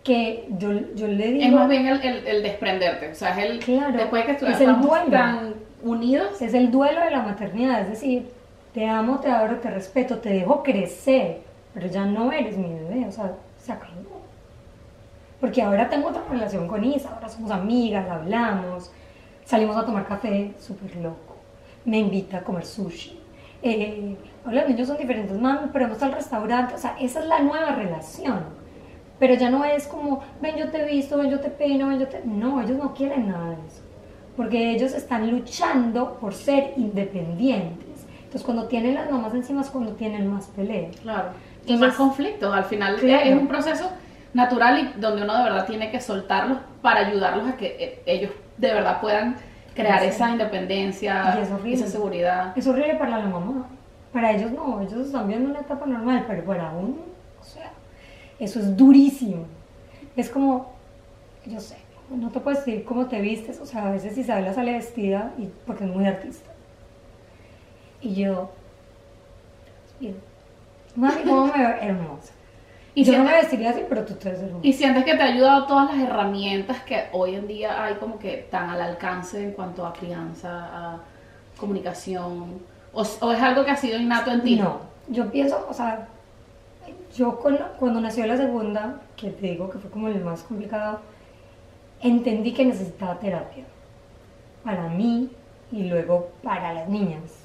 Que 0.05 0.47
yo, 0.59 0.71
yo 0.95 1.09
le 1.09 1.33
digo... 1.33 1.45
Es 1.47 1.53
más 1.53 1.69
bien 1.69 1.87
el, 1.87 2.01
el- 2.01 2.27
el 2.27 2.43
desprenderte. 2.43 3.11
O 3.11 3.15
sea, 3.15 3.31
es 3.31 3.51
el. 3.51 3.59
Claro, 3.59 3.97
después 3.97 4.27
de 4.27 4.37
que 4.37 4.51
es 4.51 4.61
el 4.61 4.81
duelo. 4.81 5.11
tan 5.11 5.55
unidos. 5.83 6.41
Es 6.41 6.55
el 6.55 6.71
duelo 6.71 7.01
de 7.01 7.11
la 7.11 7.23
maternidad, 7.23 7.81
es 7.83 7.89
decir, 7.91 8.29
te 8.73 8.87
amo, 8.89 9.19
te 9.21 9.29
adoro, 9.31 9.57
te 9.57 9.71
respeto, 9.71 10.19
te 10.19 10.29
dejo 10.31 10.63
crecer, 10.63 11.39
pero 11.75 11.87
ya 11.89 12.05
no 12.05 12.31
eres 12.33 12.57
mi 12.57 12.69
bebé, 12.73 13.07
o 13.09 13.13
sea, 13.13 13.33
se 13.59 13.73
acabó. 13.73 13.95
Porque 15.41 15.63
ahora 15.63 15.89
tengo 15.89 16.09
otra 16.09 16.23
relación 16.31 16.67
con 16.69 16.85
Isa, 16.85 17.11
ahora 17.15 17.29
somos 17.29 17.51
amigas, 17.51 18.09
hablamos, 18.09 18.91
salimos 19.45 19.77
a 19.77 19.85
tomar 19.85 20.07
café, 20.07 20.53
súper 20.59 20.95
loco, 20.97 21.26
me 21.87 21.99
invita 22.01 22.39
a 22.39 22.43
comer 22.43 22.67
sushi. 22.67 23.19
Eh, 23.63 24.15
ahora 24.45 24.61
los 24.61 24.69
niños 24.69 24.89
son 24.89 24.99
diferentes, 24.99 25.41
mami, 25.41 25.71
pero 25.73 25.87
vamos 25.87 26.03
al 26.03 26.13
restaurante, 26.13 26.75
o 26.75 26.79
sea, 26.79 26.95
esa 27.01 27.21
es 27.21 27.27
la 27.27 27.39
nueva 27.41 27.71
relación. 27.75 28.41
Pero 29.19 29.33
ya 29.35 29.49
no 29.49 29.65
es 29.65 29.87
como, 29.87 30.23
ven 30.43 30.57
yo 30.57 30.71
te 30.71 30.83
he 30.83 30.85
visto, 30.85 31.17
ven 31.17 31.31
yo 31.31 31.41
te 31.41 31.49
peino, 31.49 31.89
ven 31.89 31.99
yo 32.01 32.07
te... 32.07 32.21
No, 32.27 32.61
ellos 32.61 32.77
no 32.77 32.93
quieren 32.93 33.29
nada 33.29 33.51
de 33.51 33.67
eso 33.67 33.81
porque 34.37 34.73
ellos 34.73 34.93
están 34.93 35.31
luchando 35.31 36.19
por 36.21 36.35
ser 36.35 36.75
independientes. 36.77 38.05
Entonces, 38.19 38.43
cuando 38.43 38.67
tienen 38.67 38.95
las 38.95 39.11
mamás 39.11 39.33
encima 39.35 39.63
es 39.63 39.71
cuando 39.71 39.93
tienen 39.93 40.27
más 40.31 40.49
pelea. 40.49 40.91
Claro. 41.03 41.31
Y 41.65 41.73
Entonces- 41.73 41.81
más 41.89 41.97
conflictos. 41.97 42.55
Al 42.55 42.65
final 42.65 42.97
Claro. 42.97 43.25
es 43.31 43.35
un 43.35 43.49
proceso 43.49 43.91
natural 44.35 44.79
y 44.95 45.01
donde 45.01 45.23
uno 45.23 45.35
de 45.39 45.43
verdad 45.45 45.67
tiene 45.67 45.91
que 45.91 46.03
soltarlos 46.03 46.59
para 46.83 47.07
ayudarlos 47.07 47.49
a 47.49 47.57
que 47.57 47.77
eh, 47.81 48.03
ellos 48.05 48.31
de 48.59 48.75
verdad 48.75 49.01
puedan 49.01 49.37
crear 49.77 50.01
Sí. 50.01 50.07
esa 50.07 50.31
independencia, 50.31 51.39
esa 51.41 51.87
seguridad. 51.87 52.57
Es 52.57 52.67
horrible 52.67 52.95
para 52.97 53.19
la 53.19 53.27
mamá. 53.27 53.69
Para 54.13 54.33
ellos 54.33 54.51
no, 54.51 54.81
ellos 54.81 55.07
están 55.07 55.29
viendo 55.29 55.51
una 55.51 55.61
etapa 55.61 55.87
normal, 55.87 56.25
pero 56.27 56.43
para 56.45 56.71
uno, 56.73 56.97
o 57.41 57.45
sea, 57.45 57.71
eso 58.41 58.59
es 58.59 58.77
durísimo. 58.77 59.45
Es 60.17 60.31
como, 60.31 60.73
yo 61.45 61.61
sé, 61.61 61.77
no 62.11 62.31
te 62.31 62.41
puedes 62.41 62.65
decir 62.65 62.85
cómo 62.85 63.07
te 63.07 63.21
vistes, 63.21 63.61
o 63.61 63.67
sea, 63.67 63.89
a 63.89 63.91
veces 63.91 64.17
Isabela 64.17 64.55
sale 64.55 64.73
vestida 64.73 65.33
y, 65.37 65.49
porque 65.67 65.85
es 65.85 65.91
muy 65.91 66.07
artista. 66.07 66.51
Y 68.01 68.15
yo, 68.15 68.51
mami, 70.95 71.23
¿cómo 71.23 71.47
me 71.49 71.59
veo? 71.59 71.77
Hermosa. 71.81 72.33
Y 72.97 73.05
yo 73.05 73.13
no 73.13 73.19
sientes- 73.19 73.33
me 73.33 73.41
vestiría 73.43 73.71
así, 73.71 73.81
pero 73.89 74.05
tú 74.05 74.15
te. 74.15 74.35
Y 74.63 74.73
sientes 74.73 75.05
que 75.05 75.15
te 75.15 75.23
ha 75.23 75.27
ayudado 75.27 75.67
todas 75.67 75.95
las 75.95 76.03
herramientas 76.09 76.81
que 76.83 77.05
hoy 77.13 77.35
en 77.35 77.47
día 77.47 77.85
hay 77.85 77.95
como 77.97 78.19
que 78.19 78.49
tan 78.51 78.71
al 78.71 78.81
alcance 78.81 79.43
en 79.45 79.53
cuanto 79.53 79.87
a 79.87 79.93
crianza, 79.93 80.51
a 80.73 80.99
comunicación, 81.59 82.59
o, 82.95 83.03
o 83.21 83.33
es 83.33 83.41
algo 83.43 83.65
que 83.65 83.71
ha 83.71 83.77
sido 83.77 83.99
innato 83.99 84.31
en 84.31 84.43
ti. 84.43 84.57
No, 84.57 84.81
yo 85.09 85.31
pienso, 85.31 85.67
o 85.69 85.75
sea, 85.75 86.09
yo 87.15 87.39
con- 87.39 87.59
cuando 87.79 88.01
nació 88.01 88.27
la 88.27 88.37
segunda, 88.39 89.01
que 89.17 89.31
te 89.31 89.47
digo 89.49 89.69
que 89.71 89.79
fue 89.79 89.91
como 89.91 90.09
el 90.09 90.25
más 90.25 90.43
complicado, 90.43 91.01
entendí 92.01 92.53
que 92.53 92.65
necesitaba 92.65 93.19
terapia 93.19 93.65
para 94.65 94.89
mí 94.89 95.31
y 95.71 95.85
luego 95.85 96.31
para 96.43 96.73
las 96.73 96.89
niñas. 96.89 97.36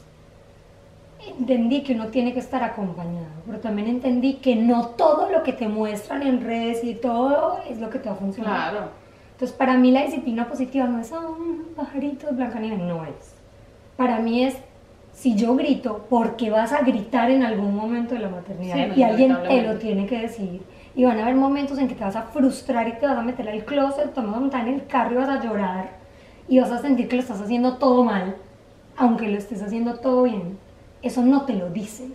Entendí 1.37 1.83
que 1.83 1.93
uno 1.93 2.07
tiene 2.07 2.33
que 2.33 2.39
estar 2.39 2.63
acompañado, 2.63 3.27
pero 3.45 3.59
también 3.59 3.87
entendí 3.87 4.35
que 4.35 4.55
no 4.55 4.87
todo 4.87 5.29
lo 5.29 5.43
que 5.43 5.53
te 5.53 5.67
muestran 5.67 6.23
en 6.23 6.41
redes 6.41 6.83
y 6.83 6.95
todo 6.95 7.59
es 7.69 7.79
lo 7.79 7.89
que 7.89 7.99
te 7.99 8.09
va 8.09 8.15
a 8.15 8.17
funcionar. 8.17 8.71
Claro. 8.71 8.89
Entonces, 9.33 9.55
para 9.55 9.77
mí 9.77 9.91
la 9.91 10.03
disciplina 10.03 10.47
positiva 10.47 10.85
no 10.85 10.99
es, 10.99 11.11
ah, 11.13 11.19
un 11.19 11.73
pajarito 11.75 12.27
de 12.27 12.33
Blancanieves, 12.33 12.79
no 12.79 13.03
es. 13.05 13.35
Para 13.97 14.19
mí 14.19 14.43
es, 14.43 14.57
si 15.13 15.35
yo 15.35 15.55
grito, 15.55 16.05
porque 16.09 16.49
vas 16.49 16.73
a 16.73 16.81
gritar 16.81 17.29
en 17.29 17.43
algún 17.43 17.75
momento 17.75 18.15
de 18.15 18.21
la 18.21 18.29
maternidad 18.29 18.75
Sí, 18.75 18.99
y 18.99 19.03
alguien 19.03 19.37
te 19.47 19.61
lo 19.61 19.77
tiene 19.77 20.05
que 20.07 20.19
decir. 20.19 20.61
Y 20.95 21.05
van 21.05 21.19
a 21.19 21.23
haber 21.23 21.35
momentos 21.35 21.77
en 21.77 21.87
que 21.87 21.95
te 21.95 22.03
vas 22.03 22.15
a 22.15 22.23
frustrar 22.23 22.87
y 22.87 22.93
te 22.93 23.05
vas 23.05 23.17
a 23.17 23.21
meter 23.21 23.47
al 23.47 23.63
closet, 23.63 24.13
te 24.13 24.21
vas 24.21 24.35
a 24.35 24.39
montar 24.39 24.67
en 24.67 24.75
el 24.75 24.87
carro 24.87 25.13
y 25.13 25.17
vas 25.17 25.29
a 25.29 25.43
llorar 25.43 26.01
y 26.47 26.59
vas 26.59 26.71
a 26.71 26.79
sentir 26.79 27.07
que 27.07 27.15
lo 27.15 27.21
estás 27.21 27.41
haciendo 27.41 27.77
todo 27.77 28.03
mal, 28.03 28.35
aunque 28.97 29.27
lo 29.27 29.37
estés 29.37 29.61
haciendo 29.61 29.95
todo 29.99 30.23
bien. 30.23 30.57
Eso 31.01 31.21
no 31.21 31.41
te 31.43 31.53
lo 31.53 31.69
dicen. 31.69 32.13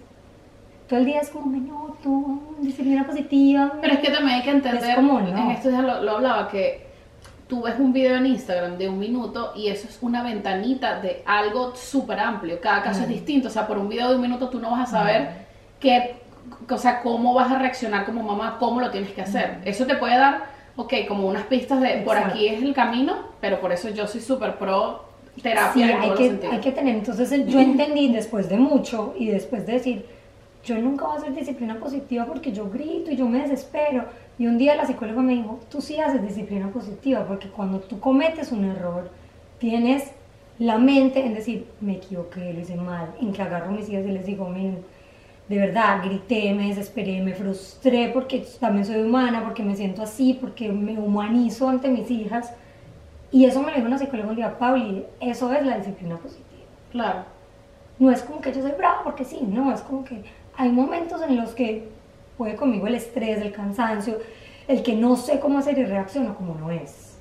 Todo 0.89 1.01
el 1.01 1.05
día 1.07 1.21
es 1.21 1.31
como, 1.31 1.47
me 1.47 1.59
noto, 1.59 2.39
disciplina 2.61 3.05
positiva. 3.05 3.73
Pero 3.81 3.95
es 3.95 4.01
que 4.01 4.11
también 4.11 4.39
hay 4.39 4.43
que 4.45 4.51
entender, 4.51 4.91
Es 4.91 4.95
como 4.95 5.21
no. 5.21 5.37
en 5.37 5.51
estos 5.51 5.73
días 5.73 5.83
lo, 5.83 6.03
lo 6.03 6.13
hablaba, 6.13 6.49
que 6.49 6.87
tú 7.49 7.63
ves 7.63 7.75
un 7.79 7.93
video 7.93 8.17
en 8.17 8.27
Instagram 8.27 8.79
de 8.79 8.89
un 8.89 8.99
minuto 8.99 9.53
y 9.57 9.69
eso 9.69 9.89
es 9.89 9.99
una 10.01 10.23
ventanita 10.23 11.01
de 11.01 11.23
algo 11.27 11.75
súper 11.75 12.21
amplio. 12.21 12.61
Cada 12.61 12.83
caso 12.83 13.03
es 13.03 13.09
distinto. 13.09 13.49
O 13.49 13.51
sea, 13.51 13.67
por 13.67 13.79
un 13.79 13.89
video 13.89 14.11
de 14.11 14.17
un 14.17 14.23
minuto 14.23 14.49
tú 14.49 14.61
no 14.61 14.71
vas 14.71 14.89
a 14.89 14.99
saber 14.99 15.47
qué, 15.81 16.17
o 16.69 16.79
sea, 16.79 17.03
cómo 17.03 17.35
vas 17.35 17.51
a 17.51 17.59
reaccionar 17.59 18.05
como 18.05 18.23
mamá, 18.23 18.57
cómo 18.59 18.81
lo 18.81 18.91
tienes 18.91 19.11
que 19.11 19.23
hacer. 19.23 19.59
Eso 19.65 19.87
te 19.87 19.97
puede 19.97 20.17
dar, 20.17 20.45
ok, 20.77 20.93
como 21.09 21.29
unas 21.29 21.45
pistas 21.45 21.81
de 21.81 22.03
por 22.05 22.17
aquí 22.17 22.47
es 22.47 22.63
el 22.63 22.75
camino, 22.75 23.17
pero 23.41 23.61
por 23.61 23.73
eso 23.73 23.89
yo 23.89 24.07
soy 24.07 24.21
súper 24.21 24.57
pro 24.57 25.05
terapia 25.43 25.73
Sí, 25.73 25.83
en 25.83 26.01
hay 26.01 26.09
todos 26.09 26.19
que, 26.19 26.47
hay 26.47 26.61
que 26.61 26.73
tener, 26.73 26.97
entonces 26.97 27.47
yo 27.47 27.61
entendí 27.61 28.13
después 28.13 28.49
de 28.49 28.57
mucho 28.57 29.15
y 29.19 29.27
después 29.27 29.67
de 29.67 29.75
decir, 29.75 30.07
yo 30.65 30.77
nunca 30.79 31.07
voy 31.07 31.17
a 31.17 31.19
hacer 31.19 31.35
disciplina 31.35 31.79
positiva 31.79 32.27
porque 32.27 32.53
yo 32.53 32.69
grito 32.69 33.11
y 33.11 33.17
yo 33.17 33.29
me 33.29 33.41
desespero. 33.41 34.05
Y 34.39 34.47
un 34.47 34.59
día 34.59 34.75
la 34.75 34.85
psicóloga 34.85 35.23
me 35.23 35.35
dijo, 35.35 35.61
tú 35.71 35.81
sí 35.81 35.99
haces 36.01 36.23
disciplina 36.23 36.69
positiva 36.69 37.25
porque 37.27 37.49
cuando 37.49 37.79
tú 37.79 38.01
cometes 38.01 38.51
un 38.51 38.65
error, 38.65 39.11
tienes 39.59 40.11
la 40.59 40.79
mente 40.79 41.25
en 41.25 41.35
decir, 41.35 41.67
me 41.81 41.95
equivoqué, 41.95 42.53
lo 42.53 42.61
hice 42.61 42.77
mal, 42.77 43.15
en 43.21 43.33
que 43.33 43.43
agarro 43.43 43.69
a 43.69 43.73
mis 43.73 43.89
hijas 43.89 44.07
y 44.07 44.13
les 44.13 44.27
digo, 44.27 44.49
miren, 44.49 44.79
de 45.49 45.59
verdad, 45.59 46.03
grité, 46.05 46.53
me 46.55 46.69
desesperé, 46.69 47.23
me 47.23 47.35
frustré 47.35 48.11
porque 48.13 48.45
también 48.59 48.85
soy 48.85 49.03
humana, 49.03 49.45
porque 49.45 49.63
me 49.63 49.77
siento 49.77 50.03
así, 50.03 50.37
porque 50.41 50.73
me 50.73 50.99
humanizo 50.99 51.69
ante 51.69 51.89
mis 51.89 52.11
hijas. 52.11 52.53
Y 53.33 53.45
eso 53.45 53.61
me 53.61 53.71
lo 53.71 53.77
dijo 53.77 53.87
una 53.87 53.99
psicóloga 53.99 54.31
un 54.31 54.37
día, 54.37 54.59
Pauli, 54.59 55.05
eso 55.21 55.53
es 55.53 55.67
la 55.67 55.79
disciplina 55.79 56.17
positiva. 56.17 56.47
Claro. 56.93 57.25
No 57.99 58.11
es 58.11 58.23
como 58.23 58.41
que 58.41 58.53
yo 58.53 58.63
soy 58.63 58.73
brava 58.73 59.03
porque 59.03 59.25
sí, 59.25 59.41
no, 59.43 59.73
es 59.73 59.81
como 59.81 60.05
que 60.05 60.23
hay 60.57 60.71
momentos 60.71 61.21
en 61.23 61.37
los 61.37 61.55
que 61.55 61.89
puede 62.37 62.57
conmigo 62.57 62.87
el 62.87 62.95
estrés, 62.95 63.41
el 63.41 63.53
cansancio, 63.53 64.19
el 64.69 64.83
que 64.83 64.95
no 64.95 65.17
sé 65.17 65.41
cómo 65.41 65.59
hacer 65.59 65.79
y 65.79 65.85
reacciono 65.85 66.35
como 66.35 66.55
no 66.55 66.71
es. 66.71 67.17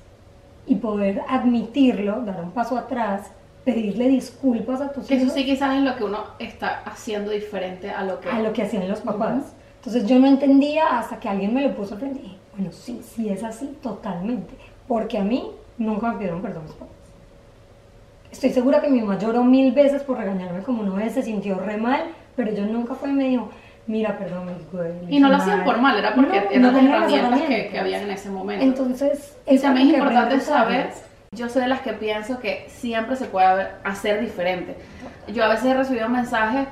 Y 0.66 0.76
poder 0.76 1.22
admitirlo, 1.28 2.22
dar 2.22 2.42
un 2.42 2.50
paso 2.50 2.76
atrás, 2.76 3.30
pedirle 3.64 4.08
disculpas 4.08 4.80
a 4.80 4.92
tus 4.92 5.06
Que 5.06 5.14
eso 5.14 5.24
hijos 5.24 5.34
sí 5.34 5.44
quizás 5.44 5.76
es 5.76 5.82
lo 5.82 5.96
que 5.96 6.04
uno 6.04 6.24
está 6.38 6.82
haciendo 6.84 7.30
diferente 7.30 7.90
a 7.90 8.04
lo 8.04 8.20
que... 8.20 8.28
a 8.28 8.40
lo 8.40 8.52
que 8.52 8.62
hacían 8.62 8.88
los 8.88 9.00
papás. 9.00 9.54
Entonces 9.78 10.06
yo 10.06 10.18
no 10.18 10.26
entendía 10.26 10.98
hasta 10.98 11.20
que 11.20 11.28
alguien 11.28 11.54
me 11.54 11.62
lo 11.62 11.74
puso 11.74 11.96
frente 11.96 12.18
y 12.18 12.22
dije, 12.22 12.36
bueno, 12.56 12.72
sí, 12.72 13.00
sí 13.04 13.28
es 13.28 13.44
así, 13.44 13.76
totalmente. 13.82 14.54
Porque 14.88 15.18
a 15.18 15.22
mí 15.22 15.50
nunca 15.78 16.08
me 16.08 16.14
pidieron 16.18 16.42
perdón 16.42 16.64
mis 16.64 16.72
papás. 16.72 16.94
Estoy 18.30 18.50
segura 18.50 18.80
que 18.80 18.88
mi 18.88 19.00
mamá 19.00 19.18
lloró 19.18 19.44
mil 19.44 19.72
veces 19.72 20.02
por 20.02 20.18
regañarme 20.18 20.62
como 20.62 20.82
una 20.82 20.94
vez, 20.94 21.14
se 21.14 21.22
sintió 21.22 21.58
re 21.58 21.76
mal, 21.76 22.02
pero 22.34 22.52
yo 22.52 22.66
nunca 22.66 22.94
fue 22.94 23.10
y 23.10 23.12
me 23.12 23.24
dijo, 23.24 23.50
mira, 23.86 24.18
perdón, 24.18 24.48
güey. 24.72 24.90
Y 25.08 25.20
no 25.20 25.28
lo 25.28 25.36
hacían 25.36 25.64
por 25.64 25.78
mal, 25.78 25.98
era 25.98 26.14
porque 26.14 26.40
No, 26.40 26.50
eran 26.50 26.62
no 26.62 26.72
las 26.72 26.82
herramientas 26.84 27.42
que, 27.42 27.68
que 27.68 27.78
habían 27.78 28.02
en 28.02 28.10
ese 28.10 28.30
momento. 28.30 28.64
Entonces, 28.64 29.36
es 29.46 29.62
también 29.62 29.88
es 29.88 29.94
importante 29.94 30.40
saber, 30.40 30.90
yo 31.32 31.48
soy 31.48 31.62
de 31.62 31.68
las 31.68 31.80
que 31.80 31.92
pienso 31.92 32.38
que 32.38 32.66
siempre 32.68 33.16
se 33.16 33.26
puede 33.26 33.68
hacer 33.84 34.20
diferente. 34.20 34.76
Yo 35.28 35.44
a 35.44 35.48
veces 35.48 35.66
he 35.66 35.74
recibido 35.74 36.08
mensajes 36.08 36.66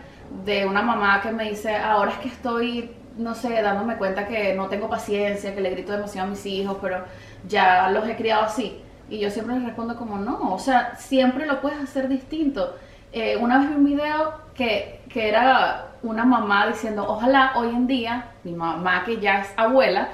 de 0.44 0.66
una 0.66 0.82
mamá 0.82 1.20
que 1.22 1.30
me 1.30 1.48
dice, 1.48 1.76
ahora 1.76 2.10
es 2.10 2.18
que 2.18 2.28
estoy, 2.28 2.90
no 3.16 3.34
sé, 3.34 3.62
dándome 3.62 3.96
cuenta 3.96 4.26
que 4.26 4.54
no 4.54 4.68
tengo 4.68 4.88
paciencia, 4.88 5.54
que 5.54 5.60
le 5.60 5.70
grito 5.70 5.92
demasiado 5.92 6.26
a 6.26 6.30
mis 6.30 6.44
hijos, 6.46 6.78
pero 6.82 7.04
ya 7.48 7.88
los 7.90 8.08
he 8.08 8.16
criado 8.16 8.44
así. 8.44 8.80
Y 9.08 9.18
yo 9.18 9.30
siempre 9.30 9.54
les 9.56 9.64
respondo 9.64 9.96
como, 9.96 10.18
no, 10.18 10.54
o 10.54 10.58
sea, 10.58 10.96
siempre 10.96 11.46
lo 11.46 11.60
puedes 11.60 11.80
hacer 11.80 12.08
distinto. 12.08 12.76
Eh, 13.12 13.36
una 13.36 13.58
vez 13.58 13.68
vi 13.68 13.74
un 13.76 13.84
video 13.84 14.34
que, 14.54 15.00
que 15.08 15.28
era 15.28 15.88
una 16.02 16.24
mamá 16.24 16.66
diciendo, 16.66 17.04
ojalá 17.08 17.52
hoy 17.56 17.68
en 17.68 17.86
día, 17.86 18.32
mi 18.42 18.52
mamá 18.52 19.04
que 19.04 19.20
ya 19.20 19.40
es 19.40 19.52
abuela, 19.56 20.08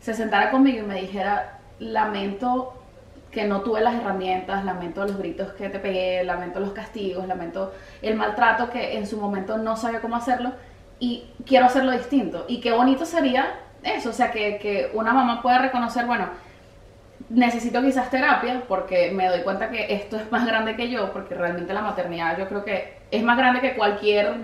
se 0.00 0.14
sentara 0.14 0.50
conmigo 0.50 0.78
y 0.78 0.86
me 0.86 1.00
dijera, 1.00 1.58
lamento 1.78 2.74
que 3.30 3.44
no 3.44 3.62
tuve 3.62 3.80
las 3.80 3.94
herramientas, 3.94 4.64
lamento 4.64 5.02
los 5.02 5.18
gritos 5.18 5.52
que 5.54 5.68
te 5.68 5.80
pegué, 5.80 6.22
lamento 6.22 6.60
los 6.60 6.72
castigos, 6.72 7.26
lamento 7.26 7.72
el 8.00 8.14
maltrato 8.14 8.70
que 8.70 8.96
en 8.96 9.06
su 9.06 9.18
momento 9.18 9.58
no 9.58 9.76
sabía 9.76 10.00
cómo 10.00 10.14
hacerlo 10.14 10.52
y 11.00 11.24
quiero 11.44 11.66
hacerlo 11.66 11.90
distinto. 11.90 12.44
Y 12.48 12.60
qué 12.60 12.72
bonito 12.72 13.04
sería 13.04 13.56
eso, 13.82 14.10
o 14.10 14.12
sea, 14.12 14.30
que, 14.30 14.58
que 14.58 14.90
una 14.94 15.12
mamá 15.12 15.42
pueda 15.42 15.58
reconocer, 15.58 16.06
bueno, 16.06 16.28
necesito 17.28 17.82
quizás 17.82 18.10
terapia 18.10 18.62
porque 18.68 19.10
me 19.10 19.28
doy 19.28 19.40
cuenta 19.40 19.70
que 19.70 19.94
esto 19.94 20.16
es 20.16 20.30
más 20.30 20.46
grande 20.46 20.76
que 20.76 20.90
yo, 20.90 21.12
porque 21.12 21.34
realmente 21.34 21.72
la 21.72 21.82
maternidad 21.82 22.38
yo 22.38 22.48
creo 22.48 22.64
que 22.64 22.98
es 23.10 23.22
más 23.22 23.36
grande 23.36 23.60
que 23.60 23.74
cualquier 23.74 24.34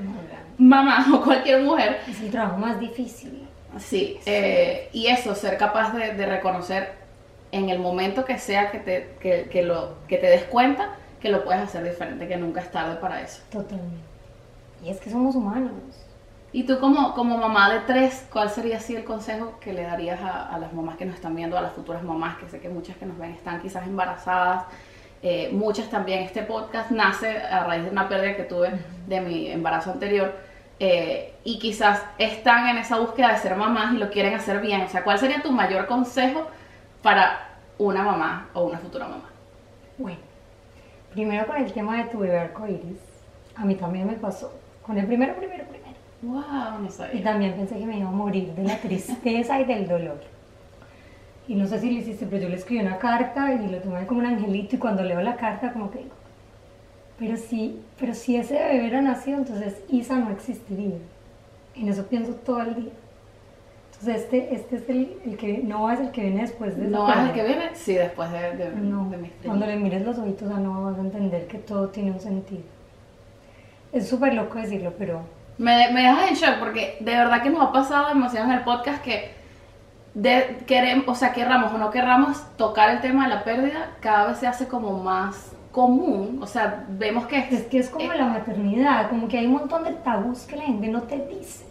mamá 0.59 1.07
o 1.15 1.23
cualquier 1.23 1.63
mujer. 1.63 2.01
Es 2.09 2.21
el 2.21 2.31
trabajo 2.31 2.59
más 2.59 2.79
difícil. 2.81 3.47
Sí, 3.79 4.19
eh, 4.27 4.89
y 4.93 5.07
eso, 5.07 5.35
ser 5.35 5.57
capaz 5.57 5.93
de, 5.93 6.15
de 6.15 6.27
reconocer 6.27 6.93
en 7.53 7.69
el 7.69 7.79
momento 7.79 8.25
que 8.25 8.39
sea 8.39 8.71
que 8.71 8.79
te, 8.79 9.11
que, 9.21 9.49
que 9.49 9.63
lo, 9.63 9.95
que 10.09 10.17
te 10.17 10.27
des 10.27 10.45
cuenta 10.45 10.91
que 11.21 11.29
lo 11.29 11.45
puedes 11.45 11.63
hacer 11.63 11.85
diferente, 11.85 12.27
que 12.27 12.37
nunca 12.37 12.61
es 12.61 12.71
tarde 12.71 12.97
para 12.97 13.23
eso. 13.23 13.43
Totalmente. 13.51 14.01
Y 14.83 14.91
es 14.91 14.99
que 15.01 15.11
somos 15.11 15.35
humanos. 15.35 15.73
Y 16.53 16.65
tú 16.65 16.81
como, 16.81 17.15
como 17.15 17.39
mamá 17.39 17.73
de 17.73 17.81
tres, 17.81 18.27
¿cuál 18.33 18.51
sería 18.51 18.79
así 18.79 18.97
el 18.97 19.05
consejo 19.05 19.59
que 19.61 19.73
le 19.73 19.83
darías 19.83 20.21
a, 20.21 20.53
a 20.53 20.59
las 20.59 20.73
mamás 20.73 20.97
que 20.97 21.05
nos 21.05 21.15
están 21.15 21.37
viendo, 21.37 21.57
a 21.57 21.61
las 21.61 21.73
futuras 21.73 22.03
mamás, 22.03 22.39
que 22.39 22.49
sé 22.49 22.61
que 22.61 22.69
muchas 22.69 22.97
que 22.97 23.07
nos 23.07 23.17
ven 23.19 23.31
están 23.31 23.61
quizás 23.61 23.87
embarazadas, 23.87 24.65
eh, 25.23 25.51
muchas 25.53 25.91
también, 25.91 26.21
este 26.21 26.43
podcast 26.43 26.91
nace 26.91 27.39
a 27.39 27.65
raíz 27.65 27.85
de 27.85 27.91
una 27.91 28.09
pérdida 28.09 28.37
que 28.37 28.45
tuve 28.45 28.71
de 29.07 29.21
mi 29.21 29.49
embarazo 29.49 29.93
anterior, 29.93 30.35
eh, 30.79 31.35
y 31.45 31.59
quizás 31.59 32.03
están 32.19 32.69
en 32.69 32.79
esa 32.79 32.99
búsqueda 32.99 33.33
de 33.33 33.39
ser 33.39 33.55
mamás 33.55 33.95
y 33.95 33.99
lo 33.99 34.11
quieren 34.11 34.35
hacer 34.35 34.61
bien, 34.61 34.81
o 34.81 34.89
sea, 34.89 35.05
¿cuál 35.05 35.19
sería 35.19 35.43
tu 35.43 35.53
mayor 35.53 35.87
consejo 35.87 36.49
para 37.03 37.49
una 37.79 38.03
mamá 38.03 38.49
o 38.55 38.65
una 38.65 38.79
futura 38.79 39.07
mamá? 39.07 39.29
Bueno, 39.99 40.19
primero 41.13 41.47
con 41.47 41.57
el 41.57 41.73
tema 41.73 41.99
de 41.99 42.05
tu 42.05 42.21
bebé 42.21 42.39
arcoíris. 42.39 42.99
A 43.57 43.65
mí 43.67 43.75
también 43.75 44.07
me 44.07 44.15
pasó. 44.15 44.59
Con 44.87 44.97
el 44.97 45.07
primero, 45.07 45.35
primero, 45.35 45.65
primero. 45.65 45.80
Wow, 46.23 46.81
no 46.81 46.87
Y 46.87 46.91
sabía. 46.91 47.23
también 47.23 47.55
pensé 47.55 47.79
que 47.79 47.87
me 47.87 47.99
iba 47.99 48.09
a 48.09 48.13
morir 48.13 48.53
de 48.53 48.63
la 48.65 48.77
tristeza 48.77 49.61
y 49.61 49.65
del 49.65 49.89
dolor. 49.89 50.21
Y 51.49 51.55
no 51.55 51.67
sé 51.67 51.81
si 51.81 51.91
lo 51.91 51.99
hiciste, 51.99 52.27
pero 52.27 52.43
yo 52.43 52.49
le 52.49 52.57
escribí 52.57 52.81
una 52.83 52.99
carta 52.99 53.53
y 53.55 53.69
lo 53.69 53.79
tomé 53.79 54.07
como 54.07 54.21
un 54.21 54.27
angelito 54.27 54.77
y 54.77 54.79
cuando 54.79 55.03
leo 55.03 55.21
la 55.21 55.37
carta 55.37 55.73
como 55.73 55.91
que 55.91 55.99
digo, 55.99 56.11
pero 57.19 57.37
si, 57.37 57.81
pero 57.99 58.15
si 58.15 58.37
ese 58.37 58.55
bebé 58.55 58.81
hubiera 58.81 59.01
nacido, 59.03 59.39
entonces 59.39 59.83
Isa 59.89 60.17
no 60.19 60.31
existiría. 60.31 60.97
En 61.75 61.89
eso 61.89 62.07
pienso 62.07 62.35
todo 62.35 62.63
el 62.63 62.75
día. 62.77 62.93
Entonces 63.93 64.23
este, 64.23 64.55
este 64.55 64.77
es 64.77 64.89
el, 64.89 65.17
el 65.27 65.37
que 65.37 65.59
no 65.59 65.91
es 65.91 66.01
el 66.01 66.11
que 66.11 66.23
viene 66.23 66.43
después 66.43 66.77
de 66.77 66.87
¿No 66.87 67.11
es 67.13 67.19
el 67.19 67.33
que 67.33 67.45
viene? 67.45 67.71
Sí, 67.75 67.95
después 67.95 68.31
de, 68.31 68.57
de, 68.57 68.71
No, 68.77 69.11
de 69.11 69.19
cuando 69.45 69.67
le 69.67 69.77
mires 69.77 70.05
los 70.07 70.19
ojitos 70.19 70.51
a 70.51 70.59
no 70.59 70.85
vas 70.85 70.99
a 70.99 71.01
entender 71.01 71.47
que 71.49 71.59
todo 71.59 71.89
tiene 71.89 72.13
un 72.13 72.21
sentido. 72.21 72.63
Es 73.93 74.09
súper 74.09 74.35
loco 74.35 74.59
decirlo, 74.59 74.95
pero 74.97 75.21
Me, 75.61 75.93
me 75.93 76.01
dejas 76.01 76.31
en 76.31 76.37
shock 76.37 76.59
porque 76.59 76.97
de 77.01 77.13
verdad 77.15 77.43
que 77.43 77.51
nos 77.51 77.61
ha 77.61 77.71
pasado 77.71 78.09
demasiado 78.09 78.47
en 78.47 78.53
el 78.53 78.65
podcast 78.65 79.03
que 79.03 79.35
de, 80.15 80.65
queremos, 80.67 81.07
o 81.07 81.15
sea, 81.15 81.35
querramos 81.35 81.71
o 81.75 81.77
no 81.77 81.91
querramos 81.91 82.43
tocar 82.57 82.89
el 82.89 83.03
tema 83.03 83.25
de 83.25 83.35
la 83.35 83.45
pérdida, 83.45 83.91
cada 84.01 84.29
vez 84.29 84.39
se 84.39 84.47
hace 84.47 84.69
como 84.69 85.03
más 85.03 85.53
común. 85.71 86.39
O 86.43 86.47
sea, 86.47 86.87
vemos 86.89 87.27
que 87.27 87.37
es 87.39 87.65
que 87.65 87.79
es 87.79 87.91
como 87.91 88.11
eh, 88.11 88.17
la 88.17 88.25
maternidad, 88.25 89.11
como 89.11 89.29
que 89.29 89.37
hay 89.37 89.45
un 89.45 89.53
montón 89.53 89.85
de 89.85 89.93
tabús 89.93 90.45
que 90.47 90.57
la 90.57 90.63
gente 90.63 90.89
no 90.89 91.03
te 91.03 91.19
dice. 91.27 91.67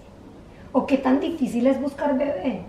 O 0.72 0.86
qué 0.86 1.00
tan 1.00 1.20
difícil 1.20 1.66
es 1.66 1.82
buscar 1.82 2.16
bebé. 2.16 2.62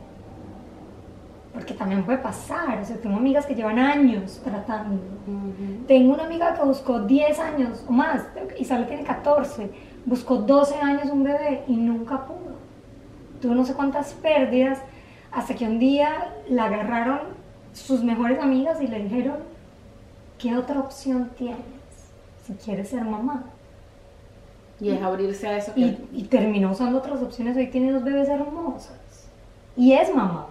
Porque 1.52 1.74
también 1.74 2.02
puede 2.02 2.16
pasar, 2.16 2.78
o 2.80 2.84
sea, 2.86 2.96
tengo 2.96 3.18
amigas 3.18 3.44
que 3.44 3.54
llevan 3.54 3.78
años 3.78 4.40
tratando. 4.42 5.02
Ujú. 5.26 5.84
Tengo 5.86 6.14
una 6.14 6.24
amiga 6.24 6.54
que 6.54 6.62
buscó 6.62 7.00
10 7.00 7.38
años 7.40 7.84
o 7.86 7.92
más, 7.92 8.24
y 8.56 8.64
solo 8.64 8.86
tiene 8.86 9.02
14, 9.02 9.70
buscó 10.06 10.36
12 10.36 10.76
años 10.76 11.10
un 11.10 11.24
bebé 11.24 11.64
y 11.66 11.76
nunca 11.76 12.26
pudo. 12.26 12.58
Tuvo 13.40 13.54
no 13.54 13.64
sé 13.64 13.74
cuántas 13.74 14.12
pérdidas, 14.14 14.80
hasta 15.32 15.54
que 15.54 15.64
un 15.64 15.78
día 15.78 16.34
la 16.48 16.64
agarraron 16.64 17.20
sus 17.72 18.02
mejores 18.02 18.40
amigas 18.40 18.80
y 18.80 18.86
le 18.86 19.02
dijeron, 19.04 19.36
¿qué 20.38 20.56
otra 20.56 20.80
opción 20.80 21.30
tienes 21.36 21.58
si 22.44 22.54
quieres 22.54 22.88
ser 22.88 23.04
mamá? 23.04 23.44
Y 24.80 24.90
es 24.90 25.02
abrirse 25.02 25.46
a 25.46 25.58
eso. 25.58 25.74
Que, 25.74 25.80
Y, 25.80 26.08
y 26.12 26.24
terminó 26.24 26.72
usando 26.72 26.98
otras 26.98 27.22
opciones, 27.22 27.56
hoy 27.56 27.68
tiene 27.68 27.92
dos 27.92 28.02
bebés 28.02 28.28
hermosas. 28.28 29.28
Y 29.76 29.92
es 29.92 30.14
mamá. 30.14 30.46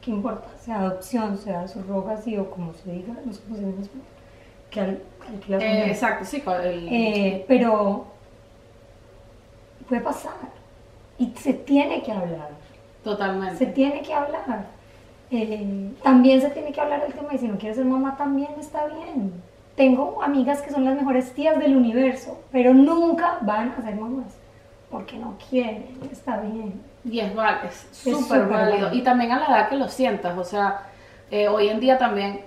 ¿Qué 0.00 0.10
importa? 0.10 0.48
Sea 0.60 0.80
adopción, 0.80 1.36
sea 1.38 1.66
surrogacy 1.66 2.36
o 2.36 2.50
como 2.50 2.72
se 2.74 2.92
diga, 2.92 3.14
no 3.24 3.32
sé 3.32 3.40
cómo 3.42 3.56
se 3.56 3.62
en 3.62 3.78
español. 3.80 4.17
Que 4.70 4.80
al, 4.80 5.02
que 5.46 5.54
Eh, 5.56 5.90
exacto, 5.90 6.24
sí. 6.24 6.42
el- 6.62 6.88
Eh, 6.90 7.44
pero 7.48 8.06
puede 9.88 10.00
pasar. 10.02 10.32
Y 11.18 11.32
se 11.36 11.52
tiene 11.54 12.02
que 12.02 12.12
hablar. 12.12 12.50
totalmente. 13.04 13.56
Se 13.56 13.66
tiene 13.66 14.02
que 14.02 14.12
hablar. 14.12 14.66
Eh, 15.30 15.90
también 16.02 16.40
se 16.40 16.50
tiene 16.50 16.72
que 16.72 16.80
hablar 16.80 17.02
del 17.02 17.12
tema 17.14 17.30
de 17.30 17.38
si 17.38 17.48
no 17.48 17.56
quieres 17.58 17.76
ser 17.76 17.86
mamá, 17.86 18.16
también 18.16 18.50
está 18.58 18.86
bien. 18.86 19.32
Tengo 19.76 20.22
amigas 20.22 20.60
que 20.62 20.70
son 20.70 20.84
las 20.84 20.94
mejores 20.96 21.32
tías 21.32 21.58
del 21.58 21.76
universo, 21.76 22.40
pero 22.52 22.74
nunca 22.74 23.38
van 23.42 23.74
a 23.78 23.82
ser 23.82 23.94
mamás. 23.96 24.34
Porque 24.90 25.16
no 25.18 25.36
quieren, 25.50 25.86
está 26.10 26.38
bien. 26.40 26.80
Y 27.04 27.20
es, 27.20 27.30
es 27.32 27.88
súper 27.92 28.46
válido. 28.46 28.50
válido. 28.88 28.92
Y 28.94 29.02
también 29.02 29.32
a 29.32 29.38
la 29.38 29.46
edad 29.46 29.68
que 29.68 29.76
lo 29.76 29.88
sientas. 29.88 30.36
O 30.36 30.44
sea, 30.44 30.82
eh, 31.30 31.48
hoy 31.48 31.68
en 31.68 31.78
día 31.80 31.98
también 31.98 32.40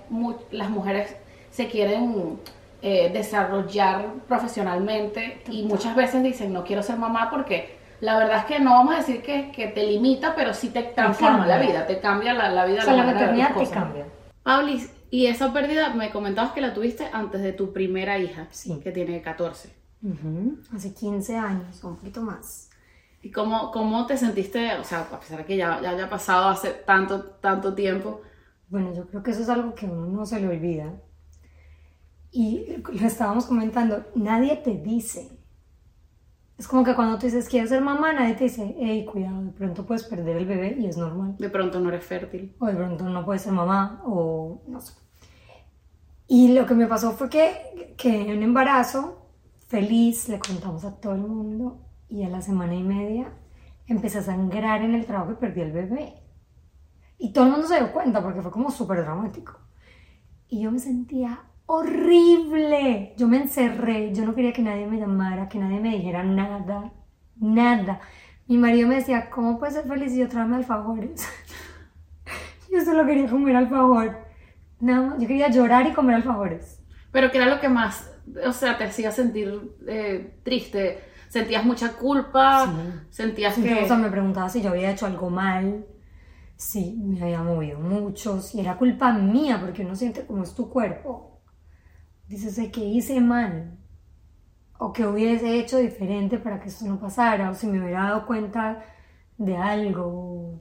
las 0.50 0.68
mujeres 0.70 1.16
se 1.52 1.68
quieren 1.68 2.40
eh, 2.82 3.10
desarrollar 3.12 4.06
profesionalmente 4.26 5.42
y 5.48 5.62
muchas 5.62 5.94
veces 5.94 6.24
dicen 6.24 6.52
no 6.52 6.64
quiero 6.64 6.82
ser 6.82 6.96
mamá 6.98 7.30
porque 7.30 7.76
la 8.00 8.18
verdad 8.18 8.38
es 8.38 8.44
que 8.46 8.58
no 8.58 8.70
vamos 8.72 8.94
a 8.94 8.98
decir 8.98 9.22
que, 9.22 9.52
que 9.52 9.68
te 9.68 9.86
limita, 9.86 10.34
pero 10.34 10.52
sí 10.54 10.70
te 10.70 10.82
transforma 10.82 11.46
cambia. 11.46 11.56
la 11.58 11.62
vida, 11.64 11.86
te 11.86 12.00
cambia 12.00 12.34
la, 12.34 12.48
la 12.50 12.64
vida. 12.66 12.80
O 12.80 12.84
sea, 12.84 12.94
la 12.96 13.04
las 13.04 13.14
maternidad 13.14 13.54
te 13.54 13.68
cambia. 13.70 14.06
Paulis, 14.42 14.92
y 15.08 15.26
esa 15.26 15.52
pérdida 15.52 15.90
me 15.94 16.10
comentabas 16.10 16.50
que 16.50 16.60
la 16.60 16.74
tuviste 16.74 17.06
antes 17.12 17.40
de 17.42 17.52
tu 17.52 17.72
primera 17.72 18.18
hija, 18.18 18.48
Sí. 18.50 18.80
que 18.82 18.90
tiene 18.90 19.22
14. 19.22 19.72
Hace 20.74 20.92
15 20.94 21.36
años, 21.36 21.84
un 21.84 21.94
poquito 21.96 22.22
más. 22.22 22.70
¿Y 23.22 23.30
cómo, 23.30 23.70
cómo 23.70 24.04
te 24.06 24.16
sentiste, 24.16 24.74
o 24.80 24.82
sea, 24.82 25.02
a 25.12 25.20
pesar 25.20 25.38
de 25.38 25.44
que 25.44 25.56
ya, 25.56 25.80
ya 25.80 25.90
haya 25.90 26.10
pasado 26.10 26.48
hace 26.48 26.70
tanto, 26.70 27.20
tanto 27.40 27.72
tiempo? 27.72 28.20
Bueno, 28.68 28.92
yo 28.92 29.06
creo 29.06 29.22
que 29.22 29.30
eso 29.30 29.42
es 29.42 29.48
algo 29.48 29.76
que 29.76 29.86
a 29.86 29.90
uno 29.90 30.06
no 30.08 30.26
se 30.26 30.40
le 30.40 30.48
olvida. 30.48 30.92
Y 32.32 32.78
lo 32.78 33.06
estábamos 33.06 33.44
comentando, 33.44 34.06
nadie 34.14 34.56
te 34.56 34.78
dice. 34.78 35.38
Es 36.56 36.66
como 36.66 36.82
que 36.82 36.94
cuando 36.94 37.18
tú 37.18 37.26
dices 37.26 37.48
quiero 37.48 37.68
ser 37.68 37.82
mamá, 37.82 38.12
nadie 38.14 38.34
te 38.34 38.44
dice, 38.44 38.74
hey, 38.78 39.04
cuidado, 39.04 39.44
de 39.44 39.50
pronto 39.50 39.84
puedes 39.84 40.04
perder 40.04 40.36
el 40.38 40.46
bebé 40.46 40.76
y 40.78 40.86
es 40.86 40.96
normal. 40.96 41.36
De 41.38 41.50
pronto 41.50 41.78
no 41.78 41.90
eres 41.90 42.04
fértil. 42.04 42.56
O 42.58 42.66
de 42.66 42.74
pronto 42.74 43.04
no 43.04 43.24
puedes 43.24 43.42
ser 43.42 43.52
mamá, 43.52 44.02
o 44.06 44.62
no 44.66 44.80
sé. 44.80 44.94
Y 46.26 46.54
lo 46.54 46.64
que 46.64 46.74
me 46.74 46.86
pasó 46.86 47.12
fue 47.12 47.28
que, 47.28 47.94
que 47.98 48.22
en 48.22 48.38
un 48.38 48.42
embarazo, 48.42 49.28
feliz, 49.66 50.30
le 50.30 50.38
contamos 50.38 50.84
a 50.86 50.96
todo 50.98 51.14
el 51.14 51.20
mundo 51.20 51.84
y 52.08 52.22
a 52.22 52.30
la 52.30 52.40
semana 52.40 52.74
y 52.74 52.82
media 52.82 53.32
empecé 53.86 54.18
a 54.18 54.22
sangrar 54.22 54.82
en 54.82 54.94
el 54.94 55.04
trabajo 55.04 55.32
y 55.32 55.34
perdí 55.34 55.60
el 55.60 55.72
bebé. 55.72 56.14
Y 57.18 57.32
todo 57.34 57.44
el 57.44 57.50
mundo 57.50 57.66
se 57.66 57.76
dio 57.76 57.92
cuenta 57.92 58.22
porque 58.22 58.40
fue 58.40 58.50
como 58.50 58.70
súper 58.70 59.02
dramático. 59.02 59.58
Y 60.48 60.62
yo 60.62 60.70
me 60.70 60.78
sentía 60.78 61.40
horrible. 61.66 63.14
Yo 63.16 63.28
me 63.28 63.38
encerré, 63.38 64.12
yo 64.14 64.24
no 64.24 64.34
quería 64.34 64.52
que 64.52 64.62
nadie 64.62 64.86
me 64.86 64.98
llamara, 64.98 65.48
que 65.48 65.58
nadie 65.58 65.80
me 65.80 65.90
dijera 65.96 66.22
nada, 66.22 66.92
nada. 67.36 68.00
Mi 68.46 68.58
marido 68.58 68.88
me 68.88 68.96
decía, 68.96 69.30
¿cómo 69.30 69.58
puedes 69.58 69.74
ser 69.74 69.86
feliz 69.86 70.12
si 70.12 70.18
yo 70.18 70.28
tráeme 70.28 70.56
alfajores? 70.56 71.26
yo 72.72 72.80
solo 72.84 73.06
quería 73.06 73.28
comer 73.28 73.56
alfajor. 73.56 74.18
Nada 74.80 75.06
más, 75.06 75.20
yo 75.20 75.28
quería 75.28 75.48
llorar 75.48 75.86
y 75.86 75.92
comer 75.92 76.16
alfajores. 76.16 76.82
Pero 77.12 77.30
¿qué 77.30 77.38
era 77.38 77.46
lo 77.46 77.60
que 77.60 77.68
más, 77.68 78.10
o 78.44 78.52
sea, 78.52 78.78
te 78.78 78.84
hacía 78.84 79.10
sentir 79.12 79.76
eh, 79.86 80.38
triste? 80.42 80.98
¿Sentías 81.28 81.64
mucha 81.64 81.94
culpa? 81.94 82.70
¿Sentías 83.10 83.54
Sí, 83.54 83.62
que...? 83.62 83.84
O 83.84 83.86
sea, 83.86 83.96
me 83.96 84.10
preguntaba 84.10 84.48
si 84.48 84.60
yo 84.60 84.70
había 84.70 84.90
hecho 84.90 85.06
algo 85.06 85.30
mal, 85.30 85.86
si 86.56 86.92
me 86.92 87.22
había 87.22 87.42
movido 87.42 87.78
mucho, 87.78 88.40
si 88.40 88.60
era 88.60 88.76
culpa 88.76 89.12
mía, 89.12 89.58
porque 89.60 89.82
uno 89.82 89.94
siente 89.96 90.26
como 90.26 90.42
es 90.42 90.54
tu 90.54 90.68
cuerpo. 90.68 91.31
Dices, 92.32 92.58
"Ay, 92.58 92.70
¿qué 92.70 92.80
hice 92.80 93.20
mal? 93.20 93.76
O 94.78 94.90
que 94.90 95.06
hubiese 95.06 95.58
hecho 95.60 95.76
diferente 95.76 96.38
para 96.38 96.58
que 96.60 96.70
esto 96.70 96.86
no 96.86 96.98
pasara, 96.98 97.50
o 97.50 97.54
si 97.54 97.66
me 97.66 97.78
hubiera 97.78 98.04
dado 98.04 98.26
cuenta 98.26 98.82
de 99.36 99.54
algo. 99.54 100.58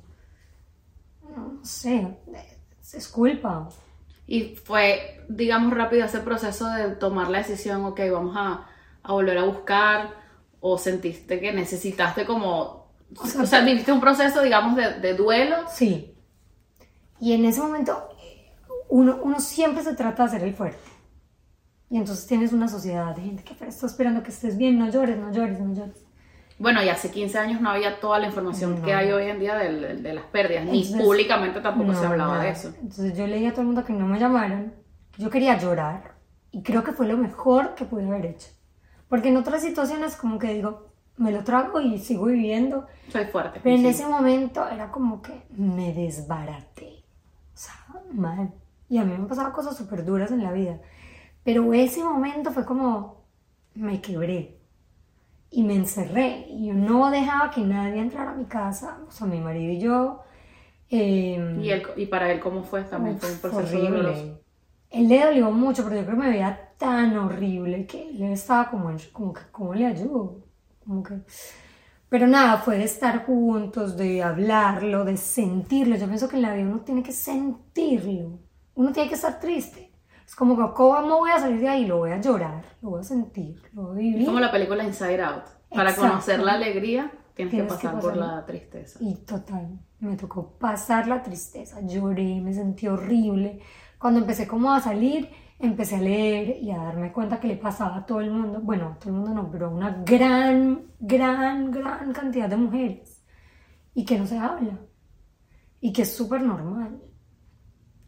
No, 1.33 1.63
sé, 1.63 2.17
es 2.93 3.07
culpa. 3.07 3.69
Y 4.27 4.55
fue, 4.57 5.25
digamos, 5.29 5.73
rápido 5.73 6.03
ese 6.03 6.19
proceso 6.19 6.67
de 6.67 6.89
tomar 6.97 7.29
la 7.29 7.37
decisión, 7.37 7.85
ok, 7.85 8.01
vamos 8.11 8.35
a, 8.37 8.67
a 9.01 9.13
volver 9.13 9.37
a 9.37 9.45
buscar, 9.45 10.09
o 10.59 10.77
sentiste 10.77 11.39
que 11.39 11.53
necesitaste 11.53 12.25
como, 12.25 12.91
o 13.15 13.25
sea, 13.25 13.45
sea, 13.45 13.61
viviste 13.61 13.93
un 13.93 14.01
proceso, 14.01 14.41
digamos, 14.41 14.75
de, 14.75 14.99
de 14.99 15.13
duelo. 15.13 15.55
Sí. 15.69 16.17
Y 17.21 17.31
en 17.31 17.45
ese 17.45 17.61
momento 17.61 18.09
eh, 18.21 18.51
uno, 18.89 19.21
uno 19.23 19.39
siempre 19.39 19.83
se 19.83 19.95
trata 19.95 20.23
de 20.23 20.27
hacer 20.27 20.43
el 20.43 20.53
fuerte. 20.53 20.90
Y 21.91 21.97
entonces 21.97 22.25
tienes 22.25 22.53
una 22.53 22.67
sociedad 22.67 23.13
de 23.15 23.21
gente 23.21 23.43
que 23.43 23.53
"Pero 23.53 23.69
está 23.69 23.85
esperando 23.85 24.23
que 24.23 24.29
estés 24.31 24.57
bien, 24.57 24.79
no 24.79 24.89
llores, 24.89 25.17
no 25.19 25.31
llores, 25.31 25.59
no 25.59 25.75
llores. 25.75 26.03
Bueno, 26.57 26.81
y 26.83 26.89
hace 26.89 27.11
15 27.11 27.37
años 27.37 27.59
no 27.61 27.69
había 27.69 27.99
toda 27.99 28.17
la 28.19 28.27
información 28.27 28.79
No. 28.79 28.85
que 28.85 28.93
hay 28.93 29.11
hoy 29.11 29.25
en 29.29 29.39
día 29.39 29.55
de, 29.55 29.95
de 29.97 30.13
las 30.13 30.25
pérdidas, 30.25 30.65
ni 30.65 30.81
Entonces, 30.83 31.01
públicamente 31.05 31.59
tampoco 31.59 31.93
se 31.93 32.01
No, 32.03 32.07
hablaba 32.09 32.31
nada. 32.33 32.43
de 32.45 32.49
eso. 32.51 32.69
Entonces 32.81 33.17
yo 33.17 33.27
leía 33.27 33.49
a 33.49 33.51
todo 33.51 33.61
el 33.61 33.67
mundo 33.67 33.83
que 33.83 33.93
no 33.93 34.07
me 34.07 34.19
llamaran. 34.19 34.73
Yo 35.17 35.29
quería 35.29 35.57
llorar. 35.57 36.13
Y 36.51 36.63
creo 36.63 36.83
que 36.83 36.91
fue 36.93 37.07
lo 37.07 37.17
mejor 37.17 37.75
que 37.75 37.85
pude 37.85 38.05
haber 38.07 38.25
hecho. 38.27 38.49
Porque 39.09 39.29
en 39.29 39.37
otras 39.37 39.61
situaciones 39.61 40.15
como 40.15 40.39
que 40.39 40.53
digo, 40.53 40.87
me 41.17 41.31
lo 41.31 41.43
trago 41.43 41.81
y 41.81 41.97
sigo 41.99 42.25
viviendo. 42.25 42.87
Soy 43.11 43.25
fuerte. 43.25 43.59
Pero 43.63 43.75
en 43.75 43.81
sí. 43.81 43.87
ese 43.89 44.07
momento 44.07 44.67
era 44.69 44.91
como 44.91 45.21
que 45.21 45.43
me 45.57 45.93
desbaraté. 45.93 47.03
O 47.53 47.57
sea, 47.57 47.73
mal. 48.13 48.53
Y 48.87 48.97
a 48.97 49.03
mí 49.03 49.09
me 49.09 49.15
han 49.15 49.27
pasado 49.27 49.51
cosas 49.51 49.75
súper 49.75 50.05
duras 50.05 50.31
en 50.31 50.43
la 50.43 50.51
vida. 50.51 50.77
Pero 51.43 51.73
ese 51.73 52.03
momento 52.03 52.51
fue 52.51 52.65
como, 52.65 53.25
me 53.75 54.01
quebré. 54.01 54.59
Y 55.51 55.63
me 55.63 55.75
encerré. 55.75 56.47
Y 56.49 56.67
yo 56.67 56.73
no 56.73 57.11
dejaba 57.11 57.51
que 57.51 57.61
nadie 57.61 58.01
entrara 58.01 58.31
a 58.31 58.35
mi 58.35 58.45
casa. 58.45 58.99
O 59.07 59.11
sea, 59.11 59.27
mi 59.27 59.39
marido 59.41 59.73
y 59.73 59.79
yo. 59.81 60.21
eh, 60.89 61.39
Y, 61.53 61.69
él, 61.69 61.83
y 61.95 62.05
para 62.07 62.31
él, 62.31 62.39
¿cómo 62.39 62.63
fue? 62.63 62.83
También 62.83 63.17
fue 63.17 63.31
un 63.31 63.39
proceso 63.39 63.79
doloroso. 63.79 64.25
horrible. 64.25 64.41
Él 64.89 65.07
le 65.09 65.23
dolió 65.25 65.51
mucho, 65.51 65.83
pero 65.83 65.95
yo 65.97 66.05
creo 66.05 66.17
que 66.17 66.23
me 66.23 66.29
veía 66.31 66.73
tan 66.77 67.17
horrible 67.17 67.85
que 67.87 68.09
él 68.09 68.23
estaba 68.23 68.69
como, 68.69 68.91
como 69.13 69.33
que, 69.33 69.41
¿cómo 69.51 69.73
le 69.73 69.85
ayudo? 69.87 70.43
Como 70.85 71.03
que... 71.03 71.21
Pero 72.09 72.27
nada, 72.27 72.57
fue 72.59 72.77
de 72.77 72.85
estar 72.85 73.25
juntos, 73.25 73.97
de 73.97 74.23
hablarlo, 74.23 75.05
de 75.05 75.17
sentirlo. 75.17 75.95
Yo 75.97 76.07
pienso 76.07 76.29
que 76.29 76.37
en 76.37 76.41
la 76.43 76.53
vida 76.55 76.65
uno 76.67 76.81
tiene 76.81 77.03
que 77.03 77.11
sentirlo. 77.13 78.39
Uno 78.75 78.91
tiene 78.93 79.09
que 79.09 79.15
estar 79.15 79.39
triste. 79.39 79.90
Es 80.31 80.35
como 80.37 80.55
que, 80.55 80.73
¿cómo 80.73 81.17
voy 81.17 81.29
a 81.29 81.39
salir 81.39 81.59
de 81.59 81.67
ahí? 81.67 81.85
Lo 81.85 81.97
voy 81.97 82.11
a 82.11 82.21
llorar, 82.21 82.63
lo 82.81 82.91
voy 82.91 83.01
a 83.01 83.03
sentir, 83.03 83.61
lo 83.73 83.87
voy 83.87 83.97
a 83.97 83.99
vivir. 83.99 84.21
Es 84.21 84.27
como 84.27 84.39
la 84.39 84.49
película 84.49 84.81
Inside 84.81 85.21
Out. 85.21 85.43
Para 85.69 85.93
conocer 85.93 86.39
la 86.39 86.53
alegría, 86.53 87.11
tienes, 87.35 87.51
Tienes 87.51 87.73
que 87.73 87.79
que 87.81 87.87
pasar 87.87 87.99
por 87.99 88.15
la 88.15 88.45
tristeza. 88.45 88.97
Y 89.01 89.13
total, 89.25 89.77
me 89.99 90.15
tocó 90.15 90.57
pasar 90.57 91.05
la 91.09 91.21
tristeza, 91.21 91.81
lloré, 91.81 92.39
me 92.39 92.53
sentí 92.53 92.87
horrible. 92.87 93.59
Cuando 93.99 94.21
empecé 94.21 94.47
como 94.47 94.71
a 94.71 94.79
salir, 94.79 95.29
empecé 95.59 95.97
a 95.97 96.01
leer 96.01 96.63
y 96.63 96.71
a 96.71 96.77
darme 96.77 97.11
cuenta 97.11 97.37
que 97.37 97.49
le 97.49 97.57
pasaba 97.57 97.97
a 97.97 98.05
todo 98.05 98.21
el 98.21 98.31
mundo, 98.31 98.61
bueno, 98.61 98.87
a 98.87 98.99
todo 98.99 99.09
el 99.09 99.15
mundo 99.15 99.33
no, 99.33 99.51
pero 99.51 99.65
a 99.65 99.69
una 99.69 100.01
gran, 100.05 100.93
gran, 100.97 101.71
gran 101.71 102.13
cantidad 102.13 102.47
de 102.47 102.55
mujeres. 102.55 103.21
Y 103.93 104.05
que 104.05 104.17
no 104.17 104.25
se 104.25 104.37
habla. 104.37 104.79
Y 105.81 105.91
que 105.91 106.03
es 106.03 106.15
súper 106.15 106.41
normal. 106.41 107.01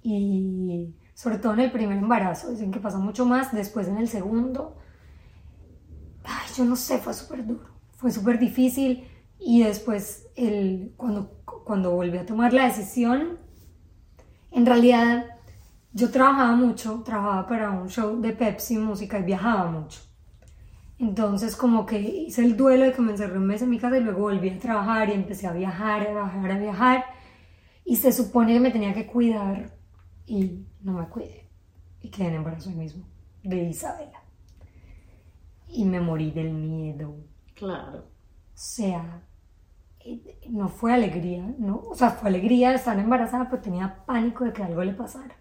Y 0.02 0.96
sobre 1.14 1.38
todo 1.38 1.54
en 1.54 1.62
el 1.62 1.72
primer 1.72 1.98
embarazo, 1.98 2.52
dicen 2.52 2.72
que 2.72 2.80
pasa 2.80 2.98
mucho 2.98 3.26
más, 3.26 3.54
después 3.54 3.88
en 3.88 3.98
el 3.98 4.08
segundo. 4.08 4.78
Ay, 6.24 6.48
yo 6.56 6.66
no 6.66 6.76
sé, 6.76 6.98
fue 6.98 7.14
súper 7.14 7.46
duro, 7.46 7.68
fue 7.96 8.12
súper 8.12 8.40
difícil 8.40 9.08
y 9.40 9.64
después 9.64 10.28
el, 10.36 10.94
cuando, 10.98 11.42
cuando 11.46 11.92
volví 11.92 12.18
a 12.18 12.26
tomar 12.26 12.54
la 12.54 12.66
decisión, 12.66 13.38
en 14.52 14.66
realidad 14.66 15.26
yo 15.92 16.10
trabajaba 16.10 16.56
mucho, 16.56 17.04
trabajaba 17.04 17.48
para 17.48 17.72
un 17.72 17.90
show 17.90 18.20
de 18.20 18.34
Pepsi 18.34 18.78
Música 18.78 19.20
y 19.20 19.24
viajaba 19.24 19.70
mucho. 19.70 20.00
Entonces 20.98 21.56
como 21.56 21.86
que 21.86 22.00
hice 22.00 22.44
el 22.44 22.56
duelo 22.56 22.86
de 22.86 22.94
que 22.94 23.02
me 23.02 23.12
encerré 23.12 23.38
un 23.38 23.46
mes 23.46 23.62
en 23.62 23.70
mi 23.70 23.78
casa 23.78 23.98
y 23.98 24.04
luego 24.04 24.22
volví 24.22 24.50
a 24.50 24.60
trabajar 24.60 25.10
y 25.10 25.14
empecé 25.14 25.48
a 25.48 25.54
viajar, 25.54 26.08
a 26.08 26.12
viajar, 26.12 26.52
a 26.52 26.58
viajar 26.58 27.06
y 27.86 27.98
se 27.98 28.12
supone 28.12 28.54
que 28.54 28.60
me 28.60 28.72
tenía 28.72 28.94
que 28.94 29.06
cuidar 29.06 29.72
y 30.26 30.66
no 30.84 30.94
me 30.94 31.08
cuidé 31.08 31.50
y 32.02 32.10
quedé 32.10 32.28
en 32.28 32.36
embarazo 32.36 32.70
ahí 32.70 32.76
mismo 32.76 33.06
de 33.44 33.64
Isabela 33.64 34.20
y 35.68 35.86
me 35.86 36.00
morí 36.00 36.32
del 36.32 36.52
miedo. 36.54 37.16
Claro. 37.56 38.00
O 38.00 38.06
sea, 38.54 39.24
eh, 40.00 40.40
no 40.50 40.70
fue 40.70 40.94
alegría, 40.94 41.44
¿no? 41.58 41.78
O 41.90 41.96
sea, 41.96 42.12
fue 42.12 42.30
alegría 42.30 42.70
de 42.70 42.76
estar 42.76 42.98
embarazada, 43.00 43.50
pero 43.50 43.62
tenía 43.62 44.04
pánico 44.06 44.44
de 44.44 44.54
que 44.54 44.64
algo 44.64 44.84
le 44.84 44.94
pasara. 44.94 45.36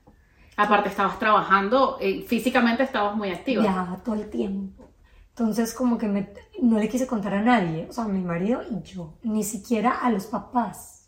Aparte, 0.57 0.89
estabas 0.91 1.19
trabajando, 1.19 1.97
eh, 2.01 2.23
físicamente 2.23 2.83
estabas 2.83 3.17
muy 3.17 3.31
activa. 3.31 3.63
Viajaba 3.63 3.97
todo 4.03 4.15
el 4.17 4.31
tiempo. 4.31 4.85
Entonces, 5.31 5.73
como 5.75 5.97
que 5.99 6.09
me- 6.09 6.33
no 6.63 6.79
le 6.79 6.89
quise 6.89 7.07
contar 7.07 7.35
a 7.35 7.43
nadie, 7.43 7.87
o 7.89 7.93
sea, 7.93 8.05
a 8.05 8.09
mi 8.09 8.21
marido 8.23 8.61
y 8.71 8.83
yo, 8.83 9.15
ni 9.23 9.43
siquiera 9.45 9.93
a 10.03 10.11
los 10.11 10.27
papás. 10.27 11.02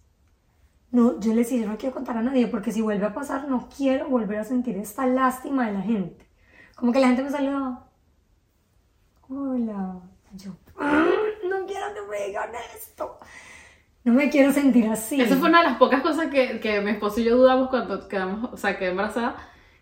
No, 0.94 1.18
yo 1.18 1.34
les 1.34 1.48
dije, 1.50 1.66
no 1.66 1.76
quiero 1.76 1.92
contar 1.94 2.16
a 2.16 2.22
nadie, 2.22 2.46
porque 2.46 2.70
si 2.70 2.80
vuelve 2.80 3.04
a 3.06 3.12
pasar, 3.12 3.48
no 3.48 3.68
quiero 3.76 4.08
volver 4.08 4.38
a 4.38 4.44
sentir 4.44 4.76
esta 4.76 5.04
lástima 5.06 5.66
de 5.66 5.72
la 5.72 5.80
gente. 5.82 6.24
Como 6.76 6.92
que 6.92 7.00
la 7.00 7.08
gente 7.08 7.24
me 7.24 7.30
saludaba. 7.30 7.88
Hola. 9.28 10.00
Yo, 10.36 10.52
"Ah, 10.78 11.04
no 11.48 11.66
quiero 11.66 11.86
que 11.94 12.00
me 12.10 12.26
digan 12.28 12.50
esto. 12.76 13.18
No 14.04 14.12
me 14.12 14.28
quiero 14.30 14.52
sentir 14.52 14.86
así. 14.88 15.20
Esa 15.20 15.36
fue 15.36 15.48
una 15.48 15.62
de 15.62 15.68
las 15.70 15.78
pocas 15.78 16.02
cosas 16.02 16.26
que, 16.26 16.60
que 16.60 16.80
mi 16.80 16.90
esposo 16.92 17.20
y 17.20 17.24
yo 17.24 17.36
dudamos 17.38 17.70
cuando 17.70 18.06
quedamos, 18.06 18.52
o 18.52 18.56
sea, 18.56 18.78
quedé 18.78 18.90
embarazada. 18.90 19.36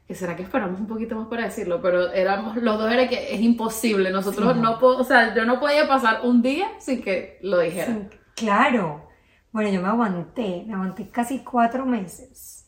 Que 0.06 0.14
será 0.14 0.34
que 0.36 0.42
esperamos 0.44 0.80
un 0.80 0.86
poquito 0.86 1.14
más 1.16 1.28
para 1.28 1.44
decirlo, 1.44 1.80
pero 1.82 2.10
éramos 2.12 2.56
los 2.56 2.78
dos 2.78 2.90
era 2.92 3.08
que 3.08 3.34
es 3.34 3.40
imposible. 3.40 4.10
Nosotros 4.10 4.54
Sí. 4.54 4.60
no, 4.60 4.78
po- 4.78 4.96
o 4.96 5.04
sea, 5.04 5.34
yo 5.34 5.44
no 5.44 5.58
podía 5.60 5.86
pasar 5.88 6.20
un 6.24 6.40
día 6.42 6.68
sin 6.78 7.02
que 7.02 7.38
lo 7.42 7.58
dijera. 7.60 7.86
Sí, 7.86 8.08
claro. 8.36 9.08
Bueno, 9.52 9.68
yo 9.70 9.82
me 9.82 9.88
aguanté, 9.88 10.64
me 10.66 10.74
aguanté 10.74 11.10
casi 11.10 11.40
cuatro 11.40 11.84
meses. 11.84 12.66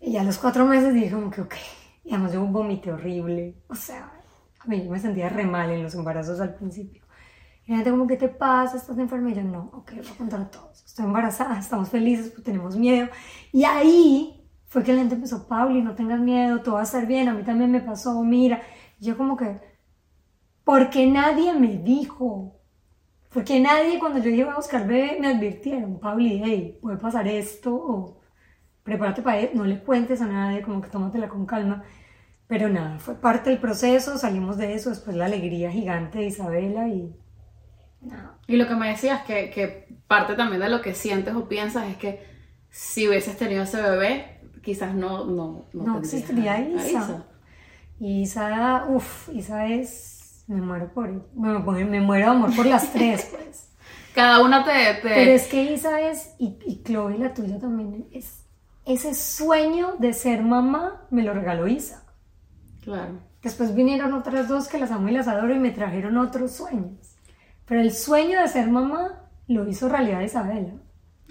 Y 0.00 0.16
a 0.16 0.22
los 0.22 0.38
cuatro 0.38 0.64
meses 0.64 0.94
dije 0.94 1.10
como 1.10 1.30
que, 1.30 1.40
ok. 1.40 1.54
Y 2.04 2.14
además 2.14 2.32
yo 2.32 2.44
vomité 2.46 2.92
horrible. 2.92 3.56
O 3.68 3.74
sea, 3.74 4.12
a 4.60 4.66
mí 4.66 4.84
yo 4.84 4.90
me 4.90 4.98
sentía 4.98 5.28
re 5.28 5.44
mal 5.44 5.70
en 5.70 5.82
los 5.82 5.94
embarazos 5.94 6.40
al 6.40 6.54
principio. 6.54 7.04
Y 7.66 7.72
la 7.72 7.78
gente 7.78 7.90
como, 7.90 8.06
¿qué 8.06 8.16
te 8.16 8.28
pasa? 8.28 8.76
¿Estás 8.76 8.96
enferma? 8.98 9.30
Y 9.30 9.34
yo, 9.34 9.42
no, 9.42 9.70
ok, 9.72 9.92
voy 9.96 10.06
a 10.06 10.16
contar 10.16 10.40
a 10.40 10.50
todos. 10.50 10.84
Estoy 10.84 11.04
embarazada, 11.04 11.58
estamos 11.58 11.88
felices, 11.90 12.30
pues 12.30 12.44
tenemos 12.44 12.76
miedo. 12.76 13.08
Y 13.52 13.64
ahí 13.64 14.48
fue 14.66 14.84
que 14.84 14.92
la 14.92 15.00
gente 15.00 15.16
empezó, 15.16 15.48
Pauli, 15.48 15.82
no 15.82 15.96
tengas 15.96 16.20
miedo, 16.20 16.62
todo 16.62 16.74
va 16.76 16.80
a 16.82 16.84
estar 16.84 17.06
bien, 17.06 17.28
a 17.28 17.34
mí 17.34 17.42
también 17.42 17.72
me 17.72 17.80
pasó, 17.80 18.22
mira. 18.22 18.62
Y 19.00 19.06
yo 19.06 19.16
como 19.16 19.36
que, 19.36 19.60
porque 20.64 21.06
nadie 21.06 21.54
me 21.54 21.78
dijo, 21.78 22.59
porque 23.32 23.60
nadie 23.60 23.98
cuando 23.98 24.18
yo 24.18 24.30
iba 24.30 24.52
a 24.52 24.56
buscar 24.56 24.86
bebé 24.86 25.18
me 25.20 25.28
advirtieron, 25.28 26.00
Pauli, 26.00 26.42
hey, 26.44 26.78
puede 26.80 26.96
pasar 26.96 27.28
esto, 27.28 27.74
o 27.74 28.20
prepárate 28.82 29.22
para 29.22 29.38
eso, 29.38 29.52
no 29.54 29.64
le 29.64 29.80
cuentes 29.80 30.20
a 30.20 30.26
nadie, 30.26 30.62
como 30.62 30.80
que 30.80 30.88
tómatela 30.88 31.28
con 31.28 31.46
calma. 31.46 31.84
Pero 32.48 32.68
nada, 32.68 32.98
fue 32.98 33.14
parte 33.14 33.50
del 33.50 33.60
proceso, 33.60 34.18
salimos 34.18 34.56
de 34.56 34.74
eso, 34.74 34.90
después 34.90 35.16
la 35.16 35.26
alegría 35.26 35.70
gigante 35.70 36.18
de 36.18 36.26
Isabela 36.26 36.88
y 36.88 37.14
nada. 38.00 38.38
Y 38.48 38.56
lo 38.56 38.66
que 38.66 38.74
me 38.74 38.88
decías, 38.88 39.22
que, 39.22 39.50
que 39.50 39.86
parte 40.08 40.34
también 40.34 40.60
de 40.60 40.68
lo 40.68 40.82
que 40.82 40.94
sientes 40.94 41.32
o 41.34 41.48
piensas 41.48 41.88
es 41.88 41.96
que 41.96 42.26
si 42.68 43.06
hubieses 43.06 43.36
tenido 43.36 43.62
ese 43.62 43.80
bebé, 43.80 44.40
quizás 44.62 44.94
no, 44.94 45.24
no, 45.24 45.66
No 45.72 45.84
tendrías 45.84 45.98
existiría 45.98 46.60
Isa. 46.60 47.24
Y 48.00 48.22
Isa, 48.22 48.86
uff, 48.88 49.28
Isa 49.32 49.66
es, 49.66 50.19
me 50.50 50.60
muero 50.60 50.92
por, 50.92 51.08
me, 51.34 51.58
me- 51.58 51.84
me 51.84 52.00
muero 52.00 52.26
de 52.26 52.30
amor 52.36 52.54
por 52.56 52.66
las 52.66 52.92
tres, 52.92 53.30
pues. 53.30 53.70
Cada 54.14 54.42
una 54.42 54.64
te... 54.64 54.70
te... 54.70 55.08
Pero 55.08 55.30
es 55.30 55.46
que 55.46 55.72
Isa 55.72 56.00
es, 56.00 56.34
y, 56.38 56.58
y 56.66 56.82
Chloe, 56.82 57.16
la 57.18 57.32
tuya 57.32 57.58
también, 57.58 58.08
es 58.12 58.44
ese 58.84 59.14
sueño 59.14 59.94
de 59.98 60.12
ser 60.12 60.42
mamá 60.42 61.06
me 61.10 61.22
lo 61.22 61.32
regaló 61.32 61.68
Isa. 61.68 62.02
Claro. 62.82 63.20
Después 63.42 63.74
vinieron 63.74 64.12
otras 64.14 64.48
dos 64.48 64.68
que 64.68 64.78
las 64.78 64.90
amo 64.90 65.08
y 65.08 65.12
las 65.12 65.28
adoro 65.28 65.54
y 65.54 65.58
me 65.58 65.70
trajeron 65.70 66.18
otros 66.18 66.52
sueños. 66.52 67.16
Pero 67.66 67.80
el 67.80 67.92
sueño 67.92 68.40
de 68.40 68.48
ser 68.48 68.68
mamá 68.68 69.28
lo 69.46 69.68
hizo 69.68 69.88
realidad 69.88 70.20
Isabela. 70.22 70.72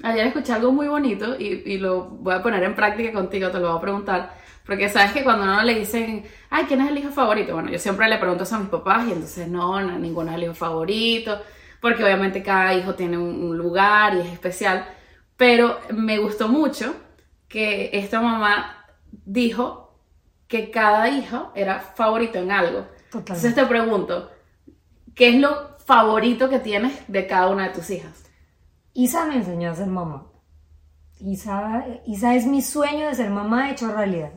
Ayer 0.02 0.28
escuché 0.28 0.54
algo 0.54 0.72
muy 0.72 0.88
bonito 0.88 1.36
y, 1.38 1.62
y, 1.66 1.78
lo 1.78 2.06
voy 2.10 2.34
a 2.36 2.42
poner 2.42 2.64
en 2.64 2.76
práctica 2.76 3.12
contigo, 3.12 3.50
te 3.52 3.60
lo 3.60 3.68
voy 3.70 3.78
a 3.78 3.82
preguntar. 3.82 4.34
Porque 4.70 4.88
sabes 4.88 5.14
que 5.14 5.24
cuando 5.24 5.46
uno 5.46 5.64
le 5.64 5.80
dicen, 5.80 6.24
ay, 6.52 6.66
¿quién 6.66 6.80
es 6.82 6.92
el 6.92 7.00
hijo 7.00 7.10
favorito? 7.10 7.56
Bueno, 7.56 7.72
yo 7.72 7.80
siempre 7.80 8.08
le 8.08 8.20
pregunto 8.20 8.44
eso 8.44 8.56
a 8.56 8.60
mis 8.60 8.70
papás 8.70 9.08
y 9.08 9.14
entonces 9.14 9.48
no, 9.48 9.82
no 9.82 9.98
ninguno 9.98 10.30
es 10.30 10.38
el 10.38 10.44
hijo 10.44 10.54
favorito, 10.54 11.42
porque 11.82 12.04
obviamente 12.04 12.44
cada 12.44 12.76
hijo 12.76 12.94
tiene 12.94 13.18
un, 13.18 13.46
un 13.46 13.58
lugar 13.58 14.14
y 14.14 14.20
es 14.20 14.28
especial. 14.28 14.86
Pero 15.36 15.80
me 15.92 16.20
gustó 16.20 16.50
mucho 16.50 16.96
que 17.48 17.90
esta 17.94 18.22
mamá 18.22 18.86
dijo 19.12 20.00
que 20.48 20.70
cada 20.70 21.10
hijo 21.10 21.52
era 21.56 21.80
favorito 21.80 22.38
en 22.38 22.52
algo. 22.52 22.82
Totalmente. 23.10 23.34
Entonces 23.34 23.56
te 23.56 23.66
pregunto, 23.66 24.30
¿qué 25.16 25.30
es 25.30 25.36
lo 25.40 25.80
favorito 25.80 26.48
que 26.48 26.60
tienes 26.60 26.94
de 27.08 27.26
cada 27.26 27.50
una 27.50 27.70
de 27.70 27.74
tus 27.74 27.90
hijas? 27.90 28.24
Isa 28.94 29.26
me 29.26 29.38
enseñó 29.38 29.72
a 29.72 29.76
ser 29.76 29.88
mamá. 29.88 30.28
Isa, 31.20 31.88
Isa 32.06 32.36
es 32.36 32.46
mi 32.46 32.62
sueño 32.62 33.08
de 33.08 33.16
ser 33.16 33.32
mamá 33.32 33.72
hecho 33.72 33.92
realidad. 33.92 34.32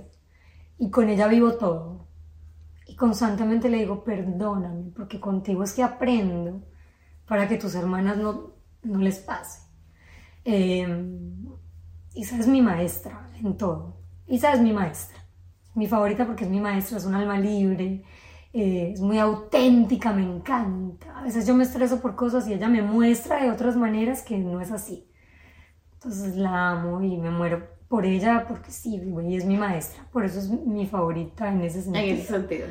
Y 0.78 0.90
con 0.90 1.08
ella 1.08 1.28
vivo 1.28 1.52
todo. 1.52 2.08
Y 2.86 2.96
constantemente 2.96 3.68
le 3.68 3.78
digo, 3.78 4.04
perdóname, 4.04 4.90
porque 4.94 5.20
contigo 5.20 5.62
es 5.62 5.72
que 5.72 5.82
aprendo 5.82 6.62
para 7.26 7.48
que 7.48 7.56
tus 7.56 7.74
hermanas 7.74 8.18
no, 8.18 8.52
no 8.82 8.98
les 8.98 9.18
pase. 9.18 9.60
Eh, 10.44 10.86
Isa 12.14 12.38
es 12.38 12.46
mi 12.46 12.60
maestra 12.60 13.30
en 13.40 13.56
todo. 13.56 13.96
Isa 14.26 14.52
es 14.52 14.60
mi 14.60 14.72
maestra. 14.72 15.18
Mi 15.74 15.86
favorita 15.86 16.26
porque 16.26 16.44
es 16.44 16.50
mi 16.50 16.60
maestra, 16.60 16.98
es 16.98 17.06
un 17.06 17.14
alma 17.14 17.38
libre, 17.38 18.04
eh, 18.52 18.90
es 18.92 19.00
muy 19.00 19.18
auténtica, 19.18 20.12
me 20.12 20.22
encanta. 20.22 21.18
A 21.18 21.22
veces 21.22 21.46
yo 21.46 21.54
me 21.54 21.64
estreso 21.64 22.00
por 22.00 22.14
cosas 22.14 22.46
y 22.48 22.52
ella 22.52 22.68
me 22.68 22.82
muestra 22.82 23.42
de 23.42 23.50
otras 23.50 23.76
maneras 23.76 24.22
que 24.22 24.36
no 24.38 24.60
es 24.60 24.70
así. 24.70 25.08
Entonces 25.94 26.36
la 26.36 26.70
amo 26.70 27.02
y 27.02 27.16
me 27.16 27.30
muero 27.30 27.66
por 27.92 28.06
ella 28.06 28.46
porque 28.48 28.70
sí, 28.70 28.98
güey, 29.04 29.36
es 29.36 29.44
mi 29.44 29.58
maestra. 29.58 30.02
Por 30.10 30.24
eso 30.24 30.38
es 30.38 30.48
mi 30.48 30.86
favorita 30.86 31.52
en 31.52 31.60
ese 31.60 31.82
sentido. 31.82 32.06
En 32.06 32.16
ese 32.16 32.26
sentido. 32.26 32.66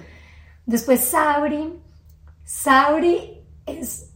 Después 0.66 1.00
Sabri. 1.02 1.80
Sabri 2.44 3.40
es 3.68 4.16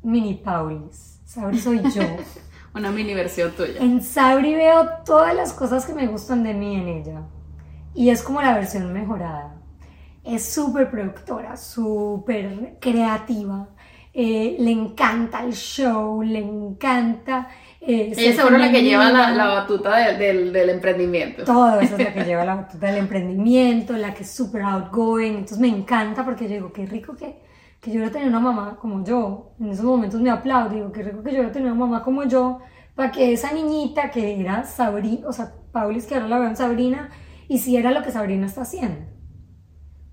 mini 0.00 0.34
Paulis. 0.34 1.20
Sabri 1.24 1.58
soy 1.58 1.82
yo. 1.92 2.04
Una 2.76 2.92
mini 2.92 3.14
versión 3.14 3.50
tuya. 3.50 3.80
En 3.80 4.00
Sabri 4.00 4.54
veo 4.54 4.88
todas 5.04 5.34
las 5.34 5.52
cosas 5.52 5.84
que 5.84 5.92
me 5.92 6.06
gustan 6.06 6.44
de 6.44 6.54
mí 6.54 6.76
en 6.76 6.86
ella. 6.86 7.22
Y 7.92 8.10
es 8.10 8.22
como 8.22 8.40
la 8.40 8.54
versión 8.54 8.92
mejorada. 8.92 9.56
Es 10.22 10.48
súper 10.54 10.88
productora, 10.88 11.56
súper 11.56 12.76
creativa. 12.80 13.70
Eh, 14.14 14.54
le 14.60 14.70
encanta 14.70 15.42
el 15.42 15.52
show, 15.52 16.22
le 16.22 16.38
encanta. 16.38 17.48
Eh, 17.80 18.12
Ella 18.16 18.32
seguro 18.34 18.58
la 18.58 18.70
que 18.70 18.82
lleva 18.82 19.10
la, 19.10 19.30
la 19.30 19.46
batuta 19.46 19.96
de, 19.96 20.16
del, 20.18 20.52
del 20.52 20.70
emprendimiento. 20.70 21.44
Todo 21.44 21.80
eso 21.80 21.96
es 21.96 22.02
la 22.04 22.12
que 22.12 22.24
lleva 22.24 22.44
la 22.44 22.56
batuta 22.56 22.86
del 22.88 22.96
emprendimiento, 22.98 23.96
la 23.96 24.14
que 24.14 24.22
es 24.24 24.30
súper 24.30 24.62
outgoing. 24.62 25.34
Entonces 25.34 25.58
me 25.58 25.68
encanta 25.68 26.24
porque 26.24 26.44
yo 26.48 26.54
digo, 26.54 26.72
qué 26.72 26.86
rico 26.86 27.14
que, 27.16 27.36
que 27.80 27.90
yo 27.90 27.96
hubiera 27.98 28.12
tenido 28.12 28.30
una 28.30 28.40
mamá 28.40 28.76
como 28.80 29.04
yo. 29.04 29.52
En 29.60 29.68
esos 29.70 29.84
momentos 29.84 30.20
me 30.20 30.30
aplaudo, 30.30 30.74
digo, 30.74 30.92
qué 30.92 31.02
rico 31.02 31.22
que 31.22 31.30
yo 31.30 31.36
hubiera 31.38 31.52
tenido 31.52 31.72
una 31.72 31.84
mamá 31.86 32.02
como 32.02 32.24
yo, 32.24 32.60
para 32.94 33.12
que 33.12 33.32
esa 33.32 33.52
niñita 33.52 34.10
que 34.10 34.40
era 34.40 34.64
Sabrina, 34.64 35.28
o 35.28 35.32
sea, 35.32 35.52
Paulis, 35.72 36.06
que 36.06 36.14
ahora 36.16 36.28
la 36.28 36.38
veo 36.40 36.48
en 36.48 36.56
Sabrina, 36.56 37.10
hiciera 37.48 37.92
lo 37.92 38.02
que 38.02 38.10
Sabrina 38.10 38.46
está 38.46 38.62
haciendo. 38.62 39.06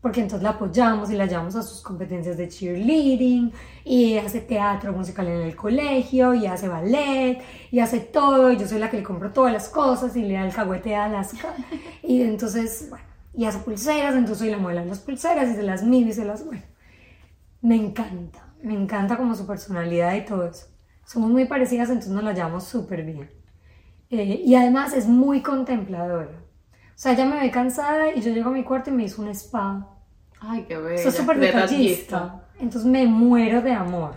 Porque 0.06 0.22
entonces 0.22 0.44
la 0.44 0.52
apoyamos 0.52 1.10
y 1.10 1.16
la 1.16 1.26
llevamos 1.26 1.56
a 1.56 1.64
sus 1.64 1.82
competencias 1.82 2.38
de 2.38 2.48
cheerleading, 2.48 3.52
y 3.84 4.20
hace 4.20 4.40
teatro 4.40 4.94
musical 4.94 5.28
en 5.28 5.42
el 5.42 5.56
colegio, 5.56 6.36
y 6.36 6.46
hace 6.46 6.68
ballet, 6.68 7.42
y 7.72 7.80
hace 7.80 8.02
todo, 8.02 8.52
y 8.52 8.58
yo 8.58 8.68
soy 8.68 8.78
la 8.78 8.92
que 8.92 8.98
le 8.98 9.04
compro 9.04 9.34
todas 9.34 9.52
las 9.52 9.68
cosas 9.68 10.16
y 10.16 10.22
le 10.22 10.36
da 10.36 10.46
el 10.46 10.54
cagüete 10.54 10.96
a 10.96 11.06
Alaska. 11.06 11.56
Y 12.04 12.22
entonces, 12.22 12.86
bueno, 12.92 13.04
y 13.34 13.46
hace 13.46 13.58
pulseras, 13.58 14.14
entonces 14.14 14.38
soy 14.38 14.52
la 14.52 14.60
muela 14.60 14.82
de 14.82 14.90
las 14.90 15.00
pulseras 15.00 15.50
y 15.50 15.56
de 15.56 15.64
las 15.64 15.82
mil 15.82 16.08
y 16.08 16.14
se 16.14 16.24
las, 16.24 16.46
bueno. 16.46 16.62
Me 17.62 17.76
encanta, 17.76 18.54
me 18.62 18.76
encanta 18.76 19.18
como 19.18 19.34
su 19.34 19.48
personalidad 19.48 20.14
y 20.14 20.24
todo 20.24 20.46
eso. 20.46 20.68
Somos 21.04 21.32
muy 21.32 21.46
parecidas, 21.46 21.90
entonces 21.90 22.14
nos 22.14 22.24
la 22.24 22.34
llevamos 22.34 22.66
súper 22.66 23.04
bien. 23.04 23.32
Eh, 24.12 24.44
y 24.46 24.54
además 24.54 24.94
es 24.94 25.08
muy 25.08 25.42
contempladora. 25.42 26.30
O 26.30 26.98
sea, 26.98 27.14
ella 27.14 27.26
me 27.26 27.40
ve 27.40 27.50
cansada 27.50 28.14
y 28.14 28.22
yo 28.22 28.32
llego 28.32 28.50
a 28.50 28.54
mi 28.54 28.64
cuarto 28.64 28.92
y 28.92 28.94
me 28.94 29.06
hizo 29.06 29.24
un 29.24 29.30
spa. 29.30 29.94
Ay, 30.40 30.66
qué 30.68 30.78
bella. 30.78 31.04
Soy 31.04 31.12
súper 31.12 31.40
detallista. 31.40 32.48
Entonces 32.60 32.86
me 32.86 33.06
muero 33.08 33.62
de 33.62 33.74
amor. 33.74 34.16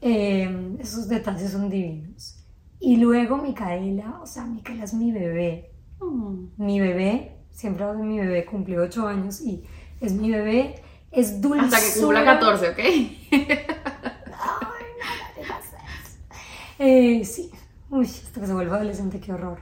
Eh, 0.00 0.76
esos 0.78 1.08
detalles 1.08 1.50
son 1.52 1.68
divinos. 1.68 2.44
Y 2.80 2.96
luego 2.96 3.38
Micaela, 3.38 4.20
o 4.22 4.26
sea, 4.26 4.44
Micaela 4.44 4.84
es 4.84 4.94
mi 4.94 5.12
bebé. 5.12 5.72
Mm. 6.00 6.48
Mi 6.58 6.80
bebé, 6.80 7.38
siempre 7.50 7.84
hablo 7.84 8.00
de 8.00 8.06
mi 8.06 8.18
bebé, 8.18 8.44
cumplió 8.44 8.82
8 8.82 9.08
años 9.08 9.40
y 9.40 9.64
es 10.00 10.12
mi 10.12 10.30
bebé, 10.30 10.82
es 11.10 11.40
dulce. 11.40 11.74
Hasta 11.74 11.80
que 11.80 12.00
cumpla 12.00 12.24
14, 12.24 12.70
¿ok? 12.70 12.78
Eh, 16.78 17.24
sí, 17.24 17.50
uy, 17.88 18.04
hasta 18.04 18.38
que 18.38 18.46
se 18.46 18.52
vuelva 18.52 18.76
adolescente, 18.76 19.18
qué 19.18 19.32
horror. 19.32 19.60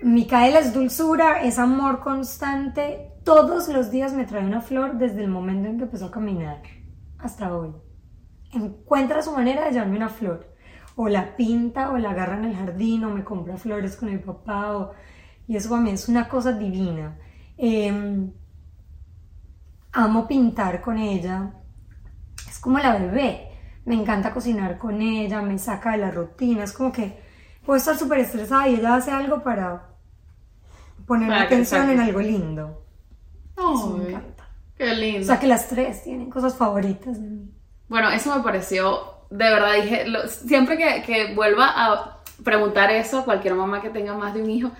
Micaela 0.00 0.60
es 0.60 0.72
dulzura, 0.72 1.42
es 1.42 1.58
amor 1.58 2.00
constante. 2.00 3.09
Todos 3.30 3.68
los 3.68 3.92
días 3.92 4.12
me 4.12 4.24
trae 4.24 4.44
una 4.44 4.60
flor 4.60 4.98
desde 4.98 5.22
el 5.22 5.30
momento 5.30 5.68
en 5.68 5.78
que 5.78 5.84
empezó 5.84 6.06
a 6.06 6.10
caminar 6.10 6.62
hasta 7.16 7.56
hoy. 7.56 7.72
Encuentra 8.52 9.22
su 9.22 9.30
manera 9.30 9.66
de 9.66 9.70
llevarme 9.70 9.98
una 9.98 10.08
flor. 10.08 10.52
O 10.96 11.08
la 11.08 11.36
pinta, 11.36 11.92
o 11.92 11.96
la 11.96 12.10
agarra 12.10 12.38
en 12.38 12.46
el 12.46 12.56
jardín, 12.56 13.04
o 13.04 13.10
me 13.10 13.22
compra 13.22 13.56
flores 13.56 13.94
con 13.94 14.08
el 14.08 14.18
papá. 14.18 14.76
O... 14.76 14.94
Y 15.46 15.54
eso 15.54 15.70
para 15.70 15.80
mí 15.80 15.90
es 15.90 16.08
una 16.08 16.28
cosa 16.28 16.54
divina. 16.54 17.18
Eh, 17.56 18.32
amo 19.92 20.26
pintar 20.26 20.80
con 20.80 20.98
ella. 20.98 21.54
Es 22.48 22.58
como 22.58 22.80
la 22.80 22.98
bebé. 22.98 23.46
Me 23.84 23.94
encanta 23.94 24.34
cocinar 24.34 24.76
con 24.76 25.00
ella, 25.00 25.40
me 25.40 25.56
saca 25.56 25.92
de 25.92 25.98
la 25.98 26.10
rutina. 26.10 26.64
Es 26.64 26.72
como 26.72 26.90
que 26.90 27.22
puedo 27.64 27.76
estar 27.76 27.96
súper 27.96 28.18
estresada 28.18 28.66
y 28.66 28.74
ella 28.74 28.96
hace 28.96 29.12
algo 29.12 29.40
para 29.44 29.94
poner 31.06 31.32
atención 31.32 31.90
en 31.90 32.00
algo 32.00 32.18
lindo. 32.18 32.89
Eso 33.60 33.90
me 33.96 34.08
encanta. 34.08 34.44
Qué 34.76 34.94
lindo. 34.94 35.20
O 35.20 35.24
sea 35.24 35.38
que 35.38 35.46
las 35.46 35.68
tres 35.68 36.02
tienen 36.02 36.30
cosas 36.30 36.54
favoritas 36.56 37.20
de 37.20 37.28
mí. 37.28 37.50
Bueno, 37.88 38.10
eso 38.10 38.34
me 38.36 38.42
pareció, 38.42 39.00
de 39.30 39.44
verdad, 39.50 39.74
dije, 39.74 40.06
lo- 40.06 40.28
siempre 40.28 40.76
que, 40.78 41.02
que 41.02 41.34
vuelva 41.34 41.72
a 41.74 42.18
preguntar 42.44 42.90
eso 42.90 43.18
a 43.20 43.24
cualquier 43.24 43.54
mamá 43.54 43.82
que 43.82 43.90
tenga 43.90 44.14
más 44.14 44.32
de 44.34 44.42
un 44.42 44.50
hijo, 44.50 44.70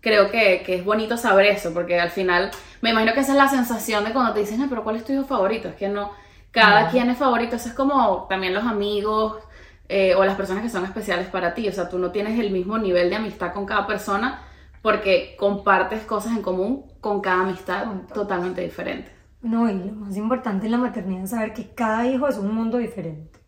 creo 0.00 0.30
que, 0.30 0.62
que 0.64 0.76
es 0.76 0.84
bonito 0.84 1.16
saber 1.16 1.46
eso, 1.46 1.74
porque 1.74 2.00
al 2.00 2.10
final, 2.10 2.50
me 2.80 2.90
imagino 2.90 3.12
que 3.12 3.20
esa 3.20 3.32
es 3.32 3.38
la 3.38 3.48
sensación 3.48 4.04
de 4.04 4.12
cuando 4.12 4.32
te 4.32 4.40
dicen, 4.40 4.60
"Ay, 4.62 4.68
pero 4.68 4.82
¿cuál 4.84 4.96
es 4.96 5.04
tu 5.04 5.12
hijo 5.12 5.24
favorito? 5.24 5.68
Es 5.68 5.74
que 5.74 5.88
no, 5.88 6.12
cada 6.52 6.88
quien 6.88 7.10
es 7.10 7.18
favorito, 7.18 7.56
eso 7.56 7.68
es 7.68 7.74
como 7.74 8.26
también 8.28 8.54
los 8.54 8.64
amigos 8.64 9.42
eh, 9.88 10.14
o 10.14 10.24
las 10.24 10.36
personas 10.36 10.62
que 10.62 10.70
son 10.70 10.84
especiales 10.84 11.28
para 11.28 11.52
ti, 11.54 11.68
o 11.68 11.72
sea, 11.72 11.88
tú 11.88 11.98
no 11.98 12.12
tienes 12.12 12.38
el 12.38 12.50
mismo 12.52 12.78
nivel 12.78 13.10
de 13.10 13.16
amistad 13.16 13.52
con 13.52 13.66
cada 13.66 13.86
persona 13.86 14.42
porque 14.82 15.34
compartes 15.38 16.02
cosas 16.04 16.32
en 16.32 16.42
común 16.42 16.86
con 17.00 17.20
cada 17.20 17.42
amistad 17.42 17.84
Total. 17.84 18.06
totalmente 18.06 18.60
diferente. 18.60 19.10
No, 19.42 19.70
y 19.70 19.74
lo 19.74 19.92
más 19.92 20.16
importante 20.16 20.66
en 20.66 20.72
la 20.72 20.78
maternidad 20.78 21.24
es 21.24 21.30
saber 21.30 21.54
que 21.54 21.74
cada 21.74 22.06
hijo 22.06 22.28
es 22.28 22.36
un 22.36 22.54
mundo 22.54 22.78
diferente. 22.78 23.40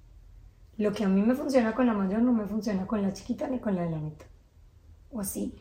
Lo 0.79 0.93
que 0.93 1.05
a 1.05 1.09
mí 1.09 1.23
me 1.23 1.35
funciona 1.35 1.75
con 1.75 1.87
la 1.87 1.93
mayor 1.93 2.23
no 2.23 2.33
me 2.33 2.47
funciona 2.47 2.87
con 2.87 3.03
la 3.03 3.13
chiquita 3.13 3.47
ni 3.49 3.59
con 3.59 3.77
la 3.77 3.83
de 3.83 3.91
la 3.91 3.99
mitad. 3.99 4.27
O 5.11 5.21
así. 5.21 5.55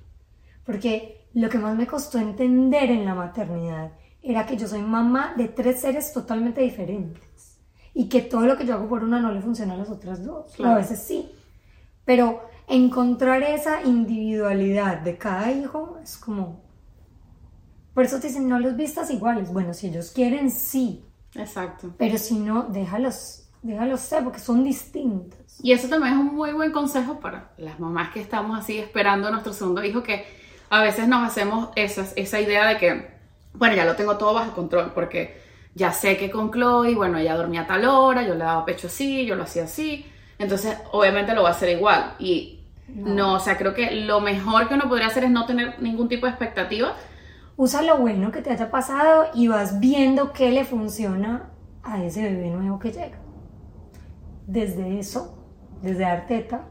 Porque 0.64 1.28
lo 1.34 1.50
que 1.50 1.58
más 1.58 1.76
me 1.76 1.86
costó 1.86 2.18
entender 2.18 2.92
en 2.92 3.06
la 3.06 3.14
maternidad 3.14 3.92
era 4.22 4.46
que 4.46 4.56
yo 4.56 4.68
soy 4.68 4.82
mamá 4.82 5.34
de 5.36 5.50
tres 5.50 5.82
seres 5.82 6.14
totalmente 6.14 6.62
diferentes. 6.62 7.60
Y 7.94 8.08
que 8.08 8.22
todo 8.22 8.46
lo 8.46 8.58
que 8.58 8.66
yo 8.66 8.76
hago 8.76 8.88
por 8.88 9.04
una 9.04 9.20
no 9.20 9.34
le 9.34 9.42
funciona 9.42 9.74
a 9.74 9.78
las 9.78 9.90
otras 9.90 10.24
dos. 10.24 10.54
Claro. 10.56 10.76
A 10.76 10.78
veces 10.78 11.00
sí. 11.00 11.30
Pero 12.06 12.42
encontrar 12.68 13.44
esa 13.44 13.84
individualidad 13.84 15.02
de 15.02 15.18
cada 15.18 15.52
hijo 15.52 15.98
es 16.02 16.18
como... 16.18 16.71
Por 17.94 18.06
eso 18.06 18.20
te 18.20 18.28
dicen, 18.28 18.48
no 18.48 18.60
los 18.60 18.76
vistas 18.76 19.10
iguales. 19.12 19.52
Bueno, 19.52 19.74
si 19.74 19.88
ellos 19.88 20.12
quieren, 20.12 20.50
sí. 20.50 21.04
Exacto. 21.36 21.94
Pero 21.98 22.18
si 22.18 22.36
no, 22.40 22.64
déjalos, 22.64 23.50
déjalos 23.62 24.00
ser, 24.00 24.24
porque 24.24 24.40
son 24.40 24.64
distintos. 24.64 25.40
Y 25.62 25.74
eso 25.74 25.88
también 25.88 26.14
es 26.14 26.20
un 26.20 26.36
muy 26.36 26.54
buen 26.54 26.72
consejo 26.72 27.20
para 27.20 27.52
las 27.58 27.80
mamás 27.80 28.12
que 28.12 28.22
estamos 28.22 28.58
así 28.58 28.80
esperando 28.80 29.28
a 29.28 29.32
nuestro 29.32 29.54
segundo 29.54 29.84
hijo, 29.84 30.02
que 30.04 30.26
a 30.70 30.82
veces 30.82 31.08
nos 31.08 31.28
hacemos 31.28 31.70
esas, 31.76 32.14
esa 32.16 32.40
idea 32.40 32.68
de 32.68 32.78
que, 32.78 33.12
bueno, 33.54 33.76
ya 33.76 33.86
lo 33.86 33.96
tengo 33.96 34.18
todo 34.18 34.34
bajo 34.34 34.54
control, 34.54 34.94
porque 34.94 35.42
ya 35.76 35.92
sé 35.92 36.18
que 36.18 36.32
con 36.32 36.52
Chloe, 36.52 36.96
bueno, 36.96 37.18
ella 37.18 37.36
dormía 37.36 37.62
a 37.62 37.68
tal 37.68 37.86
hora, 37.86 38.24
yo 38.24 38.34
le 38.34 38.44
daba 38.44 38.66
pecho 38.66 38.88
así, 38.88 39.26
yo 39.26 39.36
lo 39.36 39.44
hacía 39.44 39.66
así, 39.66 40.06
Entonces, 40.40 40.76
obviamente 40.92 41.36
lo 41.36 41.44
va 41.44 41.50
a 41.50 41.52
hacer 41.52 41.70
igual. 41.70 42.16
Y 42.20 42.62
no. 42.88 43.36
o 43.36 43.40
sea, 43.40 43.58
creo 43.58 43.74
que 43.74 43.92
lo 43.92 44.22
mejor 44.22 44.68
que 44.68 44.74
uno 44.74 44.90
podría 44.90 45.08
hacer 45.08 45.24
es 45.24 45.32
no 45.32 45.46
tener 45.46 45.82
ningún 45.82 46.10
tipo 46.10 46.26
de 46.26 46.32
expectativa. 46.32 46.96
Usa 47.58 47.82
lo 47.82 47.98
bueno 47.98 48.32
que 48.32 48.42
te 48.42 48.50
haya 48.50 48.72
pasado 48.72 49.26
y 49.34 49.48
vas 49.48 49.80
viendo 49.80 50.34
qué 50.34 50.52
le 50.52 50.66
funciona 50.66 51.52
a 51.84 52.04
ese 52.04 52.24
bebé 52.24 52.50
nuevo 52.50 52.80
que 52.80 52.92
llega. 52.92 53.20
Desde 54.48 55.00
eso, 55.00 55.38
desde 55.82 56.02
dar 56.02 56.28
teta, 56.28 56.68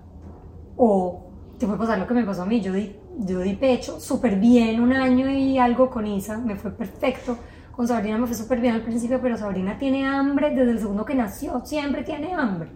o 0.77 1.31
te 1.59 1.67
puede 1.67 1.79
pasar 1.79 1.99
lo 1.99 2.07
que 2.07 2.15
me 2.15 2.25
pasó 2.25 2.43
a 2.43 2.47
mí. 2.47 2.61
Yo 2.61 2.73
di, 2.73 2.97
yo 3.19 3.41
di 3.41 3.55
pecho 3.55 4.01
súper 4.01 4.37
bien 4.37 4.81
un 4.81 4.93
año 4.93 5.31
y 5.31 5.59
algo 5.59 5.91
con 5.91 6.07
Isa, 6.07 6.39
me 6.39 6.57
fue 6.57 6.71
perfecto. 6.71 7.37
Con 7.73 7.87
Sabrina 7.87 8.19
me 8.19 8.27
fue 8.27 8.35
súper 8.35 8.61
bien 8.61 8.75
al 8.75 8.83
principio, 8.83 9.21
pero 9.21 9.37
Sabrina 9.37 9.79
tiene 9.79 10.07
hambre 10.07 10.51
desde 10.51 10.73
el 10.73 10.79
segundo 10.79 11.05
que 11.05 11.15
nació, 11.15 11.65
siempre 11.65 12.03
tiene 12.03 12.35
hambre. 12.35 12.71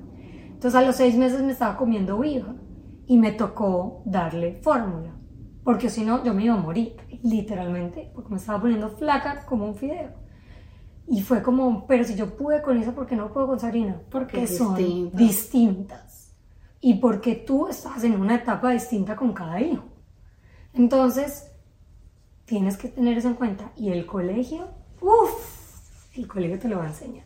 Entonces 0.47 0.75
a 0.75 0.83
los 0.83 0.97
seis 0.97 1.17
meses 1.17 1.43
me 1.43 1.53
estaba 1.53 1.77
comiendo 1.77 2.19
viva 2.19 2.55
y 3.07 3.19
me 3.19 3.33
tocó 3.33 4.03
darle 4.05 4.61
fórmula, 4.63 5.14
porque 5.65 5.89
si 5.89 6.05
no 6.05 6.23
yo 6.23 6.35
me 6.35 6.45
iba 6.45 6.55
a 6.55 6.59
morir, 6.59 6.95
literalmente, 7.23 8.11
porque 8.15 8.31
me 8.31 8.37
estaba 8.37 8.61
poniendo 8.61 8.91
flaca 8.91 9.47
como 9.47 9.65
un 9.67 9.75
fideo. 9.75 10.11
Y 11.07 11.23
fue 11.23 11.43
como, 11.43 11.87
pero 11.87 12.05
si 12.05 12.15
yo 12.15 12.37
pude 12.37 12.63
con 12.63 12.79
esa, 12.79 12.95
¿por 12.95 13.07
qué 13.07 13.17
no 13.17 13.33
puedo 13.33 13.47
con 13.47 13.61
Sabrina? 13.61 14.01
Porque 14.11 14.47
son 14.47 15.11
distintas. 15.13 16.35
Y 16.81 16.95
porque 16.95 17.35
tú 17.35 17.69
estás 17.69 18.05
en 18.05 18.21
una 18.21 18.37
etapa 18.37 18.71
distinta 18.71 19.17
con 19.17 19.33
cada 19.33 19.61
hijo. 19.61 19.85
Entonces, 20.75 21.51
tienes 22.45 22.77
que 22.77 22.89
tener 22.89 23.17
eso 23.17 23.29
en 23.29 23.35
cuenta. 23.35 23.73
Y 23.77 23.91
el 23.91 24.07
colegio, 24.07 24.69
uff, 25.01 26.17
el 26.17 26.27
colegio 26.27 26.59
te 26.59 26.69
lo 26.69 26.79
va 26.79 26.85
a 26.85 26.89
enseñar. 26.89 27.25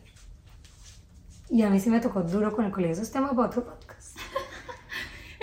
Y 1.50 1.62
a 1.62 1.70
mí 1.70 1.80
sí 1.80 1.90
me 1.90 2.00
tocó 2.00 2.22
duro 2.22 2.54
con 2.54 2.66
el 2.66 2.70
colegio. 2.70 2.92
Eso 2.92 3.02
es 3.02 3.10
tema 3.10 3.30
para 3.30 3.48
otro 3.48 3.64
podcast. 3.64 3.87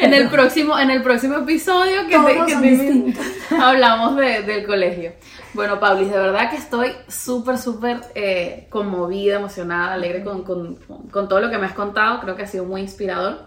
En, 0.06 0.14
el 0.14 0.30
próximo, 0.30 0.78
en 0.78 0.90
el 0.90 1.02
próximo 1.02 1.38
episodio 1.38 2.08
que, 2.08 2.18
te, 2.18 3.56
hablamos 3.60 4.16
del 4.16 4.66
colegio. 4.66 5.14
Bueno, 5.56 5.80
Paulis, 5.80 6.12
de 6.12 6.18
verdad 6.18 6.50
que 6.50 6.58
estoy 6.58 6.92
súper, 7.08 7.58
súper 7.58 8.02
eh, 8.14 8.68
conmovida, 8.70 9.38
emocionada, 9.38 9.94
alegre 9.94 10.22
con, 10.22 10.44
con, 10.44 10.76
con, 10.76 11.30
todo 11.30 11.40
lo 11.40 11.50
que 11.50 11.58
me 11.58 11.66
has 11.66 11.74
contado. 11.74 12.20
Creo 12.20 12.36
que 12.36 12.44
ha 12.44 12.48
sido 12.48 12.66
muy 12.66 12.82
inspirador. 12.82 13.46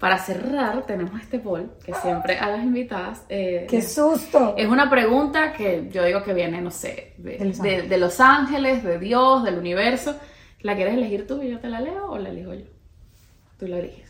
Para 0.00 0.18
cerrar, 0.18 0.84
tenemos 0.84 1.20
este 1.20 1.38
poll 1.38 1.70
que 1.84 1.94
siempre 1.94 2.38
a 2.38 2.50
las 2.50 2.64
invitadas. 2.64 3.22
Eh, 3.28 3.66
¡Qué 3.70 3.82
susto! 3.82 4.54
Es 4.56 4.66
una 4.66 4.90
pregunta 4.90 5.52
que 5.52 5.88
yo 5.92 6.04
digo 6.04 6.24
que 6.24 6.34
viene, 6.34 6.60
no 6.60 6.72
sé, 6.72 7.14
de, 7.18 7.82
de, 7.88 7.98
Los 7.98 8.18
Ángeles, 8.18 8.82
de 8.82 8.98
Dios, 8.98 9.44
del 9.44 9.58
universo. 9.58 10.16
¿La 10.62 10.74
quieres 10.74 10.94
elegir 10.94 11.26
tú 11.26 11.40
y 11.40 11.50
yo 11.50 11.60
te 11.60 11.68
la 11.68 11.80
leo 11.80 12.10
o 12.10 12.18
la 12.18 12.30
elijo 12.30 12.52
yo? 12.52 12.66
Tú 13.58 13.68
la 13.68 13.78
eliges. 13.78 14.07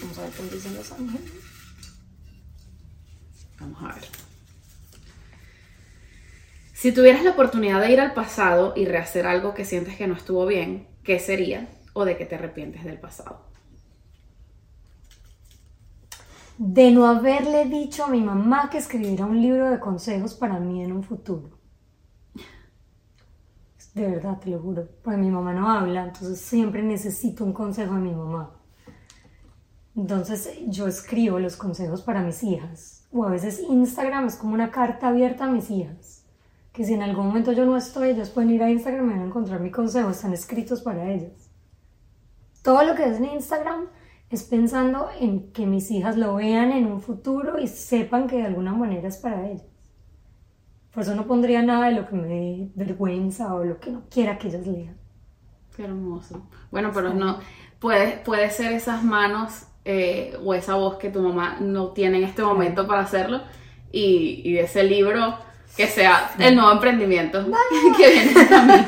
Vamos 0.00 0.18
a 0.18 0.22
ver 0.22 0.30
qué 0.30 0.42
dicen 0.54 0.74
Los 0.74 0.92
Ángeles. 0.92 1.32
Vamos 3.60 3.82
a 3.82 3.94
ver. 3.94 4.04
Si 6.74 6.92
tuvieras 6.92 7.24
la 7.24 7.30
oportunidad 7.30 7.80
de 7.80 7.92
ir 7.92 8.00
al 8.00 8.14
pasado 8.14 8.74
y 8.76 8.84
rehacer 8.84 9.26
algo 9.26 9.54
que 9.54 9.64
sientes 9.64 9.96
que 9.96 10.06
no 10.06 10.14
estuvo 10.14 10.46
bien, 10.46 10.88
¿qué 11.02 11.18
sería? 11.18 11.68
¿O 11.94 12.04
de 12.04 12.16
qué 12.16 12.26
te 12.26 12.34
arrepientes 12.34 12.84
del 12.84 13.00
pasado? 13.00 13.46
de 16.58 16.90
no 16.90 17.06
haberle 17.06 17.66
dicho 17.66 18.04
a 18.04 18.08
mi 18.08 18.20
mamá 18.20 18.70
que 18.70 18.78
escribiera 18.78 19.26
un 19.26 19.40
libro 19.40 19.70
de 19.70 19.78
consejos 19.78 20.34
para 20.34 20.58
mí 20.58 20.82
en 20.82 20.92
un 20.92 21.02
futuro. 21.02 21.50
De 23.94 24.06
verdad, 24.08 24.38
te 24.38 24.50
lo 24.50 24.60
juro. 24.60 24.86
Porque 25.02 25.18
mi 25.18 25.30
mamá 25.30 25.52
no 25.52 25.70
habla, 25.70 26.04
entonces 26.04 26.40
siempre 26.40 26.82
necesito 26.82 27.44
un 27.44 27.52
consejo 27.52 27.94
de 27.94 28.00
mi 28.00 28.14
mamá. 28.14 28.55
Entonces 29.96 30.58
yo 30.66 30.86
escribo 30.86 31.38
los 31.38 31.56
consejos 31.56 32.02
para 32.02 32.22
mis 32.22 32.42
hijas. 32.42 33.08
O 33.10 33.24
a 33.24 33.30
veces 33.30 33.60
Instagram 33.60 34.26
es 34.26 34.36
como 34.36 34.52
una 34.52 34.70
carta 34.70 35.08
abierta 35.08 35.44
a 35.44 35.50
mis 35.50 35.70
hijas. 35.70 36.24
Que 36.72 36.84
si 36.84 36.92
en 36.92 37.02
algún 37.02 37.28
momento 37.28 37.52
yo 37.52 37.64
no 37.64 37.76
estoy, 37.78 38.10
ellos 38.10 38.28
pueden 38.28 38.50
ir 38.50 38.62
a 38.62 38.70
Instagram 38.70 39.06
y 39.06 39.12
van 39.12 39.22
a 39.22 39.26
encontrar 39.26 39.60
mi 39.60 39.70
consejo. 39.70 40.10
Están 40.10 40.34
escritos 40.34 40.82
para 40.82 41.10
ellas. 41.10 41.50
Todo 42.62 42.84
lo 42.84 42.94
que 42.94 43.08
es 43.08 43.16
en 43.16 43.24
Instagram 43.24 43.86
es 44.28 44.42
pensando 44.42 45.08
en 45.18 45.50
que 45.52 45.64
mis 45.66 45.90
hijas 45.90 46.18
lo 46.18 46.34
vean 46.34 46.72
en 46.72 46.86
un 46.86 47.00
futuro 47.00 47.58
y 47.58 47.66
sepan 47.66 48.26
que 48.26 48.36
de 48.36 48.46
alguna 48.46 48.74
manera 48.74 49.08
es 49.08 49.16
para 49.16 49.48
ellas. 49.48 49.64
Por 50.92 51.04
eso 51.04 51.14
no 51.14 51.26
pondría 51.26 51.62
nada 51.62 51.86
de 51.86 51.92
lo 51.92 52.06
que 52.06 52.16
me 52.16 52.26
dé 52.26 52.70
vergüenza 52.74 53.54
o 53.54 53.64
lo 53.64 53.78
que 53.78 53.92
no 53.92 54.02
quiera 54.10 54.36
que 54.36 54.48
ellas 54.48 54.66
lean. 54.66 54.96
Qué 55.74 55.84
hermoso. 55.84 56.48
Bueno, 56.70 56.90
pero 56.92 57.14
no, 57.14 57.38
puede, 57.78 58.18
puede 58.18 58.50
ser 58.50 58.72
esas 58.72 59.02
manos 59.04 59.66
eh, 59.88 60.36
o 60.44 60.52
esa 60.52 60.74
voz 60.74 60.96
que 60.96 61.10
tu 61.10 61.20
mamá 61.20 61.58
no 61.60 61.88
tiene 61.88 62.18
en 62.18 62.24
este 62.24 62.42
momento 62.42 62.88
para 62.88 63.02
hacerlo 63.02 63.40
y, 63.92 64.42
y 64.44 64.58
ese 64.58 64.82
libro 64.82 65.38
que 65.76 65.86
sea 65.86 66.32
el 66.38 66.56
nuevo 66.56 66.72
emprendimiento 66.72 67.46
que 67.96 68.10
viene 68.10 68.32
en 68.32 68.86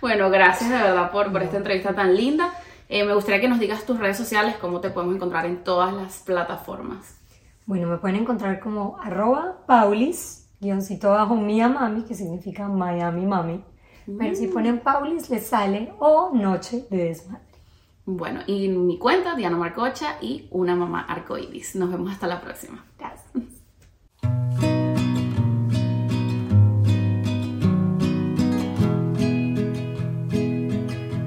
Bueno, 0.00 0.30
gracias 0.30 0.70
de 0.70 0.76
verdad 0.76 1.10
por, 1.10 1.32
por 1.32 1.42
esta 1.42 1.56
entrevista 1.56 1.94
tan 1.94 2.14
linda. 2.14 2.52
Eh, 2.88 3.04
me 3.04 3.12
gustaría 3.12 3.40
que 3.40 3.48
nos 3.48 3.58
digas 3.58 3.84
tus 3.84 3.98
redes 3.98 4.16
sociales, 4.16 4.54
cómo 4.60 4.80
te 4.80 4.90
podemos 4.90 5.16
encontrar 5.16 5.46
en 5.46 5.64
todas 5.64 5.92
las 5.92 6.18
plataformas. 6.18 7.18
Bueno, 7.66 7.88
me 7.88 7.98
pueden 7.98 8.16
encontrar 8.16 8.60
como 8.60 8.98
arroba 9.02 9.58
paulis, 9.66 10.48
guioncito 10.60 11.10
bajo 11.10 11.36
mía 11.36 11.68
mami, 11.68 12.02
que 12.02 12.14
significa 12.14 12.68
Miami 12.68 13.26
mami. 13.26 13.64
Pero 14.18 14.34
si 14.34 14.46
mm. 14.46 14.52
ponen 14.52 14.80
paulis 14.80 15.28
les 15.28 15.46
sale 15.46 15.92
o 15.98 16.30
noche 16.32 16.86
de 16.88 17.04
desmadre. 17.04 17.49
Bueno, 18.16 18.40
y 18.46 18.68
mi 18.68 18.98
cuenta, 18.98 19.34
Diana 19.34 19.56
Marcocha 19.56 20.16
y 20.20 20.48
Una 20.50 20.74
Mamá 20.74 21.02
Arcoiris. 21.02 21.76
Nos 21.76 21.90
vemos 21.90 22.10
hasta 22.10 22.26
la 22.26 22.40
próxima. 22.40 22.84
Gracias. 22.98 24.69